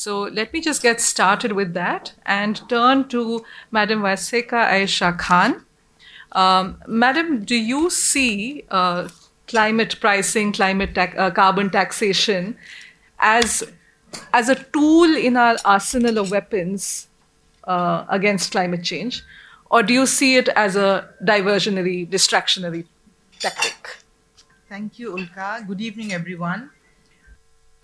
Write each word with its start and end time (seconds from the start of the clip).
So 0.00 0.22
let 0.22 0.54
me 0.54 0.62
just 0.62 0.80
get 0.80 0.98
started 0.98 1.52
with 1.52 1.74
that 1.74 2.14
and 2.24 2.66
turn 2.70 3.08
to 3.08 3.44
Madam 3.70 4.00
Wasika 4.00 4.60
Ayesha 4.74 5.12
Khan. 5.12 5.62
Um, 6.32 6.78
Madam, 6.86 7.44
do 7.44 7.54
you 7.54 7.90
see 7.90 8.64
uh, 8.70 9.08
climate 9.46 9.96
pricing, 10.00 10.52
climate 10.52 10.94
ta- 10.94 11.12
uh, 11.18 11.30
carbon 11.30 11.68
taxation 11.68 12.56
as 13.18 13.62
as 14.32 14.48
a 14.48 14.54
tool 14.54 15.14
in 15.14 15.36
our 15.36 15.58
arsenal 15.66 16.16
of 16.16 16.30
weapons 16.30 17.08
uh, 17.64 18.06
against 18.08 18.52
climate 18.52 18.82
change, 18.82 19.22
or 19.70 19.82
do 19.82 19.92
you 19.92 20.06
see 20.06 20.36
it 20.36 20.48
as 20.48 20.76
a 20.76 21.10
diversionary, 21.22 22.08
distractionary 22.08 22.86
tactic? 23.38 23.98
Thank 24.66 24.98
you, 24.98 25.12
Ulka. 25.16 25.66
Good 25.66 25.82
evening, 25.82 26.14
everyone. 26.14 26.70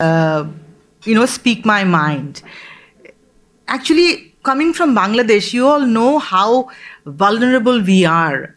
Uh, 0.01 0.47
you 1.07 1.15
know, 1.15 1.27
speak 1.27 1.65
my 1.65 1.85
mind. 1.85 2.43
Actually, 3.69 4.35
coming 4.43 4.73
from 4.73 4.95
Bangladesh, 4.95 5.53
you 5.53 5.67
all 5.67 5.81
know 5.81 6.19
how 6.19 6.69
vulnerable 7.05 7.81
we 7.81 8.05
are. 8.05 8.55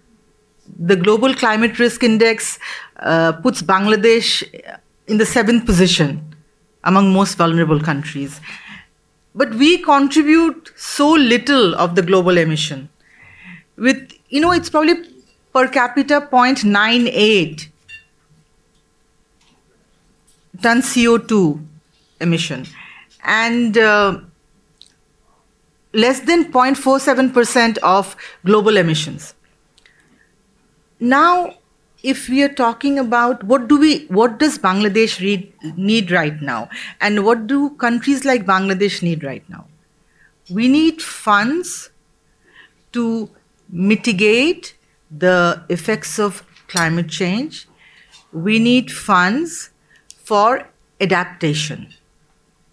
The 0.79 0.95
Global 0.95 1.33
Climate 1.33 1.79
Risk 1.79 2.03
Index 2.03 2.59
uh, 2.97 3.33
puts 3.33 3.61
Bangladesh 3.61 4.43
in 5.07 5.17
the 5.17 5.25
seventh 5.25 5.65
position 5.65 6.35
among 6.83 7.13
most 7.13 7.35
vulnerable 7.35 7.79
countries. 7.79 8.39
But 9.35 9.53
we 9.55 9.77
contribute 9.79 10.71
so 10.75 11.09
little 11.11 11.75
of 11.75 11.95
the 11.95 12.01
global 12.01 12.37
emission. 12.37 12.89
With, 13.77 14.11
you 14.29 14.41
know, 14.41 14.51
it's 14.51 14.69
probably 14.69 14.95
per 15.53 15.67
capita 15.67 16.27
0.98 16.31 17.67
ton 20.61 20.81
CO2 20.81 21.68
emission. 22.19 22.65
And 23.23 23.77
uh, 23.77 24.19
less 25.93 26.21
than 26.21 26.51
0.47% 26.51 27.77
of 27.79 28.15
global 28.45 28.77
emissions. 28.77 29.33
Now, 30.99 31.55
if 32.03 32.29
we 32.29 32.43
are 32.43 32.53
talking 32.53 32.97
about 32.97 33.43
what 33.43 33.67
do 33.67 33.77
we 33.77 34.05
what 34.05 34.39
does 34.39 34.57
bangladesh 34.57 35.19
need 35.77 36.11
right 36.11 36.41
now? 36.41 36.69
And 37.01 37.25
what 37.25 37.47
do 37.47 37.71
countries 37.71 38.23
like 38.23 38.45
bangladesh 38.45 39.01
need 39.01 39.23
right 39.23 39.43
now? 39.49 39.65
We 40.49 40.67
need 40.67 41.01
funds 41.01 41.89
to 42.93 43.29
mitigate 43.69 44.75
the 45.11 45.63
effects 45.69 46.19
of 46.19 46.43
climate 46.67 47.09
change. 47.09 47.67
We 48.31 48.59
need 48.59 48.91
funds 48.91 49.69
for 50.23 50.67
adaptation 51.01 51.93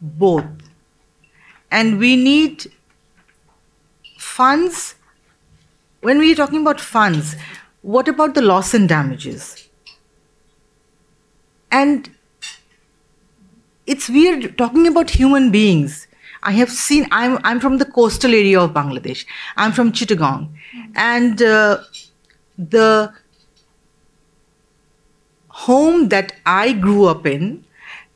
both 0.00 0.44
and 1.70 1.98
we 1.98 2.16
need 2.16 2.66
funds 4.18 4.94
when 6.00 6.18
we 6.18 6.32
are 6.32 6.36
talking 6.36 6.60
about 6.60 6.80
funds 6.80 7.36
what 7.86 8.08
about 8.08 8.34
the 8.34 8.42
loss 8.42 8.74
and 8.74 8.88
damages? 8.88 9.68
And 11.70 12.10
it's 13.86 14.08
weird 14.08 14.58
talking 14.58 14.88
about 14.88 15.10
human 15.10 15.52
beings. 15.52 16.08
I 16.42 16.50
have 16.50 16.68
seen, 16.68 17.06
I'm, 17.12 17.38
I'm 17.44 17.60
from 17.60 17.78
the 17.78 17.84
coastal 17.84 18.34
area 18.34 18.60
of 18.60 18.72
Bangladesh. 18.72 19.24
I'm 19.56 19.70
from 19.70 19.92
Chittagong. 19.92 20.48
And 20.96 21.40
uh, 21.40 21.82
the 22.58 23.12
home 25.48 26.08
that 26.08 26.32
I 26.44 26.72
grew 26.72 27.04
up 27.04 27.24
in, 27.24 27.64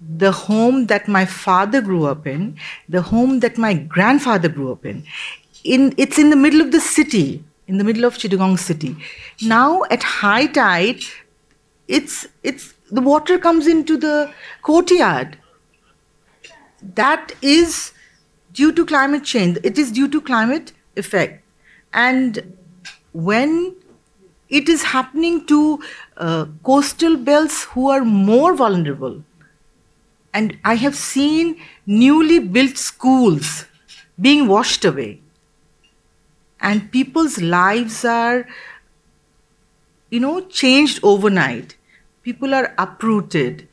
the 0.01 0.33
home 0.33 0.87
that 0.87 1.09
my 1.09 1.25
father 1.27 1.81
grew 1.81 2.05
up 2.05 2.27
in, 2.27 2.57
the 2.89 3.03
home 3.03 3.41
that 3.41 3.59
my 3.59 3.75
grandfather 3.75 4.49
grew 4.49 4.73
up 4.73 4.87
in, 4.87 5.05
in 5.65 5.95
it's 5.99 6.19
in 6.19 6.31
the 6.31 6.37
middle 6.37 6.61
of 6.61 6.73
the 6.73 6.81
city 6.81 7.45
in 7.71 7.79
the 7.79 7.85
middle 7.85 8.05
of 8.05 8.19
Chittagong 8.21 8.59
city. 8.59 8.97
Now 9.43 9.85
at 9.97 10.03
high 10.03 10.47
tide, 10.47 11.05
it's 11.99 12.27
it's 12.43 12.75
the 12.99 13.05
water 13.09 13.39
comes 13.39 13.69
into 13.75 13.97
the 13.97 14.33
courtyard. 14.63 15.39
That 17.01 17.33
is 17.41 17.93
due 18.53 18.73
to 18.73 18.87
climate 18.95 19.25
change. 19.33 19.59
It 19.63 19.79
is 19.79 19.93
due 19.93 20.09
to 20.17 20.21
climate 20.21 20.73
effect, 20.97 21.45
and 21.93 22.43
when 23.31 23.77
it 24.61 24.69
is 24.69 24.83
happening 24.93 25.41
to 25.47 25.59
uh, 26.17 26.47
coastal 26.65 27.17
belts 27.17 27.65
who 27.75 27.89
are 27.89 28.05
more 28.05 28.55
vulnerable. 28.61 29.23
And 30.33 30.59
I 30.65 30.75
have 30.77 30.95
seen 30.95 31.57
newly 31.87 32.39
built 32.39 32.77
schools 32.79 33.67
being 34.21 34.47
washed 34.47 34.85
away. 34.85 35.21
And 36.61 36.91
people's 36.93 37.41
lives 37.41 38.05
are 38.05 38.47
you 40.11 40.21
know 40.21 40.41
changed 40.43 41.01
overnight. 41.03 41.77
People 42.23 42.55
are 42.55 42.75
uprooted. 42.79 43.67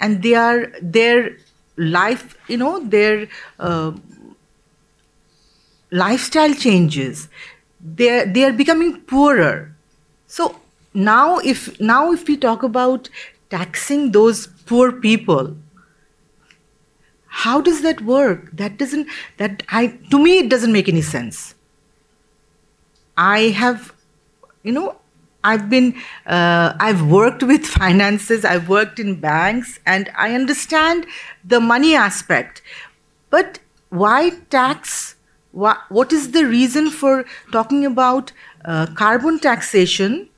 And 0.00 0.22
they 0.22 0.34
are 0.34 0.72
their 0.82 1.36
life 1.76 2.36
you 2.48 2.56
know 2.56 2.80
their 2.80 3.28
uh, 3.58 3.92
lifestyle 5.90 6.54
changes. 6.54 7.28
They 7.80 8.08
are, 8.08 8.26
they 8.26 8.44
are 8.44 8.52
becoming 8.52 9.00
poorer. 9.02 9.74
So 10.26 10.60
now 10.94 11.38
if 11.38 11.78
now 11.80 12.12
if 12.12 12.26
we 12.28 12.36
talk 12.36 12.62
about 12.62 13.08
taxing 13.50 14.12
those 14.12 14.46
poor 14.66 14.92
people 14.92 15.56
how 17.42 17.60
does 17.60 17.82
that 17.82 18.00
work 18.00 18.50
that 18.52 18.78
doesn't 18.78 19.06
that 19.38 19.62
i 19.68 19.86
to 20.10 20.18
me 20.18 20.38
it 20.38 20.48
doesn't 20.48 20.72
make 20.72 20.88
any 20.88 21.02
sense 21.02 21.54
I 23.16 23.50
have, 23.50 23.92
you 24.62 24.72
know, 24.72 24.96
I've 25.42 25.68
been, 25.68 25.94
uh, 26.26 26.74
I've 26.80 27.06
worked 27.06 27.42
with 27.52 27.66
finances, 27.66 28.44
I've 28.44 28.68
worked 28.68 28.98
in 28.98 29.20
banks, 29.20 29.78
and 29.86 30.10
I 30.16 30.34
understand 30.34 31.06
the 31.44 31.60
money 31.60 31.94
aspect. 31.94 32.62
But 33.30 33.58
why 33.90 34.30
tax? 34.50 35.14
Why, 35.52 35.76
what 35.88 36.12
is 36.12 36.32
the 36.32 36.46
reason 36.46 36.90
for 36.90 37.24
talking 37.52 37.86
about 37.86 38.32
uh, 38.64 38.86
carbon 38.94 39.38
taxation 39.38 40.28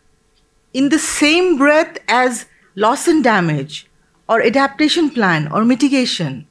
in 0.74 0.90
the 0.90 0.98
same 0.98 1.56
breath 1.56 1.96
as 2.06 2.44
loss 2.74 3.08
and 3.08 3.24
damage 3.24 3.88
or 4.28 4.42
adaptation 4.42 5.08
plan 5.08 5.50
or 5.50 5.64
mitigation? 5.64 6.45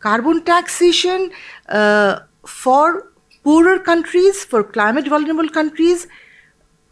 Carbon 0.00 0.44
taxation 0.44 1.30
uh, 1.68 2.20
for 2.46 3.12
poorer 3.42 3.78
countries, 3.78 4.44
for 4.44 4.62
climate 4.62 5.08
vulnerable 5.08 5.48
countries, 5.48 6.06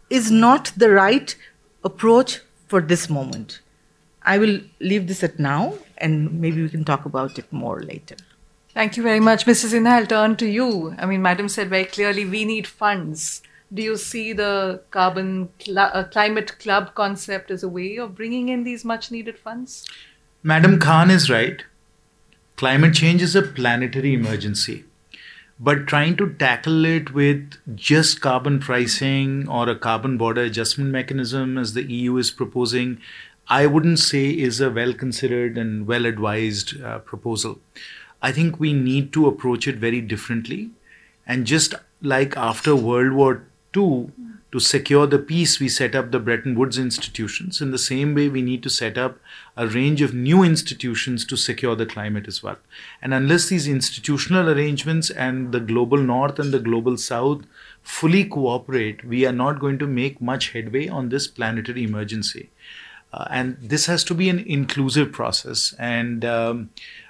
is 0.09 0.31
not 0.31 0.71
the 0.77 0.89
right 0.89 1.35
approach 1.83 2.41
for 2.67 2.81
this 2.81 3.09
moment. 3.09 3.61
I 4.23 4.37
will 4.37 4.59
leave 4.79 5.07
this 5.07 5.23
at 5.23 5.39
now 5.39 5.75
and 5.97 6.41
maybe 6.41 6.61
we 6.61 6.69
can 6.69 6.83
talk 6.83 7.05
about 7.05 7.37
it 7.37 7.51
more 7.51 7.81
later. 7.81 8.15
Thank 8.73 8.97
you 8.97 9.03
very 9.03 9.19
much. 9.19 9.45
Mrs. 9.45 9.73
Sinha, 9.73 9.91
I'll 9.91 10.05
turn 10.05 10.35
to 10.37 10.47
you. 10.47 10.95
I 10.97 11.05
mean, 11.05 11.21
Madam 11.21 11.47
said 11.47 11.69
very 11.69 11.85
clearly 11.85 12.25
we 12.25 12.43
need 12.43 12.67
funds. 12.67 13.41
Do 13.73 13.81
you 13.81 13.97
see 13.97 14.33
the 14.33 14.81
carbon 14.91 15.49
cl- 15.59 15.79
uh, 15.79 16.03
climate 16.05 16.59
club 16.59 16.93
concept 16.95 17.51
as 17.51 17.63
a 17.63 17.69
way 17.69 17.97
of 17.97 18.15
bringing 18.15 18.49
in 18.49 18.63
these 18.63 18.83
much 18.83 19.11
needed 19.11 19.39
funds? 19.39 19.85
Madam 20.43 20.79
Khan 20.79 21.09
is 21.09 21.29
right. 21.29 21.63
Climate 22.57 22.93
change 22.93 23.21
is 23.21 23.35
a 23.35 23.41
planetary 23.41 24.13
emergency. 24.13 24.85
But 25.59 25.87
trying 25.87 26.15
to 26.15 26.33
tackle 26.35 26.85
it 26.85 27.13
with 27.13 27.55
just 27.75 28.21
carbon 28.21 28.59
pricing 28.59 29.47
or 29.49 29.67
a 29.67 29.75
carbon 29.75 30.17
border 30.17 30.43
adjustment 30.43 30.89
mechanism, 30.89 31.57
as 31.57 31.73
the 31.73 31.83
EU 31.83 32.15
is 32.15 32.31
proposing, 32.31 33.01
I 33.49 33.65
wouldn't 33.65 33.99
say 33.99 34.29
is 34.29 34.61
a 34.61 34.69
well 34.69 34.93
considered 34.93 35.57
and 35.57 35.85
well 35.85 36.05
advised 36.05 36.81
uh, 36.81 36.99
proposal. 36.99 37.59
I 38.21 38.31
think 38.31 38.57
we 38.57 38.71
need 38.71 39.11
to 39.13 39.27
approach 39.27 39.67
it 39.67 39.75
very 39.75 39.99
differently. 39.99 40.69
And 41.27 41.45
just 41.45 41.75
like 42.01 42.37
after 42.37 42.73
World 42.73 43.11
War 43.11 43.43
II, 43.75 44.11
to 44.55 44.59
secure 44.61 45.05
the 45.05 45.19
peace, 45.19 45.59
we 45.59 45.67
set 45.67 45.95
up 45.95 46.11
the 46.11 46.19
Bretton 46.19 46.55
Woods 46.55 46.77
institutions. 46.77 47.59
In 47.59 47.71
the 47.71 47.77
same 47.77 48.15
way, 48.15 48.29
we 48.29 48.41
need 48.41 48.63
to 48.63 48.69
set 48.69 48.97
up 48.97 49.17
a 49.57 49.67
range 49.67 50.01
of 50.01 50.13
new 50.13 50.43
institutions 50.43 51.25
to 51.25 51.35
secure 51.35 51.75
the 51.75 51.85
climate 51.85 52.25
as 52.25 52.41
well. 52.41 52.55
And 53.01 53.13
unless 53.13 53.49
these 53.49 53.67
institutional 53.67 54.49
arrangements 54.49 55.09
and 55.09 55.51
the 55.51 55.59
global 55.59 55.97
north 55.97 56.39
and 56.39 56.53
the 56.53 56.61
global 56.61 56.95
south 56.95 57.41
fully 57.83 58.23
cooperate, 58.23 59.03
we 59.03 59.25
are 59.25 59.33
not 59.33 59.59
going 59.59 59.77
to 59.79 59.87
make 59.87 60.21
much 60.21 60.51
headway 60.51 60.87
on 60.87 61.09
this 61.09 61.27
planetary 61.27 61.83
emergency. 61.83 62.49
Uh, 63.11 63.27
and 63.29 63.57
this 63.61 63.87
has 63.87 64.05
to 64.05 64.13
be 64.13 64.29
an 64.29 64.39
inclusive 64.39 65.11
process. 65.11 65.75
And 65.77 66.23
um, 66.23 66.69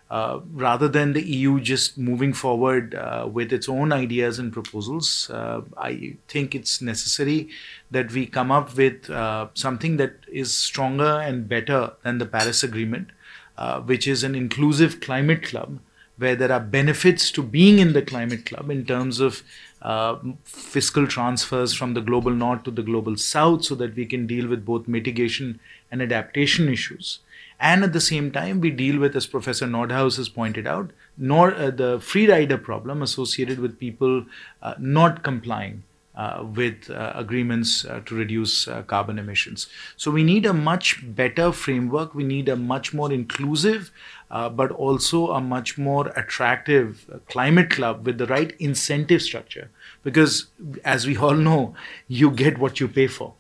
uh, 0.10 0.40
rather 0.54 0.88
than 0.88 1.14
the 1.14 1.24
EU 1.24 1.60
just 1.60 1.98
moving 1.98 2.32
forward 2.32 2.94
uh, 2.94 3.28
with 3.32 3.52
its 3.52 3.68
own 3.68 3.92
ideas 3.92 4.38
and 4.38 4.54
proposals, 4.54 5.30
uh, 5.32 5.62
I 5.78 6.18
think 6.28 6.54
it's 6.54 6.82
necessary 6.82 7.50
that 7.90 8.12
we 8.12 8.28
come 8.28 8.52
up 8.52 8.78
with 8.78 9.10
uh, 9.10 9.48
something 9.56 9.98
that 9.98 10.14
is 10.32 10.54
stronger 10.54 11.20
and 11.22 11.50
better 11.50 11.94
than 12.04 12.20
the 12.20 12.26
Paris 12.26 12.62
Agreement, 12.62 13.10
uh, 13.58 13.82
which 13.82 14.08
is 14.08 14.24
an 14.24 14.36
inclusive 14.36 15.00
climate 15.00 15.44
club 15.44 15.80
where 16.18 16.36
there 16.36 16.52
are 16.52 16.60
benefits 16.60 17.32
to 17.32 17.44
being 17.44 17.80
in 17.80 17.94
the 17.94 18.02
climate 18.02 18.46
club 18.46 18.70
in 18.70 18.86
terms 18.86 19.20
of 19.20 19.44
uh, 19.82 20.18
fiscal 20.44 21.06
transfers 21.08 21.74
from 21.74 21.94
the 21.94 22.02
global 22.02 22.32
north 22.32 22.64
to 22.64 22.72
the 22.72 22.82
global 22.82 23.18
south 23.18 23.66
so 23.66 23.76
that 23.76 23.96
we 23.96 24.06
can 24.06 24.26
deal 24.26 24.48
with 24.48 24.66
both 24.66 24.88
mitigation 24.88 25.60
and 25.92 26.02
adaptation 26.02 26.70
issues. 26.70 27.20
And 27.60 27.84
at 27.84 27.94
the 27.94 28.02
same 28.02 28.32
time, 28.32 28.60
we 28.60 28.70
deal 28.70 29.00
with, 29.00 29.16
as 29.16 29.28
Professor 29.28 29.66
Nordhaus 29.66 30.18
has 30.18 30.30
pointed 30.30 30.68
out, 30.68 30.92
nor 31.18 31.54
uh, 31.54 31.72
the 31.72 32.00
free 32.00 32.30
rider 32.30 32.58
problem 32.58 33.02
associated 33.02 33.60
with 33.60 33.80
people 33.80 34.26
uh, 34.62 34.74
not 34.78 35.24
complying 35.24 35.84
uh, 36.16 36.46
with 36.56 36.90
uh, 36.90 37.12
agreements 37.16 37.86
uh, 37.86 38.02
to 38.06 38.16
reduce 38.16 38.68
uh, 38.68 38.82
carbon 38.84 39.20
emissions. 39.20 39.68
So 39.98 40.12
we 40.12 40.24
need 40.24 40.46
a 40.46 40.54
much 40.54 41.04
better 41.04 41.52
framework. 41.52 42.16
We 42.16 42.24
need 42.24 42.48
a 42.50 42.56
much 42.56 42.94
more 42.94 43.12
inclusive, 43.12 43.92
uh, 44.32 44.50
but 44.50 44.72
also 44.72 45.32
a 45.32 45.42
much 45.42 45.78
more 45.78 46.08
attractive 46.16 47.22
climate 47.28 47.70
club 47.70 48.06
with 48.06 48.18
the 48.18 48.28
right 48.28 48.54
incentive 48.60 49.22
structure. 49.22 49.70
Because 50.04 50.46
as 50.84 51.06
we 51.06 51.18
all 51.18 51.36
know, 51.36 51.76
you 52.08 52.32
get 52.32 52.58
what 52.58 52.80
you 52.80 52.88
pay 52.88 53.08
for 53.08 53.34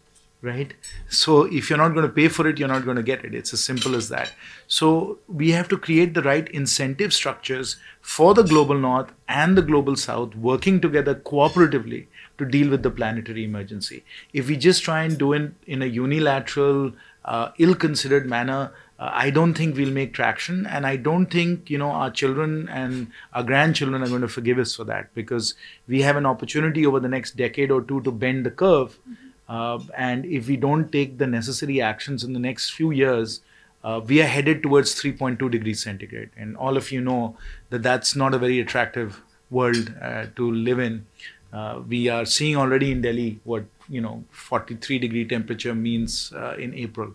right? 0.45 0.73
So 1.09 1.43
if 1.43 1.69
you're 1.69 1.77
not 1.77 1.93
going 1.93 2.05
to 2.05 2.13
pay 2.13 2.27
for 2.27 2.47
it, 2.47 2.59
you're 2.59 2.67
not 2.67 2.85
going 2.85 2.97
to 2.97 3.03
get 3.03 3.25
it. 3.25 3.33
It's 3.33 3.53
as 3.53 3.63
simple 3.63 3.95
as 3.95 4.09
that. 4.09 4.31
So 4.67 5.19
we 5.27 5.51
have 5.51 5.67
to 5.69 5.77
create 5.77 6.13
the 6.13 6.21
right 6.21 6.47
incentive 6.49 7.13
structures 7.13 7.77
for 8.01 8.33
the 8.33 8.43
global 8.43 8.77
north 8.77 9.11
and 9.27 9.57
the 9.57 9.61
global 9.61 9.95
south 9.95 10.35
working 10.35 10.79
together 10.79 11.15
cooperatively 11.15 12.07
to 12.37 12.45
deal 12.45 12.69
with 12.69 12.83
the 12.83 12.91
planetary 12.91 13.43
emergency. 13.43 14.03
If 14.33 14.47
we 14.47 14.57
just 14.57 14.83
try 14.83 15.03
and 15.03 15.17
do 15.17 15.33
it 15.33 15.51
in 15.65 15.81
a 15.81 15.85
unilateral, 15.85 16.93
uh, 17.23 17.49
ill-considered 17.57 18.29
manner, 18.29 18.71
uh, 18.99 19.09
I 19.11 19.29
don't 19.29 19.55
think 19.55 19.75
we'll 19.75 19.91
make 19.91 20.13
traction, 20.13 20.65
and 20.65 20.87
I 20.87 20.95
don't 20.95 21.25
think 21.25 21.69
you 21.69 21.77
know 21.77 21.89
our 21.91 22.09
children 22.09 22.69
and 22.69 23.07
our 23.33 23.43
grandchildren 23.43 24.01
are 24.01 24.07
going 24.07 24.21
to 24.21 24.29
forgive 24.29 24.57
us 24.57 24.73
for 24.73 24.85
that 24.85 25.13
because 25.13 25.53
we 25.85 26.01
have 26.03 26.15
an 26.15 26.25
opportunity 26.25 26.85
over 26.85 27.01
the 27.01 27.09
next 27.09 27.35
decade 27.35 27.71
or 27.71 27.81
two 27.81 28.01
to 28.03 28.11
bend 28.11 28.45
the 28.45 28.51
curve. 28.51 28.97
Mm-hmm 29.01 29.24
uh, 29.47 29.79
and 29.95 30.25
if 30.25 30.47
we 30.47 30.57
don't 30.57 30.91
take 30.91 31.17
the 31.17 31.27
necessary 31.27 31.81
actions 31.81 32.23
in 32.23 32.33
the 32.33 32.39
next 32.39 32.71
few 32.71 32.91
years, 32.91 33.41
uh, 33.83 34.01
we 34.05 34.21
are 34.21 34.25
headed 34.25 34.63
towards 34.63 34.99
3.2 34.99 35.51
degrees 35.51 35.83
centigrade. 35.83 36.31
And 36.35 36.57
all 36.57 36.75
of 36.75 36.91
you 36.91 37.01
know 37.01 37.37
that 37.69 37.83
that's 37.83 38.15
not 38.15 38.33
a 38.33 38.39
very 38.39 38.59
attractive 38.59 39.21
world 39.51 39.93
uh, 40.01 40.25
to 40.35 40.51
live 40.51 40.79
in. 40.79 41.05
Uh, 41.53 41.81
we 41.87 42.09
are 42.09 42.25
seeing 42.25 42.57
already 42.57 42.91
in 42.91 43.01
Delhi 43.01 43.39
what 43.43 43.65
you 43.87 44.01
know 44.01 44.23
43 44.31 44.99
degree 44.99 45.25
temperature 45.25 45.75
means 45.75 46.33
uh, 46.35 46.55
in 46.57 46.73
April. 46.73 47.13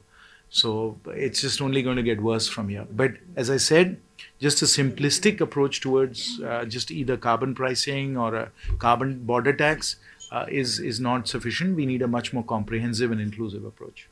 So 0.48 0.98
it's 1.06 1.40
just 1.40 1.60
only 1.60 1.82
going 1.82 1.96
to 1.96 2.02
get 2.02 2.22
worse 2.22 2.48
from 2.48 2.68
here. 2.68 2.86
But 2.90 3.14
as 3.36 3.50
I 3.50 3.56
said, 3.56 4.00
just 4.40 4.62
a 4.62 4.64
simplistic 4.64 5.40
approach 5.40 5.80
towards 5.80 6.40
uh, 6.40 6.64
just 6.64 6.90
either 6.90 7.16
carbon 7.16 7.54
pricing 7.54 8.16
or 8.16 8.34
a 8.34 8.50
carbon 8.78 9.24
border 9.24 9.52
tax 9.52 9.96
uh, 10.30 10.46
is 10.48 10.78
is 10.78 11.00
not 11.00 11.28
sufficient. 11.28 11.76
We 11.76 11.86
need 11.86 12.02
a 12.02 12.08
much 12.08 12.32
more 12.32 12.44
comprehensive 12.44 13.10
and 13.10 13.20
inclusive 13.20 13.64
approach. 13.64 14.08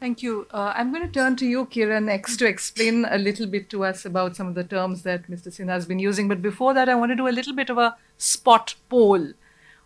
Thank 0.00 0.20
you. 0.20 0.48
Uh, 0.50 0.72
I'm 0.74 0.92
going 0.92 1.06
to 1.06 1.12
turn 1.12 1.36
to 1.36 1.46
you, 1.46 1.66
Kira, 1.66 2.02
next 2.02 2.38
to 2.38 2.46
explain 2.46 3.04
a 3.08 3.18
little 3.18 3.46
bit 3.46 3.70
to 3.70 3.84
us 3.84 4.04
about 4.04 4.34
some 4.34 4.48
of 4.48 4.56
the 4.56 4.64
terms 4.64 5.04
that 5.04 5.30
Mr. 5.30 5.46
Sinha 5.46 5.68
has 5.68 5.86
been 5.86 6.00
using. 6.00 6.26
But 6.26 6.42
before 6.42 6.74
that, 6.74 6.88
I 6.88 6.96
want 6.96 7.12
to 7.12 7.14
do 7.14 7.28
a 7.28 7.36
little 7.38 7.54
bit 7.54 7.70
of 7.70 7.78
a 7.78 7.94
spot 8.18 8.74
poll. 8.88 9.28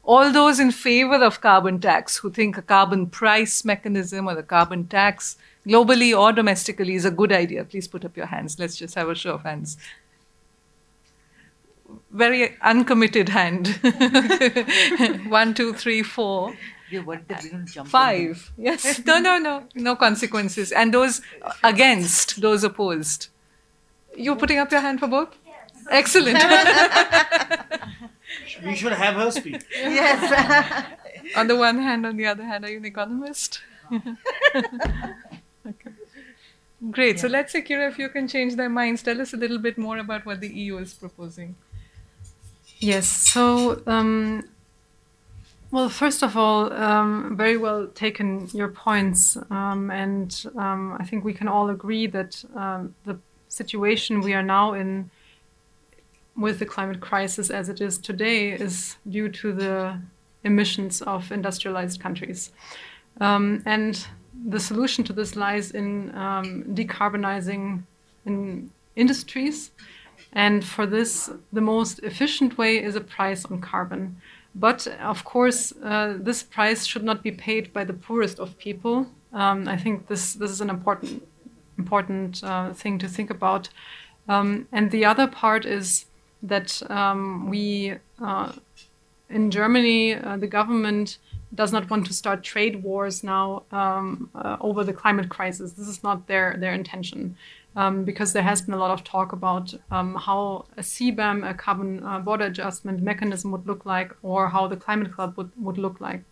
All 0.04 0.32
those 0.32 0.58
in 0.58 0.70
favor 0.70 1.22
of 1.22 1.42
carbon 1.42 1.80
tax 1.80 2.16
who 2.16 2.30
think 2.30 2.56
a 2.56 2.62
carbon 2.62 3.08
price 3.08 3.62
mechanism 3.62 4.26
or 4.26 4.34
the 4.34 4.42
carbon 4.42 4.86
tax 4.86 5.36
globally 5.66 6.18
or 6.18 6.32
domestically 6.32 6.94
is 6.94 7.04
a 7.04 7.10
good 7.10 7.32
idea, 7.32 7.64
please 7.64 7.86
put 7.86 8.04
up 8.04 8.16
your 8.16 8.26
hands. 8.26 8.58
Let's 8.58 8.76
just 8.76 8.94
have 8.94 9.10
a 9.10 9.14
show 9.14 9.34
of 9.34 9.42
hands 9.42 9.76
very 12.10 12.56
uncommitted 12.62 13.28
hand. 13.28 13.68
One, 15.28 15.54
two, 15.54 15.72
three, 15.74 16.02
four. 16.02 16.54
Five. 17.86 18.52
Yes. 18.56 19.00
No, 19.06 19.18
no, 19.18 19.38
no. 19.38 19.64
No 19.74 19.96
consequences. 19.96 20.70
And 20.72 20.94
those 20.94 21.20
against, 21.64 22.40
those 22.40 22.62
opposed. 22.62 23.28
You're 24.16 24.36
putting 24.36 24.58
up 24.58 24.70
your 24.70 24.80
hand 24.80 25.00
for 25.00 25.08
both? 25.08 25.36
Yes. 25.44 25.70
Excellent. 25.90 26.38
we 28.64 28.76
should 28.76 28.92
have 28.92 29.14
her 29.16 29.30
speak. 29.30 29.64
Yes. 29.72 30.86
on 31.36 31.48
the 31.48 31.56
one 31.56 31.78
hand, 31.78 32.06
on 32.06 32.16
the 32.16 32.26
other 32.26 32.44
hand, 32.44 32.64
are 32.64 32.70
you 32.70 32.78
an 32.78 32.84
economist? 32.84 33.60
okay. 33.92 34.14
Great. 36.90 37.16
Yeah. 37.16 37.22
So 37.22 37.28
let's 37.28 37.52
say, 37.52 37.62
Kira, 37.62 37.90
if 37.90 37.98
you 37.98 38.08
can 38.08 38.28
change 38.28 38.54
their 38.54 38.68
minds, 38.68 39.02
tell 39.02 39.20
us 39.20 39.32
a 39.34 39.36
little 39.36 39.58
bit 39.58 39.76
more 39.76 39.98
about 39.98 40.24
what 40.24 40.40
the 40.40 40.48
EU 40.48 40.78
is 40.78 40.94
proposing. 40.94 41.56
Yes. 42.78 43.08
So, 43.08 43.82
um, 43.86 44.44
well, 45.70 45.88
first 45.88 46.22
of 46.22 46.36
all, 46.36 46.72
um, 46.72 47.36
very 47.36 47.56
well 47.56 47.86
taken 47.88 48.48
your 48.52 48.68
points, 48.68 49.36
um, 49.50 49.90
and 49.90 50.44
um, 50.56 50.96
I 50.98 51.04
think 51.04 51.24
we 51.24 51.32
can 51.32 51.48
all 51.48 51.70
agree 51.70 52.06
that 52.08 52.44
um, 52.54 52.94
the 53.04 53.18
situation 53.48 54.20
we 54.20 54.34
are 54.34 54.42
now 54.42 54.74
in 54.74 55.10
with 56.36 56.58
the 56.58 56.66
climate 56.66 57.00
crisis 57.00 57.48
as 57.48 57.70
it 57.70 57.80
is 57.80 57.96
today 57.96 58.50
is 58.52 58.96
due 59.08 59.30
to 59.30 59.52
the 59.52 59.98
emissions 60.44 61.00
of 61.02 61.32
industrialized 61.32 61.98
countries, 61.98 62.52
um, 63.20 63.62
and 63.64 64.06
the 64.48 64.60
solution 64.60 65.02
to 65.02 65.12
this 65.14 65.34
lies 65.34 65.70
in 65.70 66.12
decarbonizing 66.74 67.82
in 68.26 68.70
industries 68.96 69.70
and 70.32 70.64
for 70.64 70.86
this, 70.86 71.30
the 71.52 71.60
most 71.60 72.00
efficient 72.00 72.58
way 72.58 72.82
is 72.82 72.96
a 72.96 73.00
price 73.00 73.44
on 73.44 73.60
carbon. 73.60 74.16
But 74.54 74.86
of 75.00 75.24
course, 75.24 75.72
uh, 75.82 76.14
this 76.18 76.42
price 76.42 76.86
should 76.86 77.04
not 77.04 77.22
be 77.22 77.30
paid 77.30 77.72
by 77.72 77.84
the 77.84 77.92
poorest 77.92 78.38
of 78.38 78.56
people. 78.58 79.06
Um, 79.32 79.68
I 79.68 79.76
think 79.76 80.08
this 80.08 80.34
this 80.34 80.50
is 80.50 80.60
an 80.60 80.70
important 80.70 81.22
important 81.78 82.42
uh, 82.42 82.72
thing 82.72 82.98
to 82.98 83.08
think 83.08 83.30
about. 83.30 83.68
Um, 84.28 84.66
and 84.72 84.90
the 84.90 85.04
other 85.04 85.26
part 85.26 85.66
is 85.66 86.06
that 86.42 86.82
um, 86.90 87.50
we 87.50 87.94
uh, 88.20 88.52
in 89.28 89.50
Germany, 89.50 90.14
uh, 90.14 90.36
the 90.36 90.46
government 90.46 91.18
does 91.54 91.72
not 91.72 91.88
want 91.90 92.06
to 92.06 92.12
start 92.12 92.42
trade 92.42 92.82
wars 92.82 93.22
now 93.22 93.62
um, 93.72 94.30
uh, 94.34 94.56
over 94.60 94.84
the 94.84 94.92
climate 94.92 95.28
crisis. 95.28 95.72
This 95.72 95.88
is 95.88 96.02
not 96.02 96.26
their 96.28 96.56
their 96.58 96.72
intention 96.72 97.36
um, 97.76 98.04
because 98.04 98.32
there 98.32 98.42
has 98.42 98.62
been 98.62 98.72
a 98.72 98.78
lot 98.78 98.90
of 98.90 99.04
talk 99.04 99.32
about 99.32 99.74
um, 99.90 100.14
how 100.14 100.64
a 100.78 100.80
CBAM, 100.80 101.48
a 101.48 101.52
carbon 101.52 102.02
uh, 102.02 102.18
border 102.18 102.46
adjustment 102.46 103.02
mechanism, 103.02 103.52
would 103.52 103.66
look 103.66 103.84
like, 103.84 104.12
or 104.22 104.48
how 104.48 104.66
the 104.66 104.76
Climate 104.76 105.12
Club 105.12 105.34
would, 105.36 105.50
would 105.58 105.76
look 105.76 106.00
like. 106.00 106.22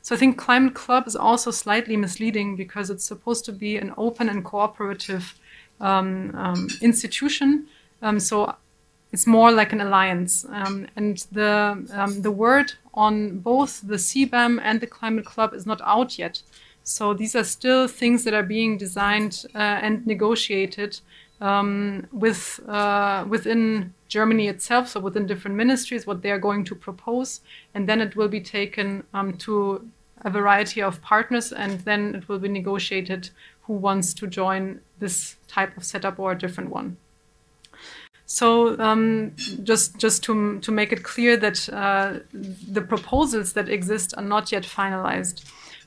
So 0.00 0.14
I 0.14 0.18
think 0.18 0.38
Climate 0.38 0.74
Club 0.74 1.08
is 1.08 1.16
also 1.16 1.50
slightly 1.50 1.96
misleading 1.96 2.54
because 2.54 2.88
it's 2.88 3.04
supposed 3.04 3.44
to 3.46 3.52
be 3.52 3.76
an 3.76 3.92
open 3.98 4.28
and 4.28 4.44
cooperative 4.44 5.34
um, 5.80 6.32
um 6.36 6.68
institution. 6.80 7.66
Um, 8.00 8.20
so 8.20 8.54
it's 9.10 9.26
more 9.26 9.50
like 9.50 9.72
an 9.72 9.80
alliance. 9.80 10.46
Um, 10.48 10.86
and 10.94 11.18
the, 11.32 12.16
the 12.20 12.30
word 12.30 12.74
on 12.94 13.40
both 13.40 13.80
the 13.82 13.96
CBAM 13.96 14.60
and 14.62 14.80
the 14.80 14.86
Climate 14.86 15.24
Club 15.24 15.52
is 15.52 15.66
not 15.66 15.80
out 15.82 16.18
yet. 16.18 16.42
So 16.84 17.14
these 17.14 17.36
are 17.36 17.44
still 17.44 17.88
things 17.88 18.24
that 18.24 18.34
are 18.34 18.42
being 18.42 18.76
designed 18.76 19.44
uh, 19.54 19.58
and 19.58 20.06
negotiated 20.06 21.00
um, 21.40 22.06
with 22.12 22.60
uh, 22.68 23.24
within 23.28 23.94
Germany 24.08 24.46
itself, 24.48 24.88
so 24.88 25.00
within 25.00 25.26
different 25.26 25.56
ministries, 25.56 26.06
what 26.06 26.22
they 26.22 26.30
are 26.30 26.38
going 26.38 26.64
to 26.64 26.74
propose, 26.74 27.40
and 27.74 27.88
then 27.88 28.00
it 28.00 28.14
will 28.14 28.28
be 28.28 28.40
taken 28.40 29.04
um, 29.12 29.36
to 29.38 29.88
a 30.24 30.30
variety 30.30 30.80
of 30.80 31.02
partners, 31.02 31.52
and 31.52 31.80
then 31.80 32.14
it 32.14 32.28
will 32.28 32.38
be 32.38 32.48
negotiated 32.48 33.30
who 33.62 33.74
wants 33.74 34.14
to 34.14 34.26
join 34.26 34.80
this 34.98 35.36
type 35.48 35.76
of 35.76 35.84
setup 35.84 36.18
or 36.18 36.32
a 36.32 36.38
different 36.38 36.70
one. 36.70 36.96
So 38.26 38.78
um, 38.78 39.32
just 39.62 39.98
just 39.98 40.22
to 40.24 40.60
to 40.60 40.70
make 40.70 40.92
it 40.92 41.02
clear 41.02 41.36
that 41.36 41.68
uh, 41.68 42.20
the 42.32 42.82
proposals 42.82 43.52
that 43.54 43.68
exist 43.68 44.14
are 44.16 44.24
not 44.24 44.52
yet 44.52 44.62
finalized. 44.62 45.44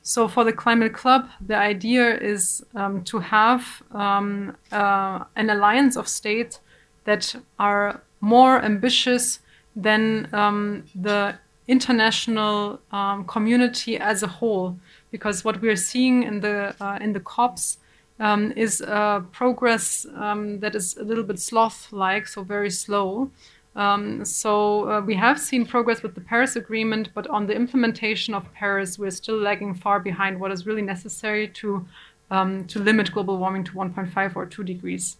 So 0.08 0.28
for 0.28 0.44
the 0.44 0.54
Climate 0.54 0.94
Club, 0.94 1.30
the 1.42 1.58
idea 1.58 2.16
is 2.16 2.64
um, 2.76 3.04
to 3.06 3.18
have 3.18 3.82
um, 3.92 4.56
uh, 4.72 5.24
an 5.36 5.50
alliance 5.50 5.98
of 5.98 6.08
states 6.08 6.60
that 7.06 7.36
are 7.58 8.04
more 8.22 8.62
ambitious 8.62 9.40
than 9.76 10.30
um, 10.32 10.84
the 10.94 11.40
international 11.68 12.80
um, 12.92 13.26
community 13.26 13.98
as 13.98 14.22
a 14.22 14.28
whole. 14.28 14.78
Because 15.10 15.44
what 15.44 15.60
we're 15.60 15.76
seeing 15.76 16.22
in 16.22 16.42
the 16.42 16.76
uh, 16.80 17.00
in 17.02 17.14
the 17.14 17.20
COPs 17.20 17.80
um, 18.20 18.54
is 18.56 18.84
progress 19.32 20.06
um, 20.18 20.60
that 20.60 20.76
is 20.76 20.96
a 20.98 21.04
little 21.04 21.24
bit 21.24 21.40
sloth-like, 21.40 22.28
so 22.28 22.44
very 22.44 22.70
slow. 22.70 23.32
Um, 23.76 24.24
so 24.24 24.90
uh, 24.90 25.02
we 25.02 25.16
have 25.16 25.40
seen 25.40 25.66
progress 25.66 26.02
with 26.02 26.16
the 26.16 26.22
Paris 26.22 26.56
Agreement, 26.56 27.10
but 27.14 27.28
on 27.28 27.48
the 27.48 27.56
implementation 27.56 28.34
of 28.34 28.52
Paris, 28.54 28.98
we're 28.98 29.12
still 29.12 29.38
lagging 29.38 29.74
far 29.74 30.00
behind 30.00 30.40
what 30.40 30.52
is 30.52 30.66
really 30.66 30.82
necessary 30.82 31.48
to 31.50 31.86
um, 32.32 32.66
to 32.66 32.80
limit 32.80 33.12
global 33.12 33.38
warming 33.38 33.64
to 33.64 33.72
1.5 33.74 34.36
or 34.36 34.48
2 34.48 34.64
degrees. 34.64 35.18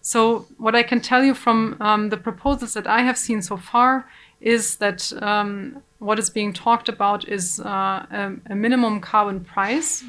So 0.00 0.46
what 0.56 0.76
I 0.76 0.82
can 0.82 1.00
tell 1.00 1.24
you 1.24 1.34
from 1.34 1.76
um, 1.80 2.10
the 2.10 2.16
proposals 2.16 2.74
that 2.74 2.86
I 2.86 3.00
have 3.02 3.18
seen 3.18 3.42
so 3.42 3.56
far 3.56 4.08
is 4.40 4.76
that 4.76 5.12
um, 5.22 5.82
what 5.98 6.18
is 6.18 6.30
being 6.30 6.52
talked 6.52 6.88
about 6.88 7.26
is 7.28 7.58
uh, 7.60 8.06
a, 8.10 8.32
a, 8.50 8.54
minimum 8.54 9.00
carbon 9.00 9.40
price 9.42 10.04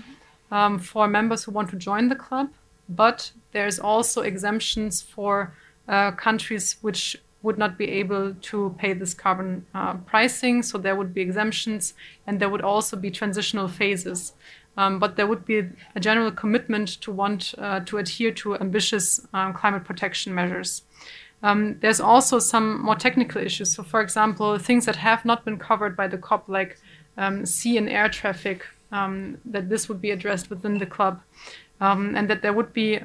um, 0.51 0.77
for 0.77 1.07
members 1.07 1.45
who 1.45 1.51
want 1.51 1.69
to 1.69 1.77
join 1.77 2.09
the 2.09 2.15
club, 2.15 2.49
but 2.89 3.31
there's 3.53 3.79
also 3.79 4.21
exemptions 4.21 5.01
for 5.01 5.53
uh, 5.87 6.11
countries 6.11 6.75
which 6.81 7.15
would 7.45 7.57
not 7.57 7.77
be 7.77 7.87
able 8.01 8.33
to 8.33 8.75
pay 8.79 8.91
this 8.93 9.13
carbon 9.13 9.65
uh, 9.73 9.93
pricing. 10.11 10.63
So 10.63 10.77
there 10.77 10.95
would 10.95 11.13
be 11.13 11.21
exemptions, 11.21 11.93
and 12.25 12.39
there 12.39 12.49
would 12.49 12.61
also 12.61 12.97
be 12.97 13.11
transitional 13.11 13.67
phases. 13.67 14.33
Um, 14.77 14.99
but 14.99 15.15
there 15.15 15.27
would 15.27 15.45
be 15.45 15.59
a 15.95 15.99
general 15.99 16.31
commitment 16.31 16.89
to 17.03 17.11
want 17.11 17.53
uh, 17.57 17.79
to 17.81 17.97
adhere 17.97 18.31
to 18.41 18.57
ambitious 18.57 19.25
um, 19.33 19.53
climate 19.53 19.85
protection 19.85 20.35
measures. 20.35 20.81
Um, 21.43 21.77
there's 21.79 22.01
also 22.01 22.39
some 22.39 22.81
more 22.81 22.95
technical 22.95 23.41
issues. 23.41 23.73
So, 23.75 23.83
for 23.83 24.01
example, 24.01 24.57
things 24.57 24.85
that 24.85 24.97
have 24.97 25.23
not 25.23 25.45
been 25.45 25.57
covered 25.57 25.95
by 25.95 26.07
the 26.07 26.17
COP, 26.17 26.49
like 26.49 26.77
um, 27.17 27.45
sea 27.45 27.77
and 27.77 27.87
air 27.87 28.09
traffic, 28.09 28.65
um, 28.91 29.37
that 29.45 29.69
this 29.69 29.87
would 29.87 30.01
be 30.01 30.11
addressed 30.11 30.49
within 30.49 30.79
the 30.79 30.85
club, 30.85 31.21
um, 31.79 32.15
and 32.17 32.27
that 32.29 32.41
there 32.41 32.53
would 32.53 32.73
be 32.73 32.99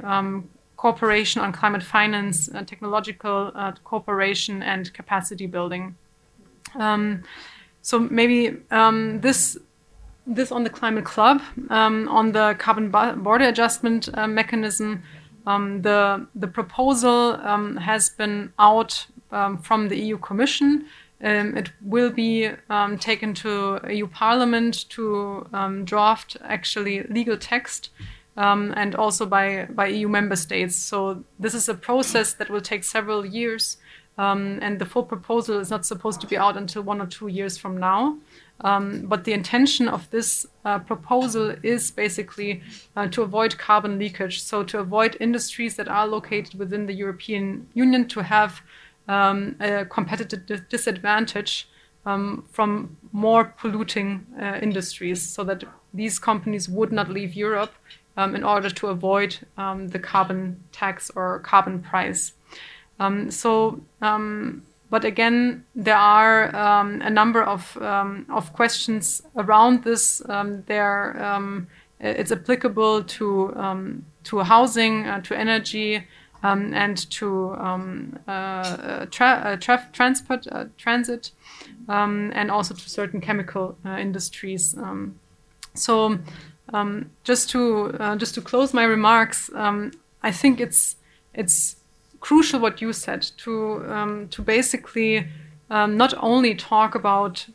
cooperation 0.80 1.42
on 1.42 1.52
climate 1.52 1.82
finance, 1.82 2.48
uh, 2.54 2.62
technological 2.64 3.52
uh, 3.54 3.72
cooperation, 3.84 4.62
and 4.62 4.92
capacity 4.94 5.46
building. 5.46 5.94
so 7.82 7.98
maybe 7.98 8.56
this 9.20 9.58
this 10.26 10.52
on 10.52 10.64
the 10.64 10.70
climate 10.70 11.04
club, 11.04 11.42
um, 11.70 12.08
on 12.08 12.32
the 12.32 12.54
carbon 12.58 12.90
border 12.90 13.48
adjustment 13.48 14.08
uh, 14.14 14.26
mechanism. 14.26 15.02
Um, 15.46 15.82
the 15.82 16.26
the 16.34 16.46
proposal 16.46 17.38
um, 17.52 17.76
has 17.76 18.10
been 18.10 18.52
out 18.58 19.06
um, 19.32 19.58
from 19.58 19.88
the 19.88 19.96
EU 19.96 20.18
Commission. 20.18 20.86
Um, 21.22 21.56
it 21.56 21.68
will 21.82 22.10
be 22.10 22.48
um, 22.70 22.98
taken 22.98 23.34
to 23.42 23.80
EU 23.88 24.06
Parliament 24.06 24.88
to 24.90 25.46
draft 25.84 26.36
actually 26.56 27.02
legal 27.18 27.36
text. 27.36 27.90
And 28.76 28.94
also 28.94 29.26
by, 29.26 29.66
by 29.70 29.86
EU 29.88 30.08
member 30.08 30.36
states. 30.36 30.76
So, 30.76 31.24
this 31.38 31.54
is 31.54 31.68
a 31.68 31.74
process 31.74 32.32
that 32.34 32.50
will 32.50 32.60
take 32.60 32.84
several 32.84 33.24
years, 33.26 33.76
and 34.18 34.78
the 34.78 34.84
full 34.84 35.04
proposal 35.04 35.58
is 35.58 35.70
not 35.70 35.86
supposed 35.86 36.20
to 36.20 36.26
be 36.26 36.36
out 36.36 36.56
until 36.56 36.82
one 36.82 37.00
or 37.00 37.06
two 37.06 37.28
years 37.28 37.56
from 37.56 37.78
now. 37.78 38.18
Um, 38.62 39.06
but 39.06 39.24
the 39.24 39.32
intention 39.32 39.88
of 39.88 40.10
this 40.10 40.46
uh, 40.64 40.78
proposal 40.80 41.54
is 41.62 41.90
basically 41.90 42.62
uh, 42.94 43.08
to 43.08 43.22
avoid 43.22 43.56
carbon 43.56 43.98
leakage, 43.98 44.42
so 44.42 44.62
to 44.64 44.78
avoid 44.78 45.16
industries 45.20 45.76
that 45.76 45.88
are 45.88 46.06
located 46.06 46.58
within 46.58 46.86
the 46.86 46.92
European 46.92 47.68
Union 47.74 48.06
to 48.08 48.22
have 48.22 48.60
um, 49.08 49.56
a 49.60 49.86
competitive 49.86 50.68
disadvantage 50.68 51.68
um, 52.04 52.44
from 52.50 52.96
more 53.12 53.44
polluting 53.58 54.26
uh, 54.40 54.58
industries, 54.60 55.26
so 55.26 55.42
that 55.44 55.64
these 55.94 56.18
companies 56.18 56.68
would 56.68 56.92
not 56.92 57.08
leave 57.08 57.34
Europe 57.34 57.74
um, 58.16 58.34
in 58.34 58.44
order 58.44 58.70
to 58.70 58.88
avoid 58.88 59.36
um, 59.56 59.88
the 59.88 59.98
carbon 59.98 60.62
tax 60.72 61.10
or 61.14 61.38
carbon 61.40 61.80
price. 61.80 62.32
Um, 62.98 63.30
so 63.30 63.80
but 64.90 65.04
again, 65.04 65.64
there 65.76 65.96
are 65.96 66.54
um, 66.54 67.00
a 67.00 67.10
number 67.10 67.42
of, 67.42 67.76
um, 67.80 68.26
of 68.28 68.52
questions 68.52 69.22
around 69.36 69.84
this. 69.84 70.20
Um, 70.28 70.64
there, 70.66 71.22
um, 71.24 71.68
it's 72.00 72.32
applicable 72.32 73.04
to, 73.04 73.54
um, 73.56 74.04
to 74.24 74.40
housing, 74.40 75.06
uh, 75.06 75.20
to 75.22 75.38
energy, 75.38 76.04
um, 76.42 76.74
and 76.74 77.08
to 77.10 77.50
uh, 77.50 79.06
tra 79.10 79.26
uh, 79.28 79.56
tra 79.56 79.86
transport, 79.92 80.46
uh, 80.50 80.64
transit, 80.76 81.30
and 81.88 82.50
also 82.50 82.74
to 82.74 82.90
certain 82.90 83.20
chemical 83.20 83.76
uh, 83.84 83.90
industries. 83.90 84.74
so, 85.74 86.18
just 87.24 87.50
to 87.50 87.96
uh, 87.98 88.16
just 88.16 88.34
to 88.34 88.40
close 88.40 88.72
my 88.72 88.84
remarks, 88.84 89.50
I 90.22 90.32
think 90.32 90.60
it's 90.60 90.96
it's 91.34 91.76
crucial 92.20 92.60
what 92.60 92.80
you 92.80 92.92
said 92.92 93.22
to 93.38 93.84
um, 93.90 94.28
to 94.28 94.42
basically 94.42 95.26
um, 95.70 95.96
not 95.96 96.14
only 96.18 96.54
talk 96.54 96.94
about 96.94 97.46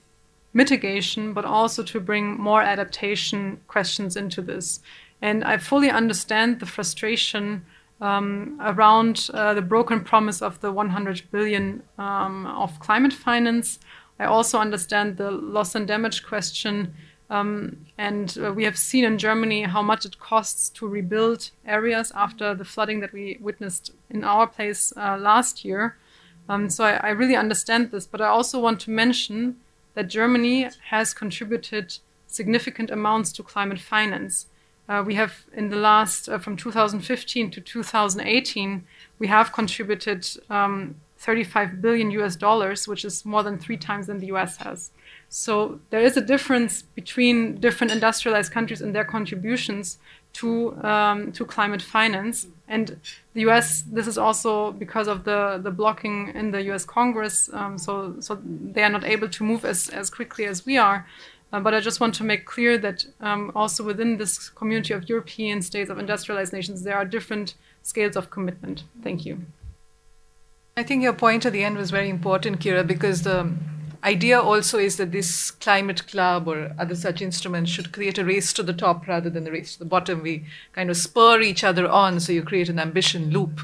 mitigation 0.53 1.33
but 1.33 1.45
also 1.45 1.83
to 1.83 1.99
bring 1.99 2.37
more 2.39 2.61
adaptation 2.61 3.59
questions 3.67 4.15
into 4.15 4.41
this. 4.41 4.79
And 5.21 5.43
I 5.43 5.57
fully 5.57 5.89
understand 5.89 6.59
the 6.59 6.65
frustration 6.65 7.65
um, 8.01 8.59
around 8.61 9.29
uh, 9.33 9.53
the 9.53 9.61
broken 9.61 10.01
promise 10.01 10.41
of 10.41 10.59
the 10.61 10.71
100 10.71 11.23
billion 11.31 11.83
um, 11.97 12.45
of 12.47 12.79
climate 12.79 13.13
finance. 13.13 13.79
I 14.19 14.25
also 14.25 14.59
understand 14.59 15.17
the 15.17 15.31
loss 15.31 15.75
and 15.75 15.87
damage 15.87 16.23
question 16.23 16.93
um, 17.29 17.85
and 17.97 18.37
uh, 18.43 18.53
we 18.53 18.65
have 18.65 18.77
seen 18.77 19.03
in 19.03 19.17
Germany 19.17 19.63
how 19.63 19.81
much 19.81 20.05
it 20.05 20.19
costs 20.19 20.69
to 20.69 20.87
rebuild 20.87 21.49
areas 21.65 22.11
after 22.15 22.53
the 22.53 22.65
flooding 22.65 22.99
that 22.99 23.13
we 23.13 23.37
witnessed 23.41 23.91
in 24.09 24.23
our 24.23 24.45
place 24.45 24.93
uh, 24.95 25.17
last 25.17 25.65
year. 25.65 25.97
Um, 26.47 26.69
so 26.69 26.83
I, 26.83 26.93
I, 26.97 27.09
really 27.09 27.35
understand 27.35 27.89
this, 27.89 28.05
but 28.05 28.21
I 28.21 28.27
also 28.27 28.59
want 28.59 28.79
to 28.81 28.91
mention 28.91 29.55
that 29.95 30.07
Germany 30.07 30.69
has 30.89 31.13
contributed 31.13 31.97
significant 32.27 32.91
amounts 32.91 33.31
to 33.33 33.43
climate 33.43 33.79
finance. 33.79 34.45
Uh, 34.87 35.03
we 35.03 35.15
have, 35.15 35.45
in 35.53 35.69
the 35.69 35.75
last, 35.75 36.29
uh, 36.29 36.37
from 36.37 36.55
2015 36.55 37.49
to 37.49 37.61
2018, 37.61 38.85
we 39.17 39.27
have 39.27 39.51
contributed 39.51 40.27
um, 40.51 40.95
35 41.17 41.81
billion 41.81 42.11
US 42.11 42.35
dollars, 42.35 42.87
which 42.87 43.03
is 43.03 43.25
more 43.25 43.41
than 43.41 43.57
three 43.57 43.77
times 43.77 44.05
than 44.05 44.19
the 44.19 44.27
US 44.27 44.57
has. 44.57 44.91
So 45.29 45.79
there 45.89 46.01
is 46.01 46.15
a 46.17 46.21
difference 46.21 46.81
between 46.81 47.59
different 47.59 47.91
industrialized 47.91 48.51
countries 48.51 48.81
and 48.81 48.95
their 48.95 49.05
contributions 49.05 49.97
to 50.33 50.75
um, 50.83 51.31
to 51.33 51.45
climate 51.45 51.81
finance. 51.81 52.47
And 52.67 52.99
the 53.33 53.41
U.S. 53.41 53.83
This 53.83 54.07
is 54.07 54.17
also 54.17 54.71
because 54.71 55.07
of 55.07 55.23
the 55.23 55.59
the 55.61 55.71
blocking 55.71 56.31
in 56.35 56.51
the 56.51 56.61
U.S. 56.63 56.85
Congress. 56.85 57.49
Um, 57.53 57.77
so 57.77 58.15
so 58.19 58.39
they 58.43 58.83
are 58.83 58.89
not 58.89 59.03
able 59.03 59.29
to 59.29 59.43
move 59.43 59.65
as 59.65 59.89
as 59.89 60.09
quickly 60.09 60.45
as 60.45 60.65
we 60.65 60.77
are. 60.77 61.05
Uh, 61.53 61.59
but 61.59 61.73
I 61.73 61.79
just 61.79 61.99
want 62.01 62.15
to 62.15 62.23
make 62.23 62.45
clear 62.45 62.77
that 62.79 63.05
um, 63.21 63.51
also 63.55 63.83
within 63.83 64.17
this 64.17 64.49
community 64.49 64.93
of 64.93 65.07
European 65.07 65.61
states 65.61 65.89
of 65.89 65.99
industrialized 65.99 66.51
nations, 66.51 66.83
there 66.83 66.97
are 66.97 67.05
different 67.05 67.53
scales 67.81 68.15
of 68.15 68.29
commitment. 68.29 68.83
Thank 69.03 69.25
you. 69.25 69.37
I 70.75 70.83
think 70.83 71.03
your 71.03 71.13
point 71.13 71.45
at 71.45 71.53
the 71.53 71.63
end 71.63 71.77
was 71.77 71.91
very 71.91 72.09
important, 72.09 72.59
Kira, 72.59 72.85
because 72.85 73.21
the 73.21 73.53
idea 74.05 74.39
also 74.39 74.77
is 74.77 74.97
that 74.97 75.11
this 75.11 75.49
climate 75.49 76.07
club 76.07 76.47
or 76.47 76.73
other 76.77 76.95
such 76.95 77.21
instruments 77.21 77.71
should 77.71 77.91
create 77.91 78.17
a 78.19 78.23
race 78.23 78.53
to 78.53 78.63
the 78.63 78.73
top 78.73 79.07
rather 79.07 79.29
than 79.29 79.47
a 79.47 79.51
race 79.51 79.73
to 79.73 79.79
the 79.79 79.85
bottom. 79.85 80.21
We 80.21 80.45
kind 80.73 80.89
of 80.89 80.97
spur 80.97 81.41
each 81.41 81.63
other 81.63 81.89
on, 81.89 82.19
so 82.19 82.31
you 82.31 82.43
create 82.43 82.69
an 82.69 82.79
ambition 82.79 83.31
loop. 83.31 83.61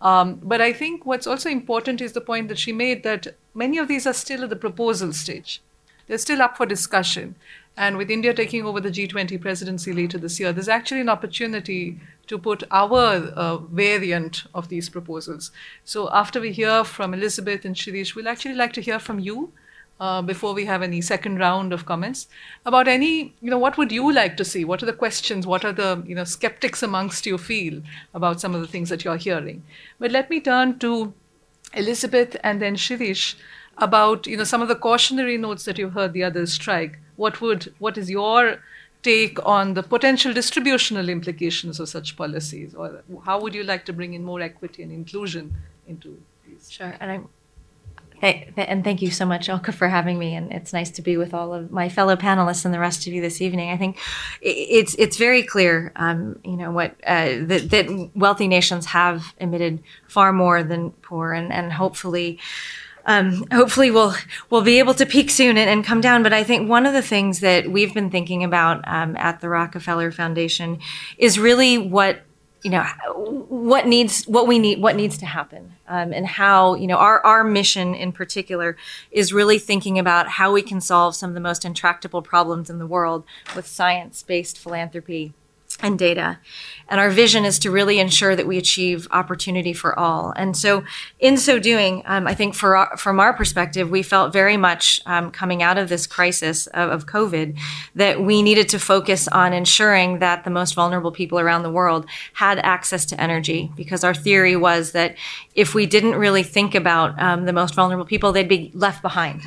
Um, 0.00 0.40
but 0.42 0.60
I 0.60 0.72
think 0.72 1.04
what's 1.04 1.26
also 1.26 1.48
important 1.48 2.00
is 2.00 2.12
the 2.12 2.20
point 2.20 2.48
that 2.48 2.58
she 2.58 2.72
made 2.72 3.02
that 3.04 3.28
many 3.54 3.78
of 3.78 3.86
these 3.86 4.06
are 4.06 4.14
still 4.14 4.42
at 4.42 4.50
the 4.50 4.56
proposal 4.56 5.12
stage. 5.12 5.60
They're 6.08 6.18
still 6.18 6.42
up 6.42 6.56
for 6.56 6.66
discussion. 6.66 7.36
And 7.76 7.96
with 7.96 8.10
India 8.10 8.34
taking 8.34 8.64
over 8.66 8.80
the 8.80 8.90
G20 8.90 9.40
presidency 9.40 9.92
later 9.92 10.18
this 10.18 10.40
year, 10.40 10.52
there's 10.52 10.68
actually 10.68 11.00
an 11.00 11.08
opportunity 11.08 11.98
to 12.26 12.38
put 12.38 12.64
our 12.70 13.30
uh, 13.34 13.58
variant 13.58 14.44
of 14.54 14.68
these 14.68 14.88
proposals. 14.88 15.50
So 15.84 16.10
after 16.12 16.40
we 16.40 16.52
hear 16.52 16.84
from 16.84 17.14
Elizabeth 17.14 17.64
and 17.64 17.76
Shirish, 17.76 18.14
we'll 18.14 18.28
actually 18.28 18.54
like 18.54 18.72
to 18.74 18.82
hear 18.82 18.98
from 18.98 19.20
you 19.20 19.52
uh, 20.02 20.20
before 20.20 20.52
we 20.52 20.64
have 20.64 20.82
any 20.82 21.00
second 21.00 21.38
round 21.38 21.72
of 21.72 21.86
comments 21.86 22.26
about 22.66 22.88
any, 22.88 23.32
you 23.40 23.50
know, 23.50 23.58
what 23.64 23.78
would 23.78 23.92
you 23.92 24.12
like 24.12 24.36
to 24.36 24.44
see? 24.44 24.64
What 24.64 24.82
are 24.82 24.86
the 24.86 24.92
questions? 24.92 25.46
What 25.46 25.64
are 25.64 25.72
the, 25.72 26.02
you 26.04 26.16
know, 26.16 26.24
skeptics 26.24 26.82
amongst 26.82 27.24
you 27.24 27.38
feel 27.38 27.80
about 28.12 28.40
some 28.40 28.52
of 28.52 28.60
the 28.60 28.66
things 28.66 28.88
that 28.88 29.04
you're 29.04 29.16
hearing? 29.16 29.62
But 30.00 30.10
let 30.10 30.28
me 30.28 30.40
turn 30.40 30.80
to 30.80 31.14
Elizabeth 31.74 32.36
and 32.42 32.60
then 32.60 32.74
Shirish 32.74 33.36
about, 33.78 34.26
you 34.26 34.36
know, 34.36 34.48
some 34.52 34.60
of 34.60 34.66
the 34.66 34.74
cautionary 34.74 35.38
notes 35.38 35.64
that 35.66 35.78
you've 35.78 35.92
heard 35.92 36.14
the 36.14 36.24
others 36.24 36.52
strike. 36.52 36.98
What 37.14 37.40
would, 37.40 37.72
what 37.78 37.96
is 37.96 38.10
your 38.10 38.58
take 39.04 39.38
on 39.46 39.74
the 39.74 39.84
potential 39.84 40.32
distributional 40.32 41.08
implications 41.08 41.78
of 41.78 41.88
such 41.88 42.16
policies, 42.16 42.74
or 42.74 43.04
how 43.24 43.40
would 43.40 43.54
you 43.54 43.62
like 43.62 43.84
to 43.84 43.92
bring 43.92 44.14
in 44.14 44.24
more 44.24 44.40
equity 44.40 44.82
and 44.82 44.90
inclusion 44.90 45.54
into 45.86 46.20
these? 46.46 46.70
Sure, 46.70 46.94
and 47.00 47.10
I'm 47.10 47.28
and 48.22 48.84
thank 48.84 49.02
you 49.02 49.10
so 49.10 49.26
much, 49.26 49.48
Ulka, 49.48 49.74
for 49.74 49.88
having 49.88 50.18
me. 50.18 50.34
And 50.34 50.52
it's 50.52 50.72
nice 50.72 50.90
to 50.90 51.02
be 51.02 51.16
with 51.16 51.34
all 51.34 51.52
of 51.52 51.72
my 51.72 51.88
fellow 51.88 52.14
panelists 52.14 52.64
and 52.64 52.72
the 52.72 52.78
rest 52.78 53.06
of 53.06 53.12
you 53.12 53.20
this 53.20 53.40
evening. 53.40 53.70
I 53.70 53.76
think 53.76 53.98
it's 54.40 54.94
it's 54.98 55.16
very 55.16 55.42
clear, 55.42 55.92
um, 55.96 56.38
you 56.44 56.56
know, 56.56 56.70
what 56.70 56.92
uh, 57.04 57.36
that, 57.42 57.68
that, 57.70 58.10
wealthy 58.14 58.46
nations 58.46 58.86
have 58.86 59.34
emitted 59.38 59.82
far 60.06 60.32
more 60.32 60.62
than 60.62 60.90
poor, 60.90 61.32
and 61.32 61.52
and 61.52 61.72
hopefully. 61.72 62.38
Um, 63.04 63.48
hopefully 63.50 63.90
we'll 63.90 64.14
we'll 64.48 64.62
be 64.62 64.78
able 64.78 64.94
to 64.94 65.04
peak 65.04 65.28
soon 65.28 65.56
and, 65.56 65.68
and, 65.68 65.84
come 65.84 66.00
down. 66.00 66.22
But 66.22 66.32
I 66.32 66.44
think 66.44 66.70
one 66.70 66.86
of 66.86 66.92
the 66.92 67.02
things 67.02 67.40
that 67.40 67.68
we've 67.68 67.92
been 67.92 68.10
thinking 68.10 68.44
about 68.44 68.86
um, 68.86 69.16
at 69.16 69.40
the 69.40 69.48
Rockefeller 69.48 70.12
Foundation 70.12 70.78
is 71.18 71.36
really 71.36 71.78
what 71.78 72.22
you 72.62 72.70
know 72.70 72.84
what 73.48 73.86
needs 73.86 74.24
what 74.24 74.46
we 74.46 74.58
need 74.58 74.80
what 74.80 74.96
needs 74.96 75.18
to 75.18 75.26
happen 75.26 75.74
um, 75.88 76.12
and 76.12 76.26
how 76.26 76.74
you 76.74 76.86
know 76.86 76.96
our 76.96 77.24
our 77.26 77.44
mission 77.44 77.94
in 77.94 78.12
particular 78.12 78.76
is 79.10 79.32
really 79.32 79.58
thinking 79.58 79.98
about 79.98 80.28
how 80.28 80.52
we 80.52 80.62
can 80.62 80.80
solve 80.80 81.14
some 81.14 81.30
of 81.30 81.34
the 81.34 81.40
most 81.40 81.64
intractable 81.64 82.22
problems 82.22 82.70
in 82.70 82.78
the 82.78 82.86
world 82.86 83.24
with 83.56 83.66
science 83.66 84.22
based 84.22 84.58
philanthropy 84.58 85.34
and 85.80 85.98
data. 85.98 86.38
And 86.88 87.00
our 87.00 87.08
vision 87.08 87.44
is 87.44 87.58
to 87.60 87.70
really 87.70 87.98
ensure 87.98 88.36
that 88.36 88.46
we 88.46 88.58
achieve 88.58 89.08
opportunity 89.10 89.72
for 89.72 89.98
all. 89.98 90.32
And 90.36 90.54
so, 90.56 90.84
in 91.18 91.38
so 91.38 91.58
doing, 91.58 92.02
um, 92.04 92.26
I 92.26 92.34
think 92.34 92.54
for 92.54 92.76
our, 92.76 92.96
from 92.96 93.18
our 93.18 93.32
perspective, 93.32 93.88
we 93.90 94.02
felt 94.02 94.32
very 94.32 94.56
much 94.56 95.00
um, 95.06 95.30
coming 95.30 95.62
out 95.62 95.78
of 95.78 95.88
this 95.88 96.06
crisis 96.06 96.66
of, 96.68 96.90
of, 96.90 97.06
COVID 97.06 97.58
that 97.94 98.20
we 98.20 98.42
needed 98.42 98.68
to 98.70 98.78
focus 98.78 99.26
on 99.28 99.52
ensuring 99.52 100.18
that 100.18 100.44
the 100.44 100.50
most 100.50 100.74
vulnerable 100.74 101.12
people 101.12 101.40
around 101.40 101.62
the 101.62 101.70
world 101.70 102.06
had 102.34 102.58
access 102.58 103.06
to 103.06 103.20
energy. 103.20 103.72
Because 103.74 104.04
our 104.04 104.14
theory 104.14 104.56
was 104.56 104.92
that 104.92 105.16
if 105.54 105.74
we 105.74 105.86
didn't 105.86 106.14
really 106.14 106.42
think 106.42 106.74
about 106.74 107.20
um, 107.20 107.44
the 107.44 107.52
most 107.52 107.74
vulnerable 107.74 108.06
people, 108.06 108.32
they'd 108.32 108.48
be 108.48 108.70
left 108.74 109.02
behind. 109.02 109.42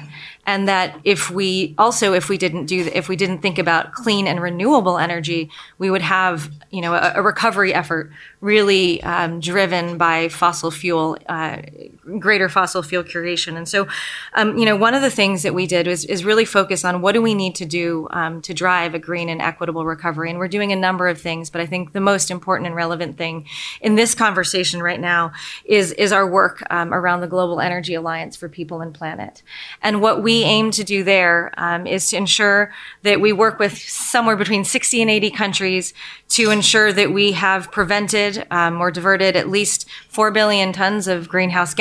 And 0.45 0.67
that 0.67 0.99
if 1.03 1.31
we 1.31 1.73
also 1.77 2.13
if 2.13 2.29
we 2.29 2.37
didn't 2.37 2.67
do 2.67 2.89
if 2.93 3.09
we 3.09 3.15
didn't 3.15 3.39
think 3.39 3.57
about 3.57 3.93
clean 3.93 4.27
and 4.27 4.39
renewable 4.39 4.99
energy 4.99 5.49
we 5.79 5.89
would 5.89 6.03
have 6.03 6.51
you 6.69 6.81
know 6.81 6.93
a, 6.93 7.13
a 7.15 7.21
recovery 7.23 7.73
effort 7.73 8.11
really 8.41 9.01
um, 9.01 9.39
driven 9.39 9.97
by 9.97 10.29
fossil 10.29 10.69
fuel, 10.69 11.17
uh, 11.27 11.57
greater 12.19 12.49
fossil 12.49 12.83
fuel 12.83 13.03
curation. 13.03 13.57
And 13.57 13.67
so, 13.67 13.87
um, 14.33 14.57
you 14.57 14.65
know, 14.65 14.75
one 14.75 14.93
of 14.93 15.01
the 15.01 15.09
things 15.09 15.43
that 15.43 15.53
we 15.53 15.65
did 15.65 15.87
was 15.87 16.05
is 16.05 16.23
really 16.23 16.45
focus 16.45 16.85
on 16.85 17.01
what 17.01 17.13
do 17.13 17.21
we 17.21 17.33
need 17.33 17.55
to 17.55 17.65
do 17.65 18.07
um, 18.11 18.41
to 18.43 18.53
drive 18.53 18.93
a 18.93 18.99
green 18.99 19.29
and 19.29 19.41
equitable 19.41 19.85
recovery. 19.85 20.29
And 20.29 20.39
we're 20.39 20.47
doing 20.47 20.71
a 20.71 20.75
number 20.75 21.07
of 21.07 21.19
things, 21.19 21.49
but 21.49 21.61
I 21.61 21.65
think 21.65 21.93
the 21.93 22.01
most 22.01 22.29
important 22.29 22.67
and 22.67 22.75
relevant 22.75 23.17
thing 23.17 23.47
in 23.81 23.95
this 23.95 24.13
conversation 24.13 24.81
right 24.81 24.99
now 24.99 25.31
is 25.65 25.91
is 25.93 26.11
our 26.11 26.27
work 26.29 26.63
um, 26.69 26.93
around 26.93 27.21
the 27.21 27.27
Global 27.27 27.59
Energy 27.59 27.93
Alliance 27.93 28.35
for 28.35 28.49
People 28.49 28.81
and 28.81 28.93
Planet. 28.93 29.41
And 29.81 30.01
what 30.01 30.21
we 30.21 30.43
aim 30.43 30.71
to 30.71 30.83
do 30.83 31.03
there 31.03 31.51
um, 31.57 31.87
is 31.87 32.09
to 32.09 32.17
ensure 32.17 32.71
that 33.03 33.19
we 33.19 33.33
work 33.33 33.59
with 33.59 33.77
somewhere 33.77 34.35
between 34.35 34.63
60 34.63 35.01
and 35.01 35.09
80 35.09 35.31
countries 35.31 35.93
to 36.27 36.49
ensure 36.49 36.91
that 36.91 37.11
we 37.11 37.33
have 37.33 37.71
prevented 37.71 38.45
um, 38.51 38.81
or 38.81 38.91
diverted 38.91 39.35
at 39.35 39.49
least 39.49 39.87
4 40.09 40.31
billion 40.31 40.73
tons 40.73 41.07
of 41.07 41.29
greenhouse 41.29 41.73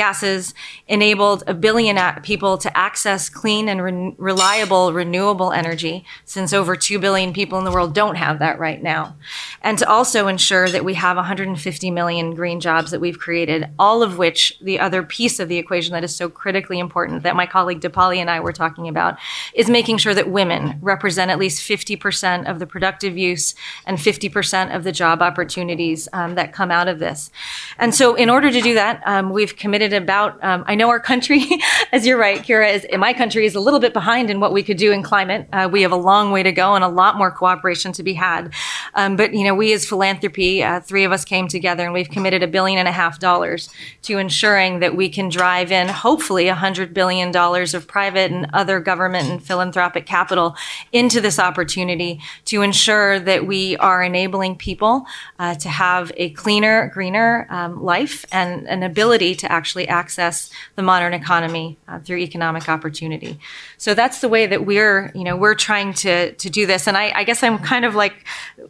enabled 0.87 1.43
a 1.47 1.53
billion 1.53 1.97
people 2.21 2.57
to 2.57 2.77
access 2.77 3.29
clean 3.29 3.69
and 3.69 3.81
re- 3.81 4.15
reliable 4.17 4.93
renewable 4.93 5.51
energy, 5.51 6.05
since 6.25 6.53
over 6.53 6.75
2 6.75 6.99
billion 6.99 7.33
people 7.33 7.57
in 7.57 7.65
the 7.65 7.71
world 7.71 7.93
don't 7.93 8.15
have 8.15 8.39
that 8.39 8.59
right 8.59 8.83
now, 8.83 9.15
and 9.61 9.77
to 9.77 9.89
also 9.89 10.27
ensure 10.27 10.67
that 10.69 10.83
we 10.83 10.95
have 10.95 11.15
150 11.15 11.91
million 11.91 12.35
green 12.35 12.59
jobs 12.59 12.91
that 12.91 12.99
we've 12.99 13.19
created, 13.19 13.69
all 13.79 14.03
of 14.03 14.17
which 14.17 14.57
the 14.59 14.79
other 14.79 15.03
piece 15.03 15.39
of 15.39 15.47
the 15.49 15.57
equation 15.57 15.93
that 15.93 16.03
is 16.03 16.15
so 16.15 16.29
critically 16.29 16.79
important 16.79 17.23
that 17.23 17.35
my 17.35 17.45
colleague 17.45 17.79
Deepali 17.79 18.17
and 18.17 18.29
I 18.29 18.39
were 18.39 18.53
talking 18.53 18.87
about 18.87 19.17
is 19.53 19.69
making 19.69 19.97
sure 19.97 20.13
that 20.13 20.29
women 20.29 20.77
represent 20.81 21.31
at 21.31 21.39
least 21.39 21.61
50% 21.61 22.49
of 22.49 22.59
the 22.59 22.67
productive 22.67 23.17
use 23.17 23.55
and 23.85 23.99
50 23.99 24.25
50% 24.29 24.75
of 24.75 24.83
the 24.83 24.91
job 24.91 25.21
opportunities 25.21 26.07
um, 26.13 26.35
that 26.35 26.53
come 26.53 26.71
out 26.71 26.87
of 26.87 26.99
this. 26.99 27.31
And 27.77 27.93
so, 27.93 28.15
in 28.15 28.29
order 28.29 28.51
to 28.51 28.61
do 28.61 28.73
that, 28.75 29.01
um, 29.05 29.29
we've 29.29 29.55
committed 29.55 29.93
about, 30.05 30.43
um, 30.43 30.63
I 30.67 30.75
know 30.75 30.89
our 30.89 30.99
country, 30.99 31.43
as 31.91 32.05
you're 32.05 32.17
right, 32.17 32.41
Kira, 32.41 32.73
is, 32.73 32.83
in 32.85 32.99
my 32.99 33.13
country 33.13 33.45
is 33.45 33.55
a 33.55 33.59
little 33.59 33.79
bit 33.79 33.93
behind 33.93 34.29
in 34.29 34.39
what 34.39 34.53
we 34.53 34.61
could 34.61 34.77
do 34.77 34.91
in 34.91 35.01
climate. 35.01 35.47
Uh, 35.51 35.67
we 35.71 35.81
have 35.81 35.91
a 35.91 35.97
long 36.11 36.31
way 36.31 36.43
to 36.43 36.51
go 36.51 36.75
and 36.75 36.83
a 36.83 36.87
lot 36.87 37.17
more 37.17 37.31
cooperation 37.31 37.91
to 37.93 38.03
be 38.03 38.13
had. 38.13 38.53
Um, 38.93 39.15
but, 39.15 39.33
you 39.33 39.43
know, 39.43 39.55
we 39.55 39.73
as 39.73 39.85
philanthropy, 39.85 40.63
uh, 40.63 40.79
three 40.79 41.03
of 41.03 41.11
us 41.11 41.25
came 41.25 41.47
together 41.47 41.83
and 41.83 41.93
we've 41.93 42.09
committed 42.09 42.43
a 42.43 42.47
billion 42.47 42.77
and 42.77 42.87
a 42.87 42.91
half 42.91 43.19
dollars 43.19 43.69
to 44.03 44.19
ensuring 44.19 44.79
that 44.79 44.95
we 44.95 45.09
can 45.09 45.29
drive 45.29 45.71
in, 45.71 45.87
hopefully, 45.87 46.47
a 46.49 46.55
$100 46.55 46.93
billion 46.93 47.35
of 47.35 47.87
private 47.87 48.31
and 48.31 48.47
other 48.53 48.79
government 48.79 49.27
and 49.29 49.43
philanthropic 49.43 50.05
capital 50.05 50.55
into 50.91 51.19
this 51.19 51.39
opportunity 51.39 52.19
to 52.45 52.61
ensure 52.61 53.19
that 53.19 53.47
we 53.47 53.75
are 53.77 54.03
enabling 54.03 54.35
enabling 54.35 54.55
people 54.57 55.05
uh, 55.39 55.55
to 55.55 55.69
have 55.69 56.11
a 56.17 56.29
cleaner, 56.31 56.91
greener 56.93 57.47
um, 57.49 57.83
life 57.83 58.25
and 58.31 58.67
an 58.67 58.83
ability 58.83 59.35
to 59.35 59.51
actually 59.51 59.87
access 59.95 60.49
the 60.75 60.81
modern 60.81 61.13
economy 61.13 61.77
uh, 61.87 61.99
through 61.99 62.17
economic 62.17 62.67
opportunity. 62.69 63.39
So 63.77 63.93
that's 63.93 64.19
the 64.21 64.29
way 64.29 64.45
that 64.45 64.65
we're, 64.65 65.11
you 65.15 65.23
know, 65.23 65.35
we're 65.35 65.55
trying 65.55 65.93
to 66.05 66.33
to 66.33 66.49
do 66.49 66.65
this. 66.65 66.87
And 66.87 66.97
I, 66.97 67.11
I 67.15 67.23
guess 67.23 67.43
I'm 67.43 67.57
kind 67.59 67.85
of 67.85 67.95
like 67.95 68.15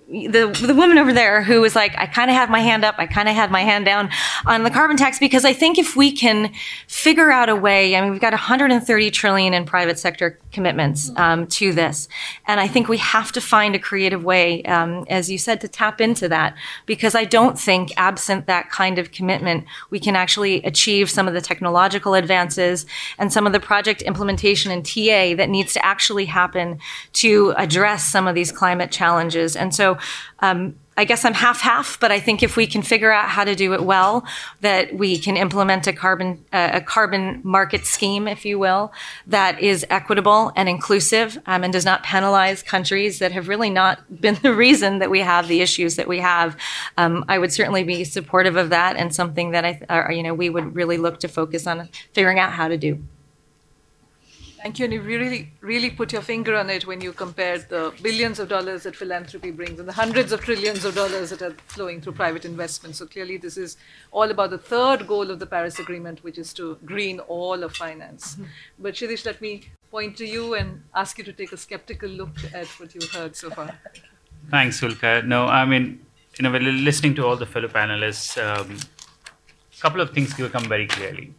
the 0.08 0.44
the 0.70 0.76
woman 0.76 0.98
over 0.98 1.14
there 1.14 1.42
who 1.42 1.62
was 1.62 1.76
like, 1.76 1.98
I 1.98 2.06
kind 2.06 2.30
of 2.30 2.36
had 2.36 2.50
my 2.50 2.60
hand 2.60 2.86
up, 2.86 2.96
I 2.98 3.08
kind 3.08 3.28
of 3.28 3.36
had 3.36 3.50
my 3.52 3.62
hand 3.62 3.86
down 3.86 4.10
on 4.46 4.64
the 4.64 4.70
carbon 4.70 4.98
tax 4.98 5.20
because 5.20 5.46
I 5.46 5.54
think 5.54 5.78
if 5.78 5.96
we 5.96 6.12
can 6.12 6.52
figure 6.88 7.32
out 7.32 7.50
a 7.50 7.56
way, 7.56 7.96
I 7.96 8.02
mean, 8.02 8.12
we've 8.12 8.22
got 8.22 8.34
130 8.34 9.12
trillion 9.12 9.54
in 9.54 9.66
private 9.66 9.98
sector 9.98 10.40
commitments 10.52 11.12
um, 11.18 11.48
to 11.48 11.74
this, 11.74 12.08
and 12.48 12.60
I 12.60 12.68
think 12.68 12.88
we 12.88 12.98
have 12.98 13.32
to 13.34 13.42
find 13.42 13.76
a 13.76 13.80
creative 13.80 14.24
way, 14.24 14.64
um, 14.64 15.06
as 15.10 15.30
you 15.30 15.38
said, 15.38 15.62
to 15.62 15.68
tap 15.68 16.00
into 16.00 16.30
that 16.30 16.56
because 16.86 17.16
I 17.16 17.26
don't 17.26 17.60
think, 17.60 17.92
absent 17.98 18.46
that 18.48 18.70
kind 18.70 19.00
of 19.00 19.12
commitment, 19.12 19.66
we 19.90 20.00
can 20.00 20.16
actually 20.16 20.62
achieve 20.64 21.10
some 21.16 21.28
of 21.28 21.34
the 21.34 21.42
technological 21.42 22.14
advances 22.14 22.86
and 23.18 23.34
some 23.34 23.48
of 23.48 23.54
the 23.54 23.60
project 23.60 24.02
implementation 24.04 24.72
and 24.72 24.86
TA 24.86 25.36
that 25.36 25.50
needs 25.50 25.74
to 25.74 25.84
actually 25.84 26.26
happen 26.26 26.80
to 27.14 27.54
address 27.58 28.04
some 28.04 28.28
of 28.28 28.36
these 28.36 28.52
climate 28.52 28.92
challenges. 28.92 29.56
And 29.56 29.74
so, 29.74 29.98
um, 30.40 30.76
I 30.98 31.04
guess 31.04 31.26
I'm 31.26 31.34
half 31.34 31.60
half, 31.60 32.00
but 32.00 32.12
I 32.12 32.20
think 32.20 32.42
if 32.42 32.56
we 32.56 32.68
can 32.68 32.82
figure 32.82 33.12
out 33.12 33.28
how 33.28 33.44
to 33.44 33.54
do 33.54 33.74
it 33.74 33.84
well, 33.84 34.26
that 34.62 34.96
we 34.96 35.20
can 35.20 35.36
implement 35.36 35.88
a 35.88 35.94
carbon 35.94 36.46
uh, 36.54 36.70
a 36.74 36.82
carbon 36.82 37.42
market 37.44 37.86
scheme, 37.86 38.28
if 38.28 38.46
you 38.46 38.58
will, 38.58 38.94
that 39.28 39.60
is 39.60 39.86
equitable 39.90 40.54
and 40.56 40.70
inclusive 40.70 41.38
um, 41.46 41.64
and 41.64 41.74
does 41.74 41.86
not 41.86 42.04
penalize 42.04 42.64
countries 42.64 43.20
that 43.20 43.34
have 43.34 43.50
really 43.50 43.70
not 43.70 44.00
been 44.22 44.36
the 44.42 44.54
reason 44.54 45.00
that 45.00 45.10
we 45.10 45.20
have 45.20 45.48
the 45.48 45.62
issues 45.62 45.98
that 45.98 46.08
we 46.08 46.20
have. 46.20 46.56
Um, 46.98 47.26
I 47.28 47.40
would 47.40 47.52
certainly 47.52 47.84
be 47.84 48.04
supportive 48.06 48.56
of 48.56 48.70
that 48.70 48.96
and 48.96 49.14
something 49.14 49.52
that 49.52 49.66
I, 49.66 49.82
uh, 49.90 50.12
you 50.12 50.24
know, 50.24 50.34
we 50.34 50.50
would 50.50 50.76
really 50.76 50.98
look 50.98 51.20
to 51.20 51.28
focus 51.28 51.68
on 51.68 51.90
figuring 52.14 52.40
out 52.40 52.54
how 52.54 52.70
to 52.70 52.78
do. 52.78 53.04
Thank 54.66 54.80
you. 54.80 54.86
And 54.86 54.94
you 54.96 55.02
really, 55.02 55.52
really 55.62 55.92
put 55.92 56.12
your 56.12 56.24
finger 56.24 56.56
on 56.56 56.72
it 56.72 56.88
when 56.88 57.00
you 57.00 57.14
compared 57.14 57.70
the 57.70 57.94
billions 58.02 58.40
of 58.40 58.50
dollars 58.50 58.82
that 58.82 58.96
philanthropy 58.96 59.52
brings 59.52 59.78
and 59.80 59.88
the 59.88 59.94
hundreds 59.94 60.32
of 60.32 60.42
trillions 60.42 60.86
of 60.86 60.96
dollars 60.96 61.30
that 61.30 61.44
are 61.44 61.56
flowing 61.68 62.02
through 62.02 62.14
private 62.14 62.46
investment. 62.46 62.96
So 62.96 63.06
clearly, 63.06 63.38
this 63.38 63.58
is 63.58 63.78
all 64.12 64.32
about 64.32 64.50
the 64.50 64.58
third 64.58 65.06
goal 65.06 65.30
of 65.30 65.38
the 65.38 65.46
Paris 65.46 65.78
Agreement, 65.78 66.24
which 66.24 66.40
is 66.40 66.52
to 66.54 66.80
green 66.84 67.20
all 67.20 67.62
of 67.62 67.76
finance. 67.76 68.34
Mm-hmm. 68.34 68.46
But 68.80 68.96
Shirish, 68.96 69.24
let 69.24 69.40
me 69.40 69.70
point 69.92 70.18
to 70.18 70.26
you 70.26 70.56
and 70.56 70.82
ask 70.96 71.20
you 71.20 71.24
to 71.26 71.34
take 71.34 71.52
a 71.52 71.58
skeptical 71.58 72.10
look 72.10 72.36
at 72.52 72.66
what 72.80 72.96
you've 72.96 73.12
heard 73.12 73.36
so 73.36 73.52
far. 73.52 73.70
Thanks, 74.50 74.82
Ulka. 74.82 75.24
No, 75.24 75.46
I 75.46 75.66
mean, 75.66 76.04
you 76.40 76.50
know, 76.50 76.58
listening 76.58 77.14
to 77.18 77.26
all 77.28 77.36
the 77.36 77.46
fellow 77.46 77.68
panelists, 77.68 78.36
um, 78.44 78.80
a 79.78 79.80
couple 79.80 80.02
of 80.02 80.10
things 80.10 80.34
become 80.34 80.64
very 80.64 80.88
clearly. 80.88 81.36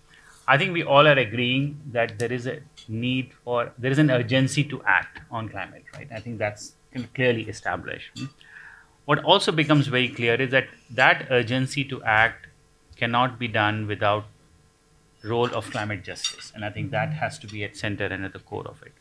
I 0.49 0.57
think 0.59 0.73
we 0.73 0.83
all 0.83 1.07
are 1.07 1.19
agreeing 1.19 1.81
that 1.93 2.19
there 2.19 2.33
is 2.33 2.47
a 2.47 2.61
need 2.89 3.33
for 3.45 3.73
there 3.79 3.91
is 3.91 3.99
an 3.99 4.11
urgency 4.11 4.63
to 4.65 4.83
act 4.85 5.21
on 5.31 5.49
climate 5.49 5.85
right? 5.95 6.09
I 6.13 6.21
think 6.21 6.39
that's 6.39 6.73
clearly 7.15 7.43
established. 7.43 8.21
What 9.05 9.23
also 9.25 9.53
becomes 9.53 9.87
very 9.87 10.09
clear 10.09 10.35
is 10.35 10.51
that 10.51 10.69
that 10.91 11.27
urgency 11.31 11.85
to 11.85 12.03
act 12.03 12.47
cannot 12.97 13.39
be 13.39 13.49
done 13.49 13.87
without 13.87 14.25
role 15.23 15.53
of 15.55 15.69
climate 15.71 16.05
justice 16.05 16.53
and 16.55 16.65
i 16.65 16.71
think 16.71 16.93
that 16.93 17.13
has 17.13 17.37
to 17.37 17.49
be 17.49 17.65
at 17.65 17.77
center 17.77 18.05
and 18.05 18.25
at 18.25 18.33
the 18.33 18.39
core 18.39 18.67
of 18.67 18.83
it. 18.83 18.93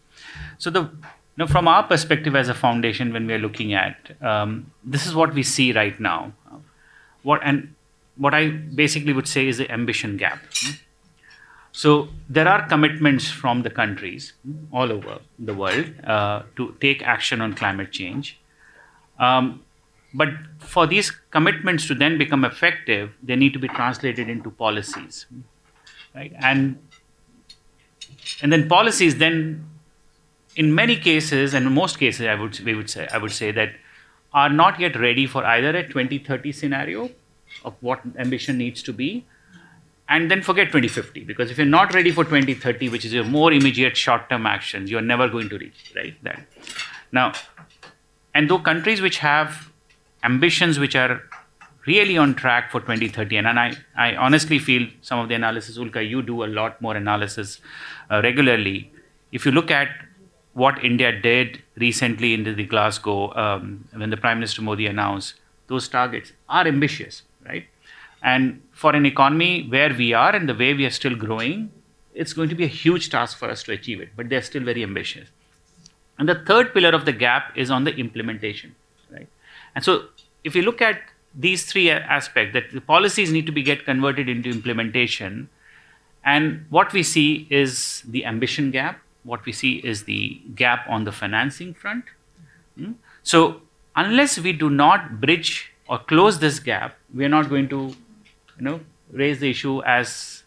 So 0.58 0.70
the 0.70 0.90
now 1.38 1.48
from 1.48 1.68
our 1.68 1.84
perspective 1.84 2.36
as 2.36 2.50
a 2.50 2.54
foundation 2.54 3.12
when 3.14 3.28
we 3.28 3.34
are 3.34 3.40
looking 3.40 3.74
at 3.74 4.12
um, 4.22 4.72
this 4.84 5.06
is 5.06 5.14
what 5.14 5.34
we 5.34 5.44
see 5.44 5.72
right 5.74 6.00
now. 6.00 6.32
What 7.24 7.42
and 7.44 7.74
what 8.18 8.34
i 8.34 8.48
basically 8.50 9.14
would 9.14 9.28
say 9.28 9.48
is 9.48 9.58
the 9.58 9.70
ambition 9.70 10.16
gap 10.18 10.40
so 11.76 12.08
there 12.30 12.48
are 12.48 12.66
commitments 12.70 13.30
from 13.30 13.64
the 13.64 13.70
countries 13.70 14.32
all 14.72 14.94
over 14.94 15.20
the 15.38 15.54
world 15.54 15.92
uh, 16.06 16.44
to 16.56 16.74
take 16.80 17.04
action 17.04 17.42
on 17.42 17.54
climate 17.54 17.92
change. 17.92 18.40
Um, 19.20 19.62
but 20.14 20.30
for 20.60 20.88
these 20.88 21.12
commitments 21.32 21.86
to 21.88 21.94
then 21.94 22.18
become 22.18 22.46
effective, 22.46 23.12
they 23.22 23.36
need 23.36 23.52
to 23.52 23.60
be 23.60 23.68
translated 23.68 24.30
into 24.30 24.50
policies, 24.52 25.26
right? 26.16 26.32
And 26.40 26.80
and 28.42 28.54
then 28.54 28.70
policies 28.70 29.18
then, 29.18 29.66
in 30.56 30.74
many 30.74 30.96
cases 30.96 31.54
and 31.54 31.68
in 31.68 31.74
most 31.74 32.00
cases, 32.00 32.26
I 32.26 32.36
would 32.36 32.58
we 32.62 32.74
would 32.74 32.90
say 32.90 33.10
I 33.12 33.18
would 33.18 33.34
say 33.34 33.52
that 33.52 33.74
are 34.34 34.50
not 34.50 34.80
yet 34.80 34.98
ready 34.98 35.28
for 35.28 35.44
either 35.44 35.76
a 35.76 35.84
2030 35.84 36.54
scenario 36.54 37.10
of 37.66 37.74
what 37.82 38.02
ambition 38.18 38.58
needs 38.58 38.82
to 38.84 38.94
be 38.94 39.26
and 40.08 40.30
then 40.30 40.42
forget 40.42 40.68
2050 40.68 41.24
because 41.24 41.50
if 41.52 41.58
you're 41.58 41.66
not 41.66 41.94
ready 41.94 42.12
for 42.12 42.24
2030 42.24 42.90
which 42.90 43.06
is 43.06 43.14
your 43.14 43.24
more 43.24 43.52
immediate 43.52 43.98
short 43.98 44.30
term 44.30 44.46
actions 44.46 44.92
you're 44.92 45.02
never 45.02 45.28
going 45.28 45.50
to 45.50 45.58
reach 45.58 45.94
right 45.96 46.16
that 46.24 46.42
now 47.12 47.34
and 48.34 48.50
though 48.50 48.60
countries 48.60 49.02
which 49.02 49.18
have 49.18 49.72
ambitions 50.24 50.80
which 50.80 50.96
are 50.96 51.22
really 51.86 52.18
on 52.18 52.34
track 52.36 52.72
for 52.72 52.80
2030. 52.80 53.38
And, 53.38 53.48
and 53.48 53.60
I, 53.60 53.74
I 53.96 54.16
honestly 54.16 54.60
feel 54.60 54.88
some 55.02 55.20
of 55.20 55.30
the 55.30 55.36
analysis, 55.36 55.78
Ulka, 55.78 56.08
you 56.08 56.22
do 56.22 56.44
a 56.44 56.48
lot 56.48 56.82
more 56.82 56.96
analysis 56.96 57.60
uh, 58.10 58.22
regularly. 58.24 58.92
If 59.32 59.46
you 59.46 59.52
look 59.52 59.72
at 59.72 59.90
what 60.54 60.84
India 60.84 61.12
did 61.12 61.62
recently 61.78 62.34
in 62.34 62.44
the 62.44 62.66
Glasgow, 62.66 63.34
um, 63.36 63.88
when 63.94 64.10
the 64.10 64.18
Prime 64.18 64.40
Minister 64.40 64.62
Modi 64.62 64.88
announced, 64.88 65.36
those 65.68 65.88
targets 65.88 66.32
are 66.48 66.68
ambitious, 66.68 67.24
right? 67.46 67.66
And 68.26 68.62
for 68.72 68.96
an 68.96 69.06
economy 69.06 69.68
where 69.70 69.94
we 69.94 70.12
are 70.14 70.36
and 70.36 70.50
the 70.50 70.56
way 70.56 70.74
we 70.74 70.86
are 70.86 70.96
still 71.02 71.16
growing, 71.16 71.72
it's 72.14 72.34
going 72.34 72.50
to 72.50 72.56
be 72.56 72.64
a 72.64 72.74
huge 72.84 73.10
task 73.10 73.38
for 73.38 73.50
us 73.50 73.62
to 73.64 73.72
achieve 73.72 74.02
it, 74.02 74.10
but 74.16 74.30
they're 74.30 74.42
still 74.42 74.64
very 74.64 74.84
ambitious. 74.84 75.30
And 76.18 76.28
the 76.28 76.36
third 76.36 76.74
pillar 76.74 76.90
of 76.90 77.06
the 77.06 77.12
gap 77.12 77.56
is 77.56 77.70
on 77.70 77.84
the 77.84 77.96
implementation, 77.96 78.76
right? 79.12 79.28
And 79.76 79.84
so 79.84 80.06
if 80.44 80.56
you 80.56 80.64
look 80.64 80.82
at 80.82 81.02
these 81.36 81.66
three 81.66 81.92
aspects, 81.92 82.54
that 82.54 82.72
the 82.72 82.82
policies 82.82 83.32
need 83.32 83.46
to 83.46 83.52
be 83.52 83.62
get 83.62 83.86
converted 83.86 84.30
into 84.30 84.50
implementation, 84.50 85.50
and 86.24 86.66
what 86.70 86.94
we 86.94 87.04
see 87.04 87.48
is 87.50 88.02
the 88.08 88.26
ambition 88.26 88.72
gap. 88.72 89.00
What 89.24 89.46
we 89.46 89.52
see 89.52 89.76
is 89.78 90.06
the 90.06 90.42
gap 90.56 90.86
on 90.90 91.04
the 91.04 91.12
financing 91.12 91.74
front. 91.74 92.06
Hmm? 92.78 92.94
So 93.24 93.62
unless 93.96 94.40
we 94.40 94.54
do 94.54 94.70
not 94.70 95.22
bridge 95.22 95.72
or 95.88 96.00
close 96.00 96.40
this 96.40 96.60
gap, 96.60 96.96
we 97.14 97.26
are 97.26 97.30
not 97.30 97.50
going 97.50 97.70
to, 97.70 97.96
you 98.58 98.66
know, 98.66 98.80
raise 99.12 99.40
the 99.40 99.50
issue 99.50 99.82
as 99.84 100.44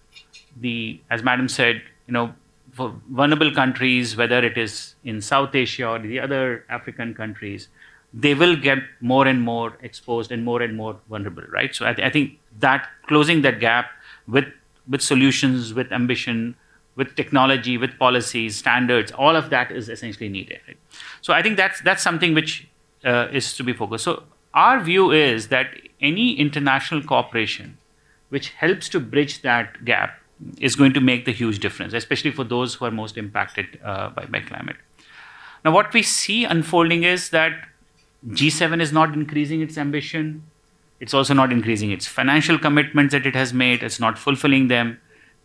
the 0.57 1.01
as 1.11 1.23
Madam 1.23 1.49
said, 1.49 1.83
you 2.07 2.13
know, 2.13 2.35
for 2.73 2.95
vulnerable 3.11 3.51
countries, 3.53 4.17
whether 4.17 4.39
it 4.39 4.57
is 4.57 4.95
in 5.05 5.21
South 5.21 5.55
Asia 5.55 5.89
or 5.89 5.99
the 5.99 6.21
other 6.21 6.65
African 6.69 7.15
countries, 7.15 7.69
they 8.13 8.35
will 8.35 8.57
get 8.57 8.79
more 9.01 9.27
and 9.27 9.43
more 9.43 9.77
exposed 9.83 10.33
and 10.33 10.45
more 10.45 10.63
and 10.63 10.77
more 10.77 10.97
vulnerable, 11.09 11.43
right? 11.51 11.75
So 11.75 11.87
I, 11.87 11.93
th- 11.93 12.07
I 12.07 12.11
think 12.11 12.39
that 12.61 12.89
closing 13.07 13.43
that 13.43 13.61
gap 13.61 13.91
with 14.27 14.47
with 14.89 15.03
solutions, 15.03 15.75
with 15.75 15.93
ambition, 15.93 16.55
with 16.97 17.15
technology, 17.15 17.77
with 17.77 17.99
policies, 17.99 18.57
standards, 18.57 19.13
all 19.13 19.37
of 19.37 19.51
that 19.51 19.71
is 19.71 19.89
essentially 19.89 20.29
needed. 20.29 20.61
Right? 20.67 20.79
So 21.21 21.33
I 21.33 21.43
think 21.43 21.57
that's 21.57 21.81
that's 21.83 22.03
something 22.03 22.35
which 22.35 22.67
uh, 23.05 23.29
is 23.33 23.55
to 23.57 23.63
be 23.63 23.73
focused. 23.73 24.05
So 24.05 24.23
our 24.55 24.81
view 24.81 25.11
is 25.11 25.49
that 25.49 25.75
any 26.01 26.33
international 26.39 27.03
cooperation 27.03 27.77
which 28.29 28.51
helps 28.51 28.89
to 28.91 29.01
bridge 29.01 29.43
that 29.43 29.85
gap 29.85 30.19
is 30.61 30.77
going 30.77 30.93
to 30.93 31.01
make 31.01 31.25
the 31.25 31.33
huge 31.33 31.59
difference, 31.59 31.93
especially 31.93 32.31
for 32.31 32.45
those 32.45 32.75
who 32.75 32.85
are 32.85 32.91
most 32.91 33.17
impacted 33.17 33.79
uh, 33.85 34.11
by, 34.11 34.25
by 34.27 34.41
climate. 34.41 34.77
Now, 35.65 35.73
what 35.73 35.93
we 35.93 36.03
see 36.03 36.45
unfolding 36.45 37.03
is 37.03 37.31
that 37.31 37.53
G7 38.27 38.81
is 38.81 38.93
not 38.93 39.15
increasing 39.15 39.61
its 39.61 39.77
ambition. 39.77 40.45
It's 41.01 41.15
also 41.15 41.35
not 41.35 41.53
increasing 41.53 41.91
its 41.91 42.07
financial 42.07 42.59
commitments 42.59 43.13
that 43.13 43.27
it 43.27 43.35
has 43.35 43.53
made. 43.53 43.83
It's 43.83 44.01
not 44.01 44.19
fulfilling 44.19 44.69
them. 44.69 45.01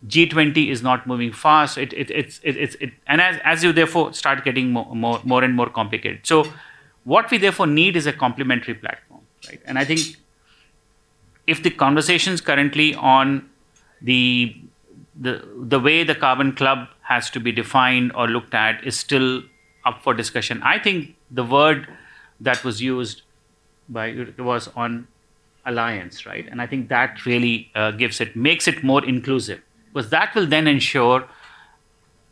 G20 0.07 0.69
is 0.69 0.83
not 0.83 1.07
moving 1.07 1.31
fast. 1.31 1.77
It, 1.77 1.93
it, 1.93 2.11
it, 2.11 2.39
it, 2.43 2.75
it, 2.81 2.93
and 3.07 3.21
as, 3.21 3.39
as 3.43 3.63
you 3.63 3.71
therefore 3.71 4.13
start 4.13 4.43
getting 4.43 4.71
more, 4.71 4.93
more, 4.93 5.21
more 5.23 5.43
and 5.43 5.55
more 5.55 5.69
complicated. 5.69 6.21
So, 6.25 6.51
what 7.05 7.29
we 7.31 7.37
therefore 7.37 7.67
need 7.67 7.95
is 7.95 8.05
a 8.05 8.13
complementary 8.13 8.73
platform, 8.73 9.21
right? 9.47 9.61
And 9.65 9.77
I 9.77 9.85
think 9.85 9.99
if 11.47 11.63
the 11.63 11.69
conversations 11.69 12.41
currently 12.41 12.95
on 12.95 13.49
the 14.01 14.55
the 15.15 15.45
the 15.57 15.79
way 15.79 16.03
the 16.03 16.15
carbon 16.15 16.53
club 16.53 16.87
has 17.01 17.29
to 17.29 17.39
be 17.39 17.51
defined 17.51 18.11
or 18.15 18.27
looked 18.27 18.53
at 18.53 18.83
is 18.83 18.97
still 18.97 19.43
up 19.85 20.01
for 20.01 20.13
discussion. 20.13 20.61
I 20.63 20.79
think 20.79 21.15
the 21.29 21.43
word 21.43 21.87
that 22.39 22.63
was 22.63 22.81
used 22.81 23.21
by 23.89 24.27
was 24.37 24.69
on 24.75 25.07
alliance, 25.65 26.25
right? 26.25 26.47
And 26.49 26.61
I 26.61 26.67
think 26.67 26.89
that 26.89 27.25
really 27.25 27.71
uh, 27.75 27.91
gives 27.91 28.19
it 28.21 28.35
makes 28.35 28.67
it 28.67 28.83
more 28.83 29.03
inclusive 29.05 29.61
because 29.93 30.09
that 30.09 30.33
will 30.35 30.47
then 30.47 30.67
ensure 30.67 31.27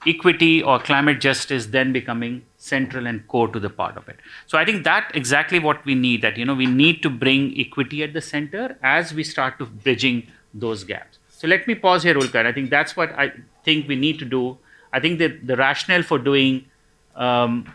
equity 0.08 0.64
or 0.64 0.80
climate 0.80 1.22
justice 1.22 1.68
then 1.68 1.94
becoming 1.94 2.44
central 2.70 3.08
and 3.08 3.28
core 3.28 3.48
to 3.54 3.60
the 3.60 3.70
part 3.70 3.98
of 4.02 4.10
it 4.14 4.18
so 4.48 4.58
i 4.58 4.66
think 4.66 4.84
that 4.84 5.12
exactly 5.22 5.60
what 5.68 5.84
we 5.86 5.96
need 5.96 6.22
that 6.22 6.38
you 6.38 6.46
know 6.46 6.58
we 6.64 6.68
need 6.82 7.02
to 7.06 7.10
bring 7.10 7.48
equity 7.66 8.04
at 8.04 8.14
the 8.14 8.22
center 8.22 8.78
as 8.84 9.14
we 9.14 9.24
start 9.24 9.58
to 9.58 9.66
bridging 9.88 10.22
those 10.66 10.84
gaps 10.84 11.18
so 11.42 11.48
let 11.48 11.68
me 11.68 11.74
pause 11.74 12.04
here, 12.04 12.14
Ulka. 12.14 12.46
I 12.46 12.52
think 12.52 12.70
that's 12.70 12.96
what 12.96 13.12
I 13.18 13.32
think 13.64 13.88
we 13.88 13.96
need 13.96 14.20
to 14.20 14.26
do. 14.26 14.60
I 14.94 15.00
think 15.00 15.18
that 15.18 15.48
the 15.48 15.56
rationale 15.56 16.04
for 16.04 16.20
doing 16.20 16.66
um, 17.16 17.74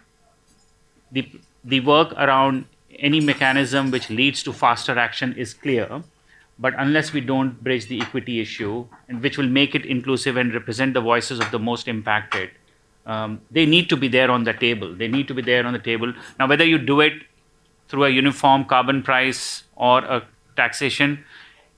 the 1.11 1.29
the 1.64 1.81
work 1.81 2.12
around 2.12 2.66
any 3.01 3.18
mechanism 3.18 3.90
which 3.90 4.09
leads 4.09 4.44
to 4.44 4.53
faster 4.53 4.96
action 4.96 5.35
is 5.37 5.53
clear. 5.53 6.05
But 6.61 6.75
unless 6.79 7.12
we 7.12 7.20
don't 7.20 7.61
bridge 7.64 7.88
the 7.88 8.01
equity 8.01 8.38
issue, 8.40 8.87
and 9.09 9.20
which 9.20 9.37
will 9.37 9.51
make 9.59 9.75
it 9.75 9.85
inclusive 9.85 10.37
and 10.37 10.55
represent 10.55 10.94
the 10.94 11.01
voices 11.01 11.40
of 11.40 11.51
the 11.51 11.59
most 11.59 11.88
impacted, 11.88 12.51
um, 13.07 13.40
they 13.51 13.64
need 13.66 13.88
to 13.88 13.97
be 13.97 14.09
there 14.09 14.31
on 14.31 14.45
the 14.45 14.53
table. 14.53 14.95
They 14.95 15.09
need 15.09 15.29
to 15.29 15.35
be 15.35 15.42
there 15.42 15.64
on 15.64 15.73
the 15.73 15.79
table. 15.79 16.12
Now, 16.38 16.49
whether 16.49 16.64
you 16.64 16.79
do 16.79 17.01
it 17.01 17.14
through 17.88 18.05
a 18.05 18.11
uniform 18.11 18.64
carbon 18.64 19.03
price 19.03 19.62
or 19.77 20.01
a 20.01 20.23
taxation, 20.57 21.25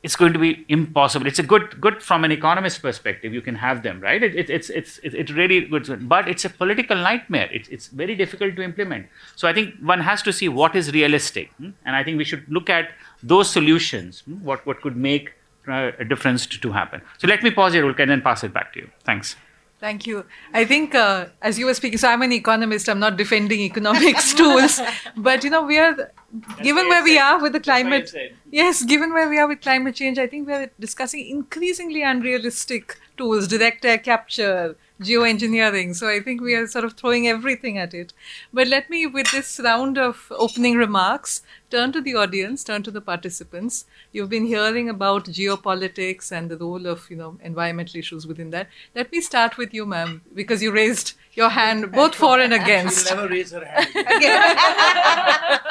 it's 0.03 0.17
going 0.17 0.33
to 0.33 0.39
be 0.39 0.65
impossible. 0.69 1.27
It's 1.27 1.41
a 1.41 1.43
good 1.43 1.81
good 1.81 2.03
from 2.03 2.25
an 2.25 2.33
economist 2.33 2.81
perspective. 2.83 3.35
You 3.35 3.41
can 3.41 3.57
have 3.57 3.83
them, 3.83 4.01
right? 4.01 4.23
It, 4.23 4.35
it, 4.37 4.49
it's 4.49 4.71
it's 4.71 4.99
it's 5.03 5.31
really 5.33 5.61
good, 5.63 6.09
but 6.09 6.29
it's 6.29 6.45
a 6.45 6.51
political 6.51 6.97
nightmare. 6.97 7.49
It's 7.53 7.69
it's 7.69 7.89
very 7.89 8.15
difficult 8.15 8.55
to 8.57 8.63
implement. 8.63 9.09
So 9.35 9.49
I 9.49 9.53
think 9.53 9.75
one 9.81 10.01
has 10.01 10.23
to 10.23 10.33
see 10.33 10.49
what 10.49 10.77
is 10.77 10.93
realistic, 10.93 11.51
hmm? 11.59 11.71
and 11.85 11.97
I 11.97 12.05
think 12.05 12.17
we 12.17 12.25
should 12.25 12.49
look 12.49 12.71
at 12.71 12.93
those 13.23 13.51
solutions. 13.51 14.21
Hmm? 14.21 14.45
What 14.45 14.65
what 14.67 14.81
could 14.83 14.97
make 14.97 15.33
uh, 15.67 15.91
a 15.99 16.05
difference 16.05 16.47
to, 16.47 16.61
to 16.61 16.73
happen. 16.73 17.03
So 17.19 17.29
let 17.29 17.43
me 17.43 17.51
pause 17.51 17.75
here, 17.75 17.85
Ulka, 17.85 18.01
and 18.01 18.11
then 18.11 18.23
pass 18.23 18.45
it 18.45 18.55
back 18.55 18.73
to 18.75 18.81
you. 18.81 18.91
Thanks. 19.05 19.37
Thank 19.81 20.07
you. 20.09 20.25
I 20.53 20.65
think 20.65 20.95
uh, 20.95 21.27
as 21.41 21.59
you 21.59 21.67
were 21.67 21.75
speaking, 21.75 21.99
so 21.99 22.09
I'm 22.09 22.23
an 22.23 22.33
economist. 22.33 22.89
I'm 22.89 22.99
not 22.99 23.17
defending 23.17 23.61
economics 23.71 24.35
tools, 24.35 24.81
but 25.17 25.45
you 25.45 25.51
know 25.51 25.63
we 25.63 25.79
are 25.79 25.95
That's 25.95 26.61
given 26.61 26.89
where 26.89 27.05
we 27.05 27.17
are 27.17 27.41
with 27.41 27.53
the 27.53 27.61
climate. 27.61 28.13
Yes, 28.51 28.85
given 28.85 29.13
where 29.13 29.29
we 29.29 29.39
are 29.39 29.47
with 29.47 29.61
climate 29.61 29.95
change, 29.95 30.19
I 30.19 30.27
think 30.27 30.49
we 30.49 30.53
are 30.55 30.71
discussing 30.81 31.29
increasingly 31.29 32.03
unrealistic 32.03 32.99
tools, 33.19 33.49
direct 33.49 33.85
air 33.85 33.99
capture, 33.99 34.77
geoengineering. 35.01 35.95
So 35.95 36.09
I 36.09 36.21
think 36.21 36.41
we 36.41 36.55
are 36.55 36.67
sort 36.67 36.85
of 36.85 36.95
throwing 36.95 37.29
everything 37.29 37.79
at 37.79 37.95
it. 37.95 38.13
But 38.53 38.69
let 38.69 38.89
me, 38.91 39.07
with 39.07 39.31
this 39.31 39.61
round 39.63 39.99
of 39.99 40.27
opening 40.31 40.77
remarks, 40.77 41.43
turn 41.71 41.93
to 41.93 42.01
the 42.01 42.15
audience, 42.15 42.65
turn 42.65 42.83
to 42.85 42.91
the 42.91 43.01
participants. 43.01 43.85
You've 44.13 44.31
been 44.31 44.47
hearing 44.47 44.89
about 44.89 45.27
geopolitics 45.27 46.33
and 46.33 46.51
the 46.51 46.57
role 46.57 46.87
of 46.87 47.11
you 47.11 47.17
know 47.17 47.39
environmental 47.43 47.99
issues 47.99 48.27
within 48.27 48.51
that. 48.51 48.69
Let 48.95 49.13
me 49.13 49.21
start 49.21 49.57
with 49.59 49.75
you, 49.75 49.87
ma'am, 49.87 50.23
because 50.35 50.63
you 50.63 50.73
raised 50.73 51.15
your 51.39 51.49
hand 51.51 51.93
both 51.93 52.15
for 52.15 52.41
and 52.41 52.53
against. 52.53 53.07
She'll 53.09 53.17
never 53.17 53.29
raise 53.29 53.53
her 53.53 53.65
hand 53.65 53.89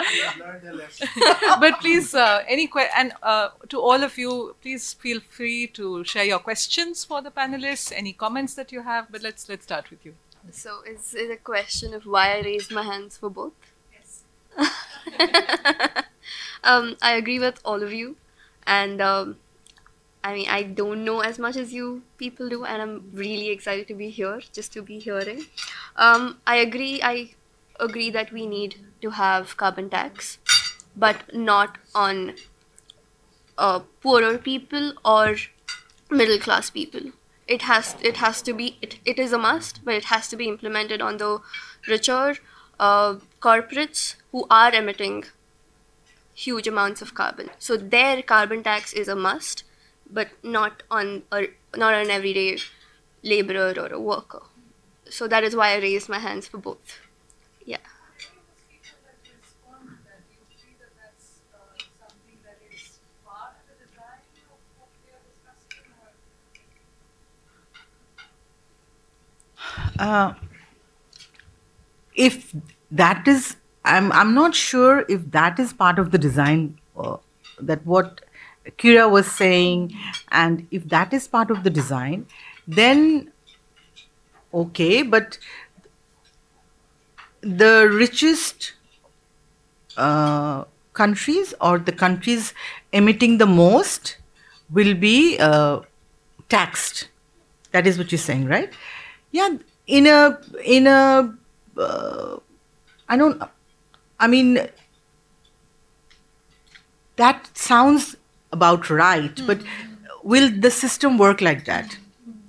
but 1.60 1.80
please, 1.80 2.14
uh, 2.16 2.44
any 2.48 2.68
que- 2.68 2.90
and 2.96 3.14
uh, 3.22 3.50
to 3.70 3.80
all 3.80 4.04
of 4.04 4.18
you, 4.18 4.56
please 4.62 4.94
feel 4.94 5.20
free 5.20 5.68
to 5.80 6.04
share 6.04 6.24
your 6.24 6.40
questions 6.40 7.04
for 7.06 7.22
the 7.22 7.32
panelists. 7.32 7.92
Any 7.96 8.14
comments 8.14 8.54
that 8.56 8.72
you 8.72 8.82
have. 8.84 9.12
But 9.12 9.22
let's 9.22 9.48
let's 9.50 9.64
start 9.64 9.90
with 9.92 10.06
you. 10.06 10.16
So, 10.52 10.82
is 10.84 11.14
it 11.14 11.30
a 11.32 11.38
question 11.38 11.94
of 11.94 12.06
why 12.06 12.38
I 12.38 12.42
raised 12.42 12.72
my 12.72 12.84
hands 12.84 13.18
for 13.18 13.30
both? 13.30 13.54
Yes. 13.94 14.24
um, 16.64 16.96
I 17.02 17.16
agree 17.16 17.40
with 17.40 17.60
all 17.66 17.84
of 17.84 17.94
you, 17.94 18.18
and 18.66 19.02
um, 19.02 19.38
I 20.24 20.34
mean, 20.34 20.50
I 20.50 20.64
don't 20.64 21.06
know 21.06 21.20
as 21.22 21.40
much 21.40 21.56
as 21.56 21.74
you 21.74 22.04
people 22.18 22.50
do, 22.50 22.66
and 22.66 22.82
I'm 22.82 23.12
really 23.14 23.50
excited 23.50 23.88
to 23.88 23.94
be 23.94 24.10
here, 24.10 24.42
just 24.52 24.74
to 24.74 24.82
be 24.82 25.00
hearing. 25.00 25.46
Um, 25.96 26.40
I 26.46 26.58
agree. 26.58 27.02
I 27.02 27.32
agree 27.80 28.10
that 28.10 28.32
we 28.32 28.46
need 28.46 28.76
to 29.02 29.12
have 29.12 29.56
carbon 29.58 29.90
tax, 29.90 30.40
but 30.96 31.34
not 31.34 31.78
on 31.96 32.36
uh, 33.58 33.80
poorer 34.02 34.38
people 34.38 34.94
or 35.06 35.36
middle 36.10 36.40
class 36.40 36.70
people. 36.70 37.12
It 37.48 37.62
has 37.64 37.96
it 38.02 38.18
has 38.18 38.42
to 38.42 38.54
be 38.54 38.78
it, 38.82 39.00
it 39.06 39.20
is 39.20 39.32
a 39.32 39.38
must, 39.38 39.86
but 39.86 39.94
it 39.94 40.06
has 40.06 40.28
to 40.30 40.36
be 40.36 40.48
implemented 40.48 41.02
on 41.02 41.18
the 41.18 41.40
richer 41.88 42.38
uh, 42.80 43.16
corporates 43.42 44.16
who 44.32 44.46
are 44.50 44.74
emitting 44.74 45.26
huge 46.34 46.68
amounts 46.68 47.02
of 47.02 47.14
carbon. 47.14 47.50
So 47.58 47.78
their 47.78 48.22
carbon 48.22 48.64
tax 48.64 48.94
is 48.94 49.08
a 49.08 49.16
must, 49.16 49.64
but 50.10 50.30
not 50.44 50.84
on 50.90 51.24
a 51.32 51.48
not 51.76 51.94
an 51.94 52.10
everyday 52.10 52.58
laborer 53.24 53.74
or 53.78 53.88
a 53.94 54.00
worker. 54.00 54.42
So 55.10 55.28
that 55.28 55.44
is 55.44 55.56
why 55.56 55.74
I 55.74 55.78
raised 55.78 56.10
my 56.10 56.20
hands 56.20 56.48
for 56.48 56.58
both. 56.58 57.00
Yeah. 57.66 57.80
Uh, 70.00 70.34
if 72.16 72.54
that 72.92 73.28
is, 73.28 73.56
I'm 73.86 74.12
I'm 74.12 74.34
not 74.34 74.56
sure 74.56 75.06
if 75.08 75.32
that 75.32 75.60
is 75.60 75.74
part 75.74 76.00
of 76.00 76.12
the 76.12 76.18
design. 76.18 76.80
Uh, 76.98 77.18
that 77.60 77.86
what 77.86 78.22
Kira 78.78 79.10
was 79.10 79.30
saying, 79.32 79.94
and 80.32 80.68
if 80.72 80.88
that 80.90 81.14
is 81.14 81.28
part 81.28 81.52
of 81.52 81.64
the 81.64 81.70
design, 81.70 82.26
then 82.68 83.32
okay, 84.54 85.04
but 85.04 85.38
the 87.42 87.90
richest 87.92 88.74
uh, 89.98 90.66
countries 90.94 91.54
or 91.62 91.80
the 91.80 91.92
countries 91.92 92.54
emitting 92.92 93.38
the 93.38 93.46
most 93.46 94.18
will 94.72 94.94
be 94.94 95.38
uh, 95.40 95.80
taxed. 96.50 97.08
That 97.72 97.88
is 97.88 97.98
what 97.98 98.12
you're 98.12 98.20
saying, 98.20 98.46
right? 98.46 98.74
Yeah, 99.32 99.58
in 99.86 100.08
a 100.08 100.40
in 100.64 100.88
a 100.88 101.34
uh, 101.78 102.38
I 103.10 103.18
don't. 103.18 103.42
I 104.20 104.28
mean, 104.28 104.68
that 107.16 107.50
sounds 107.56 108.16
about 108.52 108.90
right, 108.90 109.38
hmm. 109.40 109.48
but 109.48 109.62
will 110.24 110.50
the 110.50 110.72
system 110.72 111.18
work 111.18 111.42
like 111.42 111.66
that? 111.66 111.98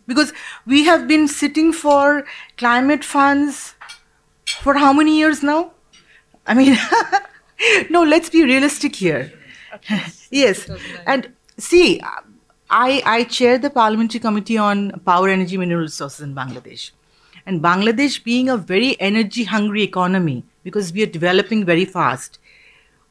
Because 0.07 0.33
we 0.67 0.85
have 0.85 1.07
been 1.07 1.29
sitting 1.29 1.73
for 1.73 2.25
climate 2.57 3.05
funds 3.05 3.75
for 4.63 4.75
how 4.75 4.93
many 4.93 5.19
years 5.19 5.43
now? 5.43 5.73
I 6.47 6.55
mean, 6.55 6.79
no, 7.91 8.03
let's 8.03 8.31
be 8.31 8.43
realistic 8.43 8.97
here. 8.97 9.33
yes, 10.31 10.71
and 11.07 11.31
see, 11.59 12.01
I, 12.71 13.03
I 13.05 13.25
chair 13.25 13.59
the 13.59 13.71
parliamentary 13.71 14.21
committee 14.21 14.59
on 14.59 15.01
power, 15.05 15.29
energy, 15.29 15.57
mineral 15.57 15.83
resources 15.83 16.21
in 16.21 16.35
Bangladesh. 16.35 16.91
And 17.47 17.63
Bangladesh 17.63 18.23
being 18.23 18.49
a 18.49 18.57
very 18.57 19.01
energy 19.01 19.45
hungry 19.45 19.83
economy, 19.83 20.45
because 20.65 20.93
we 20.93 21.03
are 21.03 21.07
developing 21.07 21.65
very 21.65 21.85
fast, 21.85 22.39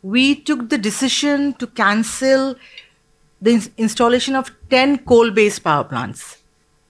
we 0.04 0.36
took 0.36 0.70
the 0.70 0.78
decision 0.78 1.54
to 1.56 1.68
cancel 1.68 2.56
the 3.42 3.52
ins- 3.52 3.70
installation 3.78 4.36
of 4.36 4.52
10 4.70 5.00
coal 5.00 5.32
based 5.32 5.64
power 5.64 5.84
plants 5.84 6.38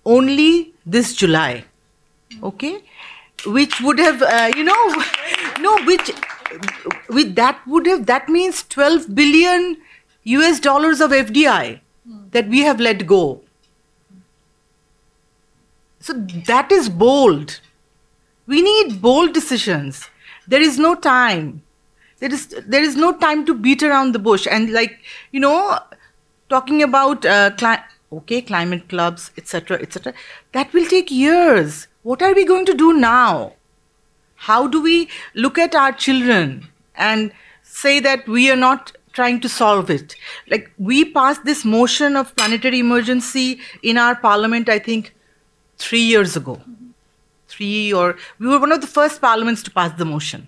only 0.05 0.73
this 0.85 1.13
July. 1.13 1.65
Okay? 2.41 2.81
Which 3.45 3.79
would 3.81 3.99
have, 3.99 4.21
uh, 4.21 4.51
you 4.55 4.63
know, 4.63 5.03
no, 5.59 5.77
which, 5.85 6.11
with 7.09 7.35
that 7.35 7.59
would 7.67 7.85
have, 7.85 8.05
that 8.05 8.29
means 8.29 8.63
12 8.63 9.13
billion 9.13 9.77
US 10.23 10.59
dollars 10.59 11.01
of 11.01 11.11
FDI 11.11 11.79
that 12.31 12.47
we 12.47 12.61
have 12.61 12.79
let 12.79 13.05
go. 13.05 13.41
So 15.99 16.13
that 16.47 16.71
is 16.71 16.89
bold. 16.89 17.59
We 18.45 18.61
need 18.61 19.01
bold 19.01 19.33
decisions. 19.33 20.09
There 20.47 20.61
is 20.61 20.79
no 20.79 20.95
time. 20.95 21.61
There 22.19 22.33
is 22.33 22.47
there 22.65 22.83
is 22.83 22.95
no 22.95 23.11
time 23.17 23.45
to 23.45 23.53
beat 23.53 23.83
around 23.83 24.13
the 24.13 24.19
bush 24.19 24.47
and 24.49 24.71
like 24.73 24.99
you 25.31 25.39
know, 25.39 25.79
talking 26.49 26.81
about 26.81 27.25
uh, 27.25 27.51
cli- 27.51 27.83
okay 28.11 28.41
climate 28.41 28.89
clubs 28.89 29.29
etc 29.37 29.79
etc. 29.81 30.13
That 30.53 30.73
will 30.73 30.87
take 30.87 31.11
years. 31.11 31.87
What 32.01 32.21
are 32.23 32.33
we 32.33 32.45
going 32.45 32.65
to 32.65 32.73
do 32.73 32.93
now? 32.93 33.53
How 34.35 34.65
do 34.67 34.81
we 34.81 35.09
look 35.35 35.57
at 35.57 35.75
our 35.75 35.91
children 35.91 36.67
and 36.95 37.31
say 37.63 37.99
that 37.99 38.27
we 38.27 38.49
are 38.49 38.55
not 38.55 38.93
trying 39.13 39.39
to 39.41 39.49
solve 39.49 39.89
it? 39.91 40.15
Like 40.47 40.71
we 40.77 41.05
passed 41.05 41.45
this 41.45 41.63
motion 41.65 42.15
of 42.15 42.35
planetary 42.35 42.79
emergency 42.79 43.59
in 43.83 43.97
our 43.97 44.15
parliament, 44.15 44.69
I 44.69 44.79
think, 44.79 45.13
three 45.77 46.01
years 46.01 46.35
ago. 46.35 46.61
Three 47.47 47.93
or 47.93 48.17
we 48.39 48.47
were 48.47 48.59
one 48.59 48.71
of 48.71 48.81
the 48.81 48.87
first 48.87 49.21
parliaments 49.21 49.61
to 49.63 49.71
pass 49.71 49.97
the 49.97 50.05
motion 50.05 50.47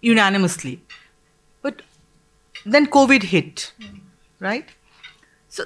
unanimously. 0.00 0.80
But 1.62 1.82
then 2.64 2.86
COVID 2.86 3.24
hit, 3.24 3.72
right? 4.40 4.68
So 5.48 5.64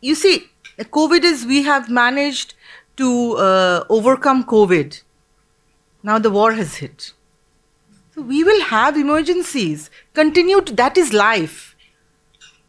you 0.00 0.14
see, 0.14 0.50
COVID 0.78 1.22
is 1.22 1.44
we 1.46 1.62
have 1.62 1.88
managed 1.88 2.54
to 2.96 3.36
uh, 3.36 3.84
overcome 3.88 4.44
COVID. 4.44 5.02
Now 6.02 6.18
the 6.18 6.30
war 6.30 6.52
has 6.52 6.76
hit. 6.76 7.12
So 8.14 8.22
we 8.22 8.44
will 8.44 8.60
have 8.62 8.96
emergencies. 8.96 9.90
Continue 10.12 10.60
to, 10.60 10.72
that 10.74 10.96
is 10.96 11.12
life. 11.12 11.74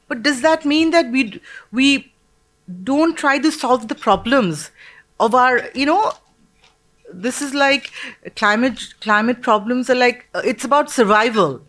But 0.08 0.23
does 0.23 0.41
that 0.41 0.65
mean 0.65 0.91
that 0.91 1.12
we 1.12 1.41
we 1.71 2.13
don't 2.84 3.15
try 3.15 3.38
to 3.39 3.51
solve 3.51 3.88
the 3.88 3.95
problems 3.95 4.71
of 5.19 5.36
our 5.36 5.69
you 5.73 5.86
know 5.86 6.13
this 7.13 7.41
is 7.41 7.53
like 7.53 7.91
climate 8.35 8.79
climate 9.01 9.41
problems 9.41 9.89
are 9.89 9.95
like 9.95 10.25
uh, 10.33 10.41
it's 10.43 10.63
about 10.65 10.89
survival 10.89 11.61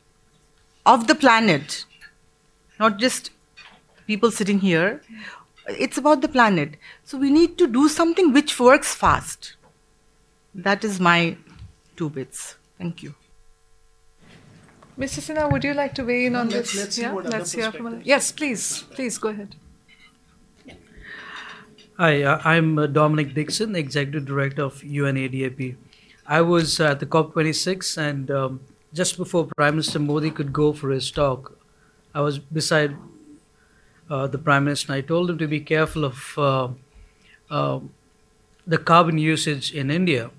of 0.85 1.07
the 1.07 1.15
planet 1.15 1.85
not 2.81 2.99
just 2.99 3.31
people 4.07 4.31
sitting 4.31 4.61
here 4.61 5.03
it's 5.69 5.99
about 5.99 6.21
the 6.23 6.29
planet 6.29 6.77
so 7.05 7.19
we 7.19 7.31
need 7.31 7.59
to 7.59 7.67
do 7.67 7.89
something 7.89 8.33
which 8.33 8.59
works 8.61 8.95
fast 8.95 9.55
that 10.55 10.85
is 10.85 10.99
my 11.01 11.37
two 11.97 12.09
bits 12.11 12.57
thank 12.79 13.03
you 13.03 13.15
Mr. 14.99 15.21
Sinha, 15.21 15.53
would 15.53 15.63
you 15.63 15.75
like 15.75 15.95
to 15.97 16.05
weigh 16.05 16.25
in 16.25 16.35
on 16.35 16.49
let's- 16.49 16.73
this? 16.73 16.81
let's 16.83 16.95
see 16.97 17.03
yeah, 17.03 17.13
what 17.13 17.27
let's 17.27 17.53
hear 17.53 17.71
from. 17.71 17.83
perspectives. 17.85 18.07
Yes, 18.07 18.33
please, 18.33 18.83
please 18.95 19.19
go 19.19 19.29
ahead. 19.29 19.55
Hi, 21.99 22.23
uh, 22.25 22.43
I'm 22.45 22.79
uh, 22.79 22.87
Dominic 22.89 23.33
Dixon, 23.33 23.75
Executive 23.75 24.27
Director 24.27 24.65
of 24.65 24.83
UNADAP. 24.83 25.77
I 26.27 26.43
was 26.43 26.79
at 26.79 27.01
the 27.01 27.07
COP26, 27.07 27.97
and 27.97 28.31
um, 28.31 28.61
just 28.93 29.17
before 29.17 29.49
Prime 29.57 29.77
Minister 29.77 29.99
Modi 29.99 30.31
could 30.31 30.53
go 30.53 30.75
for 30.75 30.91
his 30.91 31.11
talk, 31.11 31.57
I 32.15 32.21
was 32.21 32.39
beside 32.39 32.97
uh, 34.11 34.27
the 34.27 34.37
Prime 34.37 34.67
Minister, 34.67 34.93
and 34.93 34.99
I 34.99 35.07
told 35.07 35.31
him 35.31 35.39
to 35.39 35.49
be 35.49 35.59
careful 35.59 36.05
of 36.05 36.35
uh, 36.37 36.69
uh, 37.51 37.81
the 38.67 38.77
carbon 38.77 39.17
usage 39.17 39.73
in 39.73 39.91
India. 39.91 40.31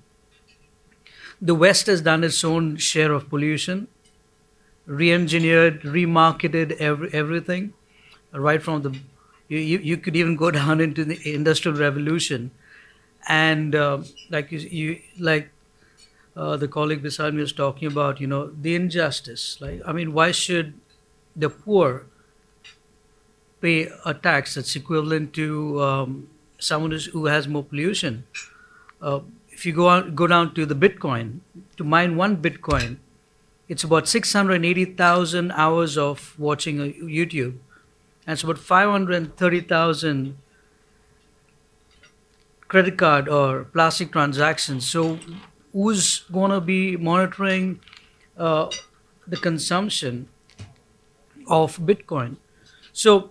The 1.42 1.56
West 1.56 1.88
has 1.88 2.02
done 2.02 2.22
its 2.22 2.44
own 2.44 2.76
share 2.76 3.10
of 3.10 3.28
pollution, 3.28 3.88
re 4.86 5.12
engineered, 5.12 5.82
remarketed 5.82 6.76
every, 6.76 7.12
everything, 7.12 7.72
right 8.32 8.62
from 8.62 8.82
the 8.82 8.96
you, 9.48 9.58
you, 9.58 9.78
you 9.78 9.96
could 9.96 10.16
even 10.16 10.36
go 10.36 10.50
down 10.50 10.80
into 10.80 11.04
the 11.04 11.18
industrial 11.34 11.76
revolution 11.76 12.50
and 13.28 13.74
uh, 13.74 13.98
like 14.30 14.52
you, 14.52 14.58
you 14.58 15.00
like 15.18 15.50
uh, 16.36 16.56
the 16.56 16.68
colleague 16.68 17.02
beside 17.02 17.34
me 17.34 17.40
was 17.40 17.52
talking 17.52 17.88
about 17.88 18.20
you 18.20 18.26
know 18.26 18.50
the 18.50 18.74
injustice. 18.74 19.58
Like 19.60 19.82
i 19.86 19.92
mean 19.92 20.12
why 20.12 20.30
should 20.32 20.74
the 21.36 21.50
poor 21.50 22.06
pay 23.60 23.88
a 24.04 24.14
tax 24.14 24.54
that's 24.54 24.74
equivalent 24.76 25.32
to 25.34 25.82
um, 25.82 26.28
someone 26.58 26.92
who 27.12 27.26
has 27.26 27.48
more 27.48 27.64
pollution? 27.64 28.24
Uh, 29.00 29.20
if 29.50 29.66
you 29.66 29.72
go 29.72 29.88
on 29.88 30.14
go 30.14 30.26
down 30.26 30.54
to 30.54 30.64
the 30.64 30.74
bitcoin 30.74 31.40
to 31.76 31.82
mine 31.82 32.16
one 32.16 32.36
bitcoin 32.36 32.98
it's 33.68 33.84
about 33.84 34.08
680000 34.08 35.50
hours 35.50 35.98
of 35.98 36.38
watching 36.38 36.76
youtube 36.94 37.56
it's 38.32 38.42
about 38.42 38.58
530,000 38.58 40.36
credit 42.68 42.98
card 42.98 43.28
or 43.28 43.64
plastic 43.64 44.12
transactions. 44.12 44.86
So, 44.86 45.18
who's 45.72 46.20
going 46.30 46.50
to 46.50 46.60
be 46.60 46.96
monitoring 46.96 47.80
uh, 48.36 48.70
the 49.26 49.36
consumption 49.36 50.28
of 51.46 51.78
Bitcoin? 51.78 52.36
So, 52.92 53.30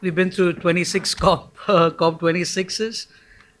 we've 0.00 0.14
been 0.14 0.30
through 0.30 0.54
26 0.54 1.14
COP 1.24 1.56
uh, 1.68 1.90
COP 1.90 2.20
26s. 2.20 3.06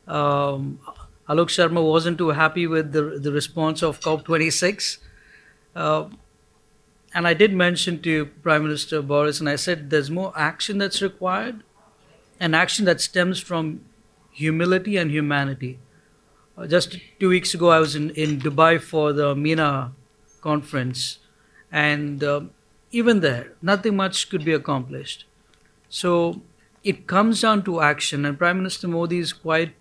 Um, 0.06 0.80
Alok 1.28 1.48
Sharma 1.48 1.82
wasn't 1.82 2.18
too 2.18 2.30
happy 2.30 2.66
with 2.66 2.92
the 2.92 3.18
the 3.18 3.32
response 3.32 3.82
of 3.82 4.00
COP 4.00 4.24
26. 4.24 4.98
Uh, 5.74 6.08
and 7.14 7.26
I 7.28 7.34
did 7.34 7.54
mention 7.54 8.02
to 8.02 8.26
Prime 8.42 8.64
Minister 8.64 9.00
Boris, 9.00 9.40
and 9.40 9.48
I 9.48 9.56
said 9.56 9.90
there's 9.90 10.10
more 10.10 10.32
action 10.36 10.78
that's 10.78 11.00
required, 11.00 11.62
and 12.40 12.54
action 12.54 12.84
that 12.86 13.00
stems 13.00 13.38
from 13.40 13.80
humility 14.32 14.96
and 14.96 15.10
humanity. 15.10 15.78
Uh, 16.58 16.66
just 16.66 16.98
two 17.20 17.28
weeks 17.28 17.54
ago, 17.54 17.70
I 17.70 17.78
was 17.78 17.94
in, 17.94 18.10
in 18.10 18.40
Dubai 18.40 18.80
for 18.80 19.12
the 19.12 19.34
MENA 19.34 19.92
conference, 20.40 21.18
and 21.72 22.22
um 22.24 22.50
even 22.94 23.20
there, 23.20 23.52
nothing 23.60 23.96
much 23.96 24.30
could 24.30 24.44
be 24.44 24.52
accomplished. 24.52 25.24
So 25.88 26.42
it 26.84 27.08
comes 27.08 27.40
down 27.40 27.64
to 27.64 27.80
action, 27.80 28.24
and 28.24 28.38
Prime 28.38 28.58
Minister 28.58 28.86
Modi 28.86 29.18
is 29.18 29.32
quite 29.32 29.74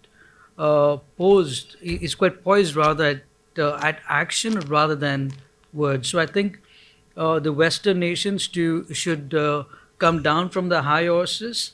uh, 0.58 0.98
posed, 1.15 1.76
quite 2.17 2.43
poised 2.43 2.76
rather 2.76 3.06
at, 3.06 3.24
uh, 3.60 3.78
at 3.84 4.00
action 4.10 4.60
rather 4.62 4.96
than 4.96 5.34
words. 5.72 6.10
So 6.10 6.17
I 6.17 6.26
think 6.26 6.60
uh, 7.15 7.39
the 7.39 7.54
Western 7.54 7.99
nations 7.99 8.47
to 8.49 8.91
should 8.93 9.34
uh, 9.34 9.63
come 9.99 10.21
down 10.23 10.49
from 10.49 10.69
the 10.69 10.84
high 10.84 11.06
horses 11.06 11.73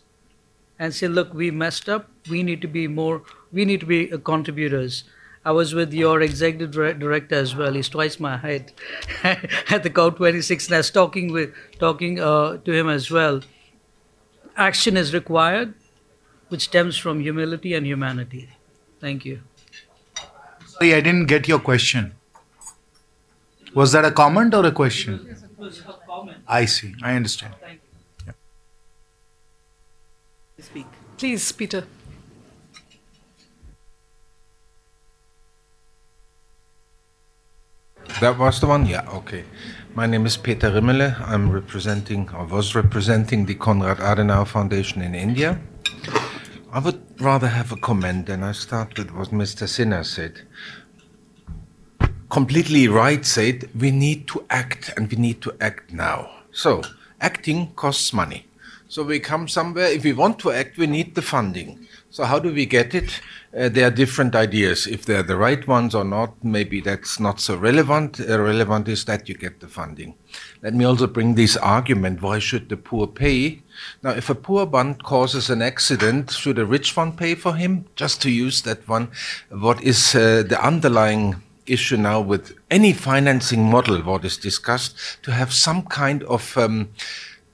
and 0.78 0.94
say, 0.94 1.08
look, 1.08 1.34
we 1.34 1.52
messed 1.52 1.90
up. 1.90 2.10
We 2.30 2.44
need 2.44 2.62
to 2.62 2.68
be 2.68 2.88
more. 2.88 3.24
We 3.52 3.66
need 3.66 3.82
to 3.82 3.86
be 3.86 4.12
uh, 4.12 4.18
contributors. 4.18 5.04
I 5.46 5.52
was 5.52 5.74
with 5.74 5.94
your 5.94 6.22
executive 6.22 6.72
director 6.72 7.36
as 7.36 7.56
well. 7.56 7.74
He's 7.74 7.90
twice 7.90 8.20
my 8.20 8.38
height 8.38 8.74
at 9.24 9.84
the 9.84 9.90
COP26, 9.90 10.68
and 10.68 10.76
I 10.76 10.78
was 10.80 10.92
talking 10.92 11.32
with 11.32 11.54
talking 11.80 12.20
uh, 12.20 12.58
to 12.58 12.72
him 12.72 12.90
as 12.90 13.10
well. 13.10 13.42
Action 14.58 14.98
is 14.98 15.14
required, 15.14 15.74
which 16.50 16.64
stems 16.64 16.98
from 16.98 17.22
humility 17.22 17.74
and 17.74 17.86
humanity. 17.86 18.50
Thank 19.00 19.24
you. 19.24 19.42
Sorry, 20.68 20.94
I 20.94 21.00
didn't 21.00 21.28
get 21.28 21.48
your 21.48 21.60
question. 21.60 22.19
Was 23.76 23.92
that 23.92 24.06
a 24.06 24.12
comment 24.12 24.54
or 24.54 24.66
a 24.66 24.72
question? 24.72 25.36
I 26.48 26.66
see. 26.66 26.96
I 27.04 27.16
understand. 27.16 27.54
Yeah. 28.26 28.34
Speak. 30.60 30.88
Please, 31.18 31.52
Peter. 31.52 31.84
That 38.22 38.38
was 38.38 38.60
the 38.60 38.68
one? 38.68 38.86
Yeah, 38.86 39.08
okay. 39.12 39.46
My 39.96 40.06
name 40.06 40.26
is 40.26 40.36
Peter 40.36 40.70
Rimmele. 40.72 41.20
I'm 41.22 41.50
representing, 41.50 42.30
I 42.34 42.44
was 42.44 42.76
representing, 42.76 43.46
the 43.46 43.56
Konrad 43.56 43.98
Adenauer 44.00 44.46
Foundation 44.46 45.02
in 45.02 45.16
India. 45.16 45.60
I 46.72 46.80
would 46.80 47.02
rather 47.22 47.48
have 47.48 47.72
a 47.72 47.78
comment, 47.78 48.28
and 48.28 48.44
I 48.44 48.52
start 48.52 48.98
with 48.98 49.12
what 49.12 49.30
Mr. 49.30 49.68
Sinha 49.68 50.06
said. 50.06 50.42
Completely 52.30 52.88
right 52.88 53.26
said, 53.26 53.70
we 53.78 53.92
need 53.92 54.28
to 54.28 54.46
act, 54.50 54.92
and 54.96 55.10
we 55.10 55.18
need 55.18 55.42
to 55.42 55.52
act 55.60 55.92
now. 55.92 56.30
So, 56.52 56.84
acting 57.20 57.72
costs 57.76 58.14
money. 58.14 58.46
So 58.88 59.04
we 59.04 59.20
come 59.20 59.48
somewhere, 59.48 59.86
if 59.86 60.04
we 60.04 60.14
want 60.14 60.40
to 60.40 60.52
act, 60.52 60.80
we 60.80 60.88
need 60.88 61.14
the 61.14 61.22
funding. 61.22 61.88
So 62.10 62.24
how 62.24 62.40
do 62.40 62.52
we 62.52 62.66
get 62.66 62.96
it? 62.96 63.22
Uh, 63.56 63.70
there 63.70 63.86
are 63.86 63.92
different 63.92 64.36
ideas. 64.36 64.88
If 64.88 65.06
they're 65.06 65.22
the 65.22 65.38
right 65.38 65.68
ones 65.68 65.94
or 65.94 66.04
not, 66.04 66.44
maybe 66.44 66.82
that's 66.82 67.20
not 67.20 67.40
so 67.40 67.56
relevant. 67.56 68.20
Uh, 68.20 68.40
relevant 68.40 68.88
is 68.88 69.06
that 69.06 69.30
you 69.30 69.36
get 69.36 69.60
the 69.60 69.68
funding. 69.68 70.16
Let 70.64 70.74
me 70.74 70.86
also 70.86 71.06
bring 71.06 71.36
this 71.36 71.56
argument, 71.56 72.24
why 72.24 72.40
should 72.40 72.68
the 72.68 72.78
poor 72.78 73.06
pay? 73.06 73.62
Now, 74.02 74.12
if 74.12 74.28
a 74.32 74.36
poor 74.36 74.66
one 74.66 74.96
causes 74.96 75.52
an 75.52 75.62
accident, 75.62 76.32
should 76.32 76.58
a 76.58 76.66
rich 76.66 76.98
one 76.98 77.12
pay 77.12 77.36
for 77.36 77.54
him? 77.56 77.86
Just 77.96 78.24
to 78.24 78.32
use 78.32 78.64
that 78.64 78.88
one, 78.88 79.10
what 79.52 79.84
is 79.84 80.16
uh, 80.16 80.44
the 80.48 80.60
underlying 80.66 81.44
issue 81.70 81.98
now 81.98 82.22
with 82.22 82.58
any 82.70 82.94
financing 82.94 83.64
model, 83.70 84.02
what 84.02 84.26
is 84.26 84.38
discussed, 84.38 84.96
to 85.24 85.32
have 85.32 85.54
some 85.54 85.84
kind 85.84 86.24
of 86.24 86.58
um, 86.58 86.90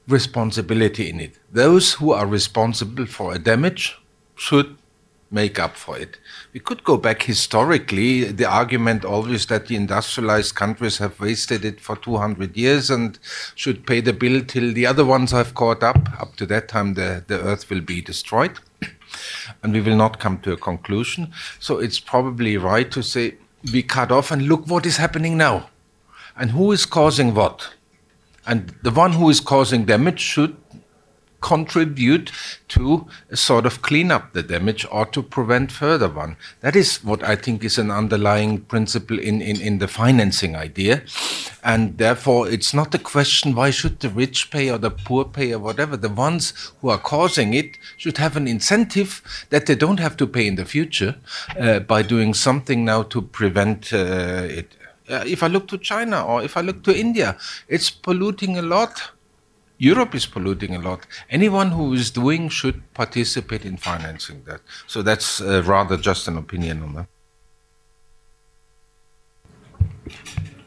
responsibility 0.08 1.10
in 1.10 1.20
it. 1.20 1.36
Those 1.52 1.94
who 1.94 2.12
are 2.12 2.28
responsible 2.28 3.06
for 3.06 3.34
a 3.34 3.40
damage 3.40 3.98
should 4.36 4.78
make 5.32 5.60
up 5.60 5.76
for 5.76 5.98
it. 5.98 6.18
We 6.54 6.60
could 6.60 6.84
go 6.84 6.98
back 6.98 7.24
historically. 7.24 8.24
The 8.24 8.46
argument 8.46 9.04
always 9.04 9.46
that 9.48 9.68
the 9.68 9.76
industrialized 9.76 10.56
countries 10.56 10.98
have 11.00 11.20
wasted 11.20 11.66
it 11.66 11.82
for 11.82 11.96
200 11.96 12.56
years 12.56 12.90
and 12.90 13.20
should 13.56 13.86
pay 13.86 14.02
the 14.02 14.14
bill 14.14 14.42
till 14.46 14.74
the 14.74 14.86
other 14.86 15.04
ones 15.04 15.32
have 15.32 15.56
caught 15.56 15.84
up. 15.84 16.22
Up 16.22 16.36
to 16.38 16.46
that 16.48 16.68
time, 16.68 16.94
the, 16.94 17.24
the 17.28 17.42
earth 17.42 17.70
will 17.70 17.82
be 17.82 18.02
destroyed 18.02 18.60
and 19.64 19.74
we 19.74 19.82
will 19.82 19.96
not 19.96 20.20
come 20.20 20.40
to 20.40 20.54
a 20.54 20.58
conclusion. 20.58 21.34
So 21.60 21.80
it's 21.80 22.00
probably 22.00 22.58
right 22.58 22.90
to 22.92 23.02
say 23.02 23.36
we 23.72 23.84
cut 23.84 24.12
off 24.12 24.32
and 24.32 24.44
look 24.44 24.68
what 24.68 24.86
is 24.86 24.98
happening 24.98 25.38
now 25.38 25.70
and 26.36 26.52
who 26.52 26.72
is 26.72 26.86
causing 26.86 27.34
what. 27.34 27.74
And 28.46 28.76
the 28.84 28.92
one 28.92 29.14
who 29.14 29.30
is 29.30 29.40
causing 29.40 29.86
damage 29.86 30.20
should 30.20 30.56
contribute 31.46 32.32
to 32.68 33.06
sort 33.32 33.68
of 33.68 33.84
clean 33.84 34.10
up 34.10 34.34
the 34.34 34.42
damage 34.42 34.84
or 34.92 35.06
to 35.06 35.22
prevent 35.22 35.72
further 35.72 36.10
one. 36.10 36.36
That 36.62 36.76
is 36.76 37.04
what 37.04 37.22
I 37.24 37.36
think 37.36 37.64
is 37.64 37.78
an 37.78 37.92
underlying 37.92 38.62
principle 38.62 39.20
in, 39.20 39.44
in, 39.44 39.62
in 39.62 39.78
the 39.78 39.88
financing 39.88 40.56
idea. 40.56 41.04
And 41.64 42.00
therefore, 42.00 42.50
it's 42.50 42.74
not 42.74 42.96
a 42.96 43.00
question 43.00 43.54
why 43.54 43.70
should 43.70 44.00
the 44.00 44.10
rich 44.10 44.50
pay 44.50 44.72
or 44.72 44.80
the 44.80 44.90
poor 44.90 45.24
pay 45.24 45.54
or 45.54 45.60
whatever. 45.60 45.96
The 45.96 46.10
ones 46.10 46.54
who 46.82 46.90
are 46.90 46.98
causing 46.98 47.54
it 47.54 47.78
should 47.96 48.18
have 48.18 48.36
an 48.36 48.48
incentive 48.48 49.22
that 49.52 49.68
they 49.68 49.76
don't 49.76 50.00
have 50.00 50.18
to 50.18 50.26
pay 50.26 50.48
in 50.48 50.56
the 50.56 50.66
future 50.66 51.16
uh, 51.60 51.80
by 51.82 52.02
doing 52.02 52.34
something 52.34 52.84
now 52.84 53.04
to 53.04 53.22
prevent 53.22 53.94
uh, 53.94 54.48
it. 54.50 54.76
Uh, 55.08 55.24
if 55.28 55.44
I 55.44 55.48
look 55.48 55.68
to 55.68 55.78
China 55.78 56.26
or 56.26 56.42
if 56.42 56.58
I 56.58 56.62
look 56.62 56.84
to 56.86 57.00
India, 57.06 57.38
it's 57.68 57.92
polluting 57.92 58.58
a 58.58 58.64
lot 58.64 59.12
Europe 59.78 60.16
is 60.16 60.26
polluting 60.26 60.76
a 60.76 60.80
lot. 60.80 61.06
Anyone 61.30 61.72
who 61.72 61.94
is 61.94 62.12
doing 62.12 62.50
should 62.50 62.82
participate 62.94 63.66
in 63.66 63.78
financing 63.78 64.44
that. 64.46 64.62
So 64.88 65.02
that's 65.02 65.42
uh, 65.42 65.64
rather 65.66 65.98
just 65.98 66.28
an 66.28 66.38
opinion 66.38 66.82
on 66.84 66.94
that. 66.94 67.08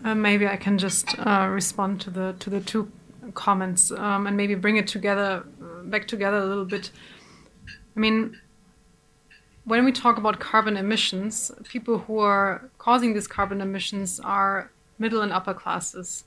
Uh, 0.05 0.15
maybe 0.15 0.47
I 0.47 0.57
can 0.57 0.79
just 0.79 1.19
uh, 1.19 1.49
respond 1.51 2.01
to 2.03 2.11
the 2.11 2.35
to 2.39 2.51
the 2.51 2.61
two 2.61 2.91
comments 3.35 3.91
um, 3.91 4.27
and 4.27 4.37
maybe 4.37 4.55
bring 4.55 4.77
it 4.77 4.87
together 4.87 5.45
uh, 5.63 5.83
back 5.85 6.07
together 6.07 6.39
a 6.39 6.47
little 6.47 6.65
bit. 6.65 6.91
I 7.97 8.01
mean, 8.01 8.39
when 9.65 9.85
we 9.85 9.93
talk 9.93 10.19
about 10.19 10.39
carbon 10.39 10.77
emissions, 10.77 11.51
people 11.65 11.99
who 11.99 12.19
are 12.19 12.71
causing 12.79 13.13
these 13.15 13.27
carbon 13.27 13.61
emissions 13.61 14.21
are 14.21 14.71
middle 14.99 15.21
and 15.21 15.33
upper 15.33 15.55
classes. 15.55 16.25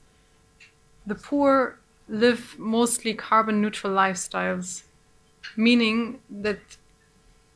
The 1.06 1.14
poor 1.14 1.78
live 2.12 2.56
mostly 2.58 3.14
carbon 3.14 3.62
neutral 3.62 3.92
lifestyles, 3.92 4.82
meaning 5.56 6.20
that 6.30 6.60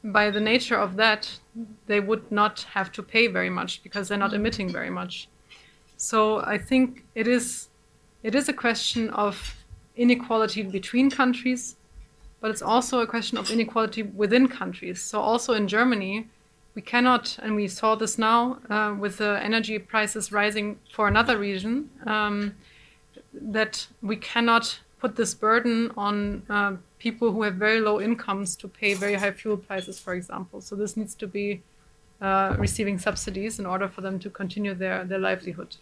by 0.02 0.30
the 0.30 0.40
nature 0.40 0.76
of 0.76 0.96
that, 0.96 1.38
they 1.86 2.00
would 2.00 2.32
not 2.32 2.62
have 2.72 2.90
to 2.92 3.02
pay 3.02 3.26
very 3.26 3.50
much 3.50 3.82
because 3.82 4.08
they're 4.08 4.18
not 4.18 4.32
emitting 4.32 4.70
very 4.70 4.90
much. 4.90 5.28
So 5.96 6.40
I 6.40 6.58
think 6.58 7.04
it 7.14 7.28
is 7.28 7.68
it 8.22 8.34
is 8.34 8.48
a 8.48 8.52
question 8.52 9.10
of 9.10 9.56
inequality 9.94 10.62
between 10.62 11.10
countries, 11.10 11.76
but 12.40 12.50
it's 12.50 12.62
also 12.62 13.00
a 13.00 13.06
question 13.06 13.38
of 13.38 13.50
inequality 13.50 14.02
within 14.02 14.48
countries. 14.48 15.00
So 15.02 15.20
also 15.20 15.52
in 15.52 15.68
Germany, 15.68 16.26
we 16.74 16.82
cannot, 16.82 17.38
and 17.42 17.54
we 17.54 17.68
saw 17.68 17.94
this 17.94 18.18
now 18.18 18.58
uh, 18.68 18.94
with 18.98 19.18
the 19.18 19.38
energy 19.42 19.78
prices 19.78 20.32
rising 20.32 20.78
for 20.94 21.08
another 21.08 21.38
region. 21.38 21.90
Um, 22.06 22.54
that 23.40 23.86
we 24.02 24.16
cannot 24.16 24.80
put 24.98 25.16
this 25.16 25.34
burden 25.34 25.92
on 25.96 26.42
uh, 26.48 26.76
people 26.98 27.32
who 27.32 27.42
have 27.42 27.54
very 27.54 27.80
low 27.80 28.00
incomes 28.00 28.56
to 28.56 28.68
pay 28.68 28.94
very 28.94 29.14
high 29.14 29.30
fuel 29.30 29.56
prices, 29.56 29.98
for 29.98 30.14
example. 30.14 30.60
So 30.60 30.74
this 30.74 30.96
needs 30.96 31.14
to 31.16 31.26
be 31.26 31.62
uh, 32.20 32.56
receiving 32.58 32.98
subsidies 32.98 33.58
in 33.58 33.66
order 33.66 33.88
for 33.88 34.00
them 34.00 34.18
to 34.20 34.30
continue 34.30 34.74
their, 34.74 35.04
their 35.04 35.18
livelihood. 35.18 35.76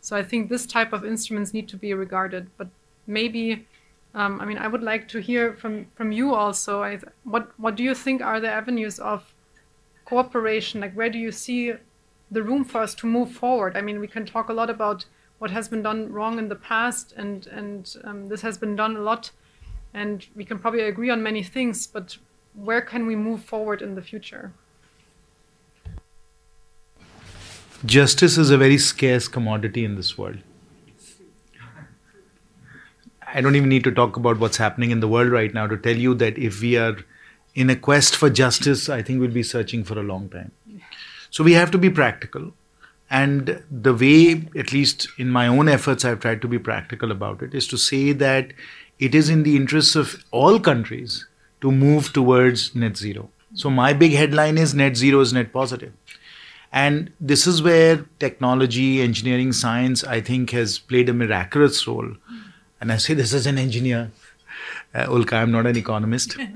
So 0.00 0.16
I 0.16 0.22
think 0.22 0.48
this 0.48 0.66
type 0.66 0.92
of 0.92 1.04
instruments 1.04 1.52
need 1.52 1.68
to 1.68 1.76
be 1.76 1.94
regarded. 1.94 2.46
But 2.56 2.68
maybe, 3.06 3.66
um, 4.14 4.40
I 4.40 4.44
mean, 4.44 4.58
I 4.58 4.68
would 4.68 4.82
like 4.82 5.08
to 5.08 5.20
hear 5.20 5.54
from, 5.54 5.86
from 5.94 6.12
you 6.12 6.34
also. 6.34 6.82
I, 6.82 6.98
what 7.24 7.50
what 7.58 7.76
do 7.76 7.82
you 7.82 7.94
think 7.94 8.22
are 8.22 8.40
the 8.40 8.50
avenues 8.50 8.98
of 8.98 9.32
cooperation? 10.04 10.80
Like, 10.80 10.94
where 10.94 11.10
do 11.10 11.18
you 11.18 11.32
see 11.32 11.74
the 12.30 12.42
room 12.42 12.64
for 12.64 12.80
us 12.80 12.94
to 12.96 13.06
move 13.06 13.32
forward? 13.32 13.76
I 13.76 13.80
mean, 13.80 14.00
we 14.00 14.08
can 14.08 14.24
talk 14.26 14.48
a 14.48 14.52
lot 14.52 14.70
about 14.70 15.04
what 15.42 15.50
has 15.50 15.66
been 15.66 15.82
done 15.82 16.12
wrong 16.12 16.38
in 16.38 16.48
the 16.48 16.54
past, 16.54 17.12
and 17.16 17.48
and 17.48 17.96
um, 18.04 18.28
this 18.28 18.42
has 18.42 18.56
been 18.56 18.76
done 18.76 18.94
a 18.96 19.00
lot, 19.00 19.32
and 19.92 20.26
we 20.36 20.44
can 20.44 20.56
probably 20.56 20.82
agree 20.82 21.10
on 21.10 21.20
many 21.20 21.42
things. 21.42 21.84
But 21.84 22.16
where 22.54 22.80
can 22.80 23.08
we 23.08 23.16
move 23.16 23.42
forward 23.42 23.82
in 23.82 23.96
the 23.96 24.02
future? 24.02 24.52
Justice 27.84 28.38
is 28.38 28.52
a 28.52 28.56
very 28.56 28.78
scarce 28.78 29.26
commodity 29.26 29.84
in 29.84 29.96
this 29.96 30.16
world. 30.16 30.38
I 33.34 33.40
don't 33.40 33.56
even 33.56 33.68
need 33.68 33.82
to 33.82 33.90
talk 33.90 34.16
about 34.16 34.38
what's 34.38 34.58
happening 34.58 34.92
in 34.92 35.00
the 35.00 35.08
world 35.08 35.32
right 35.32 35.52
now 35.52 35.66
to 35.66 35.76
tell 35.76 35.96
you 35.96 36.14
that 36.22 36.38
if 36.38 36.60
we 36.60 36.76
are 36.76 36.98
in 37.56 37.68
a 37.68 37.74
quest 37.74 38.14
for 38.14 38.30
justice, 38.30 38.88
I 38.88 39.02
think 39.02 39.18
we'll 39.18 39.38
be 39.42 39.42
searching 39.42 39.82
for 39.82 39.98
a 39.98 40.04
long 40.04 40.28
time. 40.28 40.52
So 41.30 41.42
we 41.42 41.54
have 41.54 41.72
to 41.72 41.78
be 41.78 41.90
practical. 41.90 42.52
And 43.12 43.62
the 43.70 43.92
way, 43.92 44.48
at 44.58 44.72
least 44.72 45.06
in 45.18 45.28
my 45.28 45.46
own 45.46 45.68
efforts, 45.68 46.02
I've 46.02 46.20
tried 46.20 46.40
to 46.40 46.48
be 46.48 46.58
practical 46.58 47.12
about 47.12 47.42
it, 47.42 47.54
is 47.54 47.68
to 47.68 47.76
say 47.76 48.12
that 48.12 48.54
it 48.98 49.14
is 49.14 49.28
in 49.28 49.42
the 49.42 49.54
interests 49.54 49.94
of 49.94 50.24
all 50.30 50.58
countries 50.58 51.26
to 51.60 51.70
move 51.70 52.14
towards 52.14 52.74
net 52.74 52.96
zero. 52.96 53.28
So 53.54 53.68
my 53.68 53.92
big 53.92 54.12
headline 54.12 54.56
is 54.56 54.74
net 54.74 54.96
zero 54.96 55.20
is 55.20 55.34
net 55.34 55.52
positive. 55.52 55.92
And 56.72 57.12
this 57.20 57.46
is 57.46 57.62
where 57.62 58.06
technology, 58.18 59.02
engineering, 59.02 59.52
science, 59.52 60.02
I 60.04 60.22
think, 60.22 60.50
has 60.52 60.78
played 60.78 61.10
a 61.10 61.12
miraculous 61.12 61.86
role. 61.86 62.14
And 62.80 62.90
I 62.90 62.96
say 62.96 63.12
this 63.12 63.34
as 63.34 63.46
an 63.46 63.58
engineer. 63.58 64.10
Uh, 64.94 65.04
Ulka, 65.04 65.34
I'm 65.34 65.52
not 65.52 65.66
an 65.66 65.76
economist. 65.76 66.38